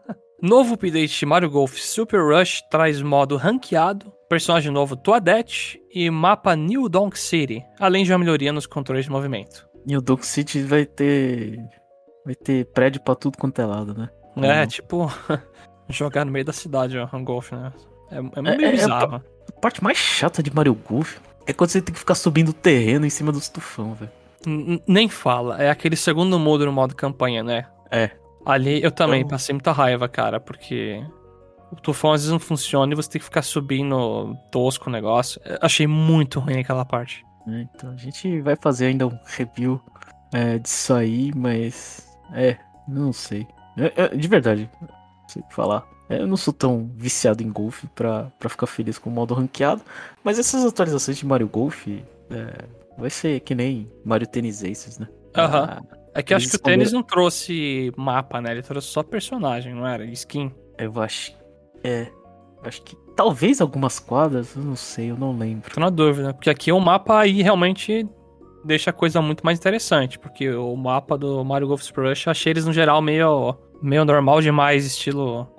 Novo 0.43 0.73
update 0.73 1.19
de 1.19 1.25
Mario 1.25 1.49
Golf 1.49 1.77
Super 1.77 2.19
Rush 2.19 2.61
traz 2.69 3.01
modo 3.01 3.37
ranqueado, 3.37 4.11
personagem 4.27 4.73
novo 4.73 4.93
Toadette 4.97 5.81
e 5.89 6.09
mapa 6.09 6.53
New 6.53 6.89
Donk 6.89 7.17
City, 7.17 7.63
além 7.79 8.03
de 8.03 8.11
uma 8.11 8.19
melhoria 8.19 8.51
nos 8.51 8.65
controles 8.65 9.05
de 9.05 9.11
movimento. 9.11 9.65
O 9.87 10.01
Dunk 10.01 10.25
City 10.25 10.61
vai 10.63 10.85
ter. 10.85 11.57
Vai 12.25 12.35
ter 12.35 12.65
prédio 12.73 13.01
pra 13.01 13.15
tudo 13.15 13.37
quanto 13.37 13.61
é 13.61 13.65
lado, 13.65 13.93
né? 13.93 14.09
É, 14.35 14.61
Uhum. 14.61 14.67
tipo, 14.67 15.11
jogar 15.87 16.25
no 16.25 16.31
meio 16.33 16.43
da 16.43 16.51
cidade, 16.51 16.97
ó, 16.97 17.07
um 17.15 17.23
golfe, 17.23 17.55
né? 17.55 17.71
É, 18.11 18.17
é 18.17 18.19
É, 18.35 18.41
meio 18.41 18.65
é, 18.65 18.71
bizarro. 18.71 19.23
A 19.47 19.59
parte 19.61 19.81
mais 19.81 19.97
chata 19.97 20.43
de 20.43 20.53
Mario 20.53 20.73
Golf 20.73 21.19
é 21.47 21.53
quando 21.53 21.69
você 21.69 21.81
tem 21.81 21.93
que 21.93 21.99
ficar 21.99 22.15
subindo 22.15 22.49
o 22.49 22.53
terreno 22.53 23.05
em 23.05 23.09
cima 23.09 23.31
dos 23.31 23.47
tufão, 23.47 23.93
velho. 23.93 24.11
Nem 24.85 25.07
fala, 25.07 25.63
é 25.63 25.69
aquele 25.69 25.95
segundo 25.95 26.37
modo 26.37 26.65
no 26.65 26.71
modo 26.73 26.93
campanha, 26.93 27.41
né? 27.43 27.65
É. 27.89 28.11
Ali 28.45 28.83
eu 28.83 28.91
também 28.91 29.21
Então- 29.21 29.29
passei 29.29 29.53
muita 29.53 29.71
raiva, 29.71 30.07
cara, 30.09 30.39
porque 30.39 31.03
o 31.71 31.75
tufão 31.75 32.11
às 32.11 32.21
vezes 32.21 32.31
não 32.31 32.39
funciona 32.39 32.91
e 32.93 32.95
você 32.95 33.09
tem 33.09 33.19
que 33.19 33.25
ficar 33.25 33.41
subindo 33.41 34.35
tosco 34.51 34.89
o 34.89 34.91
negócio. 34.91 35.39
Eu 35.45 35.57
achei 35.61 35.87
muito 35.87 36.39
ruim 36.39 36.59
aquela 36.59 36.83
parte. 36.85 37.25
É, 37.47 37.61
Então 37.61 37.91
a 37.91 37.95
gente 37.97 38.41
vai 38.41 38.55
fazer 38.55 38.87
ainda 38.87 39.07
um 39.07 39.17
review 39.25 39.81
é, 40.33 40.57
disso 40.59 40.93
aí, 40.93 41.31
mas. 41.35 42.07
É, 42.33 42.57
não 42.87 43.13
sei. 43.13 43.47
É, 43.77 43.93
é, 44.03 44.07
de 44.15 44.27
verdade, 44.27 44.69
não 44.81 44.89
sei 45.29 45.41
o 45.41 45.45
que 45.47 45.53
falar. 45.53 45.87
Eu 46.09 46.27
não 46.27 46.37
sou 46.37 46.53
tão 46.53 46.91
viciado 46.95 47.41
em 47.41 47.49
golfe 47.51 47.87
pra, 47.87 48.31
pra 48.37 48.49
ficar 48.49 48.67
feliz 48.67 48.97
com 48.99 49.09
o 49.09 49.13
modo 49.13 49.33
ranqueado, 49.33 49.81
mas 50.23 50.37
essas 50.37 50.63
atualizações 50.65 51.17
de 51.17 51.25
Mario 51.25 51.47
Golf 51.47 51.87
é, 51.87 52.03
vai 52.97 53.09
ser 53.09 53.39
que 53.39 53.55
nem 53.55 53.89
Mario 54.05 54.27
Tennis 54.27 54.63
Aces, 54.63 54.99
né? 54.99 55.07
Aham. 55.35 55.67
Ah, 55.69 55.97
É 56.15 56.21
que 56.21 56.33
eu 56.33 56.37
acho 56.37 56.49
que 56.49 56.55
o 56.55 56.59
tênis 56.59 56.91
não 56.91 57.01
trouxe 57.03 57.91
mapa, 57.97 58.39
né? 58.41 58.51
Ele 58.51 58.61
trouxe 58.61 58.87
só 58.87 59.01
personagem, 59.03 59.73
não 59.73 59.87
era? 59.87 60.05
Skin. 60.05 60.51
eu 60.77 61.01
acho. 61.01 61.33
É. 61.83 62.07
Acho 62.63 62.81
que 62.83 62.95
talvez 63.15 63.59
algumas 63.59 63.99
quadras, 63.99 64.55
eu 64.55 64.61
não 64.63 64.75
sei, 64.75 65.11
eu 65.11 65.17
não 65.17 65.37
lembro. 65.37 65.69
Tô 65.73 65.79
na 65.81 65.89
dúvida, 65.89 66.33
porque 66.33 66.49
aqui 66.49 66.71
o 66.71 66.79
mapa 66.79 67.19
aí 67.19 67.41
realmente 67.41 68.07
deixa 68.63 68.89
a 68.91 68.93
coisa 68.93 69.21
muito 69.21 69.43
mais 69.45 69.59
interessante, 69.59 70.17
porque 70.17 70.49
o 70.51 70.75
mapa 70.77 71.17
do 71.17 71.43
Mario 71.43 71.67
Golf 71.67 71.81
Super 71.81 72.05
Rush 72.07 72.25
eu 72.25 72.31
achei 72.31 72.51
eles 72.51 72.65
no 72.65 72.71
geral 72.71 73.01
meio, 73.01 73.55
meio 73.81 74.05
normal 74.05 74.39
demais, 74.39 74.85
estilo 74.85 75.49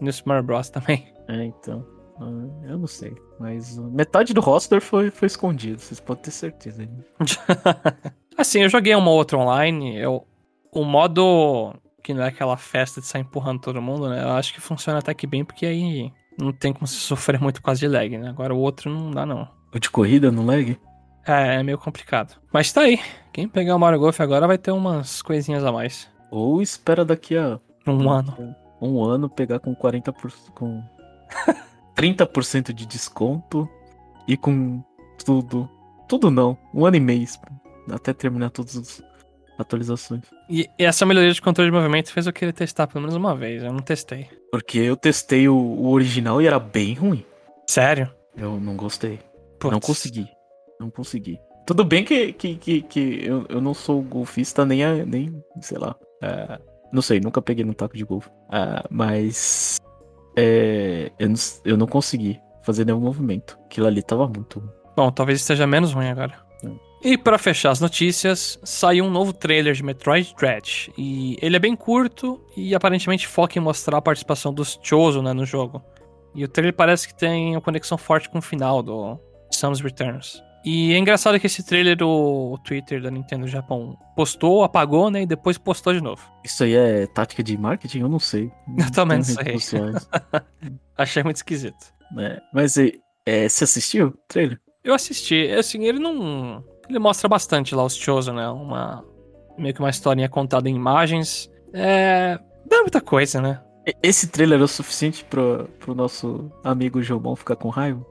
New 0.00 0.12
Super 0.12 0.28
Mario 0.28 0.44
Bros. 0.44 0.68
também. 0.70 1.12
É, 1.28 1.44
então. 1.44 1.84
ah, 2.20 2.68
Eu 2.70 2.78
não 2.78 2.86
sei. 2.86 3.12
Mas 3.40 3.76
metade 3.90 4.32
do 4.32 4.40
roster 4.40 4.80
foi, 4.80 5.10
foi 5.10 5.26
escondido, 5.26 5.80
vocês 5.80 5.98
podem 5.98 6.22
ter 6.22 6.30
certeza. 6.30 6.88
assim, 8.36 8.62
eu 8.62 8.68
joguei 8.68 8.94
uma 8.94 9.10
outra 9.10 9.38
online, 9.38 9.96
eu, 9.98 10.26
o 10.72 10.84
modo 10.84 11.74
que 12.02 12.12
não 12.12 12.22
é 12.22 12.28
aquela 12.28 12.56
festa 12.56 13.00
de 13.00 13.06
sair 13.06 13.22
empurrando 13.22 13.60
todo 13.60 13.80
mundo, 13.80 14.08
né? 14.08 14.22
Eu 14.22 14.30
acho 14.32 14.52
que 14.52 14.60
funciona 14.60 14.98
até 14.98 15.14
que 15.14 15.26
bem, 15.26 15.44
porque 15.44 15.64
aí 15.64 16.12
não 16.38 16.52
tem 16.52 16.72
como 16.72 16.86
se 16.86 16.96
sofrer 17.00 17.40
muito 17.40 17.60
por 17.60 17.66
causa 17.66 17.80
de 17.80 17.88
lag, 17.88 18.16
né? 18.18 18.28
Agora 18.28 18.54
o 18.54 18.58
outro 18.58 18.90
não 18.90 19.10
dá, 19.10 19.24
não. 19.24 19.48
O 19.74 19.78
de 19.78 19.90
corrida 19.90 20.30
no 20.30 20.44
lag? 20.44 20.78
É, 21.26 21.56
é 21.56 21.62
meio 21.62 21.78
complicado. 21.78 22.36
Mas 22.52 22.70
tá 22.72 22.82
aí. 22.82 23.00
Quem 23.32 23.48
pegar 23.48 23.74
o 23.74 23.78
Mario 23.78 23.98
Golf 23.98 24.20
agora 24.20 24.46
vai 24.46 24.58
ter 24.58 24.70
umas 24.70 25.22
coisinhas 25.22 25.64
a 25.64 25.72
mais. 25.72 26.08
Ou 26.30 26.60
espera 26.60 27.04
daqui 27.04 27.36
a 27.36 27.58
Um 27.86 28.10
ano. 28.10 28.54
um 28.80 29.02
ano 29.02 29.28
pegar 29.28 29.58
com 29.58 29.74
40%. 29.74 30.50
com 30.54 30.82
30% 31.96 32.72
de 32.72 32.86
desconto 32.86 33.68
e 34.28 34.36
com 34.36 34.82
tudo. 35.24 35.68
Tudo 36.06 36.30
não. 36.30 36.58
Um 36.74 36.84
ano 36.84 36.96
e 36.96 37.00
meio. 37.00 37.26
Até 37.90 38.12
terminar 38.12 38.50
todas 38.50 38.76
as 38.76 39.02
atualizações. 39.58 40.22
E 40.48 40.68
essa 40.78 41.04
melhoria 41.06 41.32
de 41.32 41.40
controle 41.42 41.70
de 41.70 41.76
movimento 41.76 42.12
fez 42.12 42.26
eu 42.26 42.32
querer 42.32 42.52
testar 42.52 42.86
pelo 42.86 43.00
menos 43.02 43.14
uma 43.16 43.34
vez. 43.36 43.62
Eu 43.62 43.72
não 43.72 43.80
testei. 43.80 44.28
Porque 44.50 44.78
eu 44.78 44.96
testei 44.96 45.48
o, 45.48 45.54
o 45.56 45.90
original 45.90 46.40
e 46.40 46.46
era 46.46 46.58
bem 46.58 46.94
ruim. 46.94 47.24
Sério? 47.68 48.10
Eu 48.36 48.58
não 48.58 48.76
gostei. 48.76 49.20
Putz. 49.58 49.72
Não 49.72 49.80
consegui. 49.80 50.26
Não 50.80 50.90
consegui. 50.90 51.38
Tudo 51.66 51.84
bem 51.84 52.04
que, 52.04 52.32
que, 52.32 52.56
que, 52.56 52.82
que 52.82 53.20
eu, 53.24 53.46
eu 53.48 53.60
não 53.60 53.72
sou 53.72 54.02
golfista 54.02 54.64
nem, 54.66 54.84
a- 54.84 55.04
nem 55.06 55.42
sei 55.60 55.78
lá. 55.78 55.94
é, 56.22 56.58
não 56.92 57.00
sei, 57.00 57.18
nunca 57.20 57.40
peguei 57.40 57.64
no 57.64 57.72
taco 57.74 57.96
de 57.96 58.04
golfe. 58.04 58.28
Ah, 58.50 58.84
mas 58.90 59.78
é, 60.36 61.10
eu, 61.18 61.28
não, 61.28 61.36
eu 61.64 61.76
não 61.76 61.86
consegui 61.86 62.38
fazer 62.62 62.84
nenhum 62.84 63.00
movimento. 63.00 63.58
Aquilo 63.64 63.86
ali 63.86 64.02
tava 64.02 64.26
muito 64.26 64.58
ruim. 64.60 64.70
Bom, 64.96 65.10
talvez 65.10 65.40
esteja 65.40 65.66
menos 65.66 65.92
ruim 65.92 66.08
agora. 66.08 66.34
E 67.04 67.18
pra 67.18 67.36
fechar 67.36 67.70
as 67.70 67.80
notícias, 67.80 68.58
saiu 68.64 69.04
um 69.04 69.10
novo 69.10 69.34
trailer 69.34 69.74
de 69.74 69.82
Metroid 69.82 70.34
Dread. 70.38 70.90
E 70.96 71.36
ele 71.42 71.54
é 71.54 71.58
bem 71.58 71.76
curto 71.76 72.40
e 72.56 72.74
aparentemente 72.74 73.28
foca 73.28 73.58
em 73.58 73.62
mostrar 73.62 73.98
a 73.98 74.02
participação 74.02 74.54
dos 74.54 74.80
Chozo 74.82 75.20
né, 75.20 75.34
no 75.34 75.44
jogo. 75.44 75.84
E 76.34 76.42
o 76.42 76.48
trailer 76.48 76.72
parece 76.74 77.06
que 77.06 77.14
tem 77.14 77.54
uma 77.54 77.60
conexão 77.60 77.98
forte 77.98 78.30
com 78.30 78.38
o 78.38 78.42
final 78.42 78.82
do 78.82 79.20
Samus 79.50 79.82
Returns. 79.82 80.42
E 80.64 80.94
é 80.94 80.98
engraçado 80.98 81.38
que 81.38 81.46
esse 81.46 81.62
trailer 81.62 81.98
o 82.02 82.58
Twitter 82.64 83.02
da 83.02 83.10
Nintendo 83.10 83.46
Japão 83.46 83.98
postou, 84.16 84.64
apagou, 84.64 85.10
né? 85.10 85.22
E 85.22 85.26
depois 85.26 85.58
postou 85.58 85.92
de 85.92 86.00
novo. 86.00 86.22
Isso 86.42 86.64
aí 86.64 86.74
é 86.74 87.06
tática 87.06 87.42
de 87.42 87.54
marketing? 87.58 88.00
Eu 88.00 88.08
não 88.08 88.18
sei. 88.18 88.50
Eu 88.78 88.90
também 88.90 89.18
não 89.18 89.24
sei. 89.24 89.82
Achei 90.96 91.22
muito 91.22 91.36
esquisito. 91.36 91.92
né? 92.12 92.40
Mas 92.50 92.78
é, 92.78 92.92
é, 93.26 93.46
você 93.46 93.64
assistiu 93.64 94.06
o 94.06 94.18
trailer? 94.26 94.58
Eu 94.82 94.94
assisti, 94.94 95.50
assim, 95.50 95.84
ele 95.84 95.98
não. 95.98 96.64
Ele 96.88 96.98
mostra 96.98 97.28
bastante 97.28 97.74
lá 97.74 97.84
os 97.84 97.94
Chozo, 97.96 98.32
né? 98.32 98.48
Uma. 98.48 99.04
Meio 99.56 99.72
que 99.74 99.80
uma 99.80 99.90
historinha 99.90 100.28
contada 100.28 100.68
em 100.68 100.74
imagens. 100.74 101.50
É. 101.72 102.38
Dá 102.66 102.80
muita 102.80 103.00
coisa, 103.00 103.40
né? 103.40 103.60
E- 103.86 103.94
Esse 104.02 104.28
trailer 104.28 104.60
é 104.60 104.64
o 104.64 104.68
suficiente 104.68 105.24
pro, 105.24 105.68
pro 105.80 105.94
nosso 105.94 106.50
amigo 106.62 107.02
Jomon 107.02 107.36
ficar 107.36 107.56
com 107.56 107.68
raiva? 107.68 108.04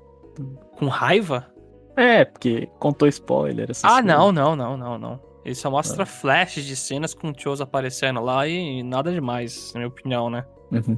Com 0.77 0.87
raiva? 0.87 1.47
É, 1.95 2.25
porque 2.25 2.67
contou 2.79 3.07
spoiler. 3.07 3.69
essas 3.69 3.83
Ah, 3.83 4.01
coisas. 4.01 4.05
não, 4.05 4.31
não, 4.31 4.55
não, 4.55 4.77
não, 4.77 4.97
não. 4.97 5.19
Ele 5.45 5.55
só 5.55 5.69
mostra 5.69 6.05
flashes 6.05 6.63
de 6.65 6.75
cenas 6.75 7.13
com 7.13 7.29
o 7.29 7.33
Chozo 7.37 7.61
aparecendo 7.63 8.21
lá 8.21 8.47
e 8.47 8.81
nada 8.81 9.11
demais, 9.11 9.71
na 9.73 9.79
minha 9.81 9.89
opinião, 9.89 10.29
né? 10.29 10.45
Uhum. 10.71 10.97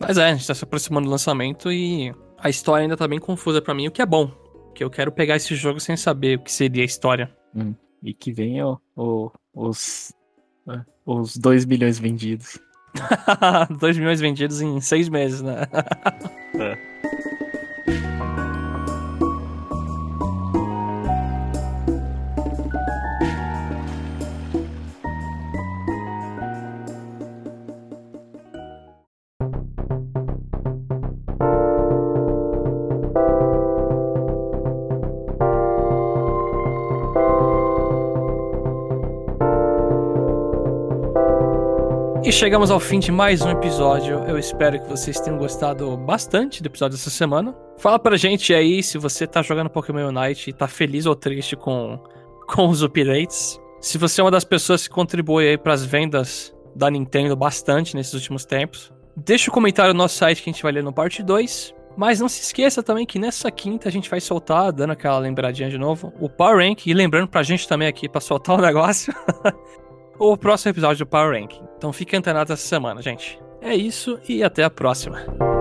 Mas 0.00 0.16
é, 0.16 0.26
a 0.30 0.32
gente 0.34 0.46
tá 0.46 0.54
se 0.54 0.62
aproximando 0.64 1.06
do 1.06 1.10
lançamento 1.10 1.70
e 1.72 2.14
a 2.38 2.48
história 2.48 2.82
ainda 2.84 2.96
tá 2.96 3.08
bem 3.08 3.18
confusa 3.18 3.60
pra 3.60 3.74
mim, 3.74 3.88
o 3.88 3.90
que 3.90 4.00
é 4.00 4.06
bom. 4.06 4.30
Porque 4.74 4.82
eu 4.82 4.90
quero 4.90 5.12
pegar 5.12 5.36
esse 5.36 5.54
jogo 5.54 5.78
sem 5.78 5.96
saber 5.96 6.36
o 6.36 6.42
que 6.42 6.50
seria 6.50 6.82
a 6.82 6.84
história. 6.84 7.30
E 8.02 8.12
que 8.12 8.32
venha 8.32 8.66
ó, 8.66 8.76
o- 8.96 9.30
os, 9.54 10.12
é, 10.68 10.80
os 11.06 11.36
2 11.36 11.64
milhões 11.64 11.96
vendidos. 11.96 12.58
2 13.78 13.96
milhões 13.98 14.20
vendidos 14.20 14.60
em 14.60 14.80
seis 14.80 15.08
meses, 15.08 15.40
né? 15.42 15.58
E 42.24 42.32
chegamos 42.32 42.70
ao 42.70 42.80
fim 42.80 42.98
de 42.98 43.12
mais 43.12 43.42
um 43.42 43.50
episódio. 43.50 44.24
Eu 44.26 44.38
espero 44.38 44.80
que 44.80 44.88
vocês 44.88 45.20
tenham 45.20 45.38
gostado 45.38 45.94
bastante 45.94 46.62
do 46.62 46.66
episódio 46.68 46.96
dessa 46.96 47.10
semana. 47.10 47.54
Fala 47.76 47.98
pra 47.98 48.16
gente 48.16 48.54
aí 48.54 48.82
se 48.82 48.96
você 48.96 49.26
tá 49.26 49.42
jogando 49.42 49.68
Pokémon 49.68 50.08
Unite 50.08 50.48
e 50.48 50.52
tá 50.54 50.66
feliz 50.66 51.04
ou 51.04 51.14
triste 51.14 51.54
com, 51.54 52.02
com 52.48 52.68
os 52.70 52.82
updates. 52.82 53.60
Se 53.78 53.98
você 53.98 54.22
é 54.22 54.24
uma 54.24 54.30
das 54.30 54.42
pessoas 54.42 54.88
que 54.88 54.94
contribui 54.94 55.46
aí 55.46 55.58
pras 55.58 55.84
vendas 55.84 56.56
da 56.74 56.90
Nintendo 56.90 57.36
bastante 57.36 57.94
nesses 57.94 58.14
últimos 58.14 58.46
tempos. 58.46 58.90
Deixa 59.14 59.50
o 59.50 59.52
comentário 59.52 59.92
no 59.92 59.98
nosso 59.98 60.16
site 60.16 60.42
que 60.42 60.48
a 60.48 60.52
gente 60.54 60.62
vai 60.62 60.72
ler 60.72 60.82
no 60.82 60.94
parte 60.94 61.22
2. 61.22 61.74
Mas 61.94 62.20
não 62.20 62.28
se 62.28 62.40
esqueça 62.40 62.82
também 62.82 63.04
que 63.04 63.18
nessa 63.18 63.50
quinta 63.50 63.88
a 63.88 63.92
gente 63.92 64.08
vai 64.08 64.20
soltar, 64.20 64.72
dando 64.72 64.92
aquela 64.92 65.18
lembradinha 65.18 65.68
de 65.68 65.76
novo, 65.78 66.10
o 66.18 66.28
Power 66.30 66.66
Rank. 66.66 66.86
E 66.86 66.94
lembrando 66.94 67.28
pra 67.28 67.42
gente 67.42 67.68
também 67.68 67.86
aqui, 67.86 68.08
pra 68.08 68.20
soltar 68.20 68.58
o 68.58 68.60
negócio, 68.62 69.14
o 70.18 70.36
próximo 70.36 70.70
episódio 70.70 71.04
do 71.04 71.08
Power 71.08 71.40
Rank. 71.40 71.54
Então 71.76 71.92
fique 71.92 72.16
antenado 72.16 72.52
essa 72.52 72.66
semana, 72.66 73.02
gente. 73.02 73.38
É 73.60 73.74
isso 73.74 74.18
e 74.28 74.42
até 74.42 74.62
a 74.62 74.70
próxima. 74.70 75.53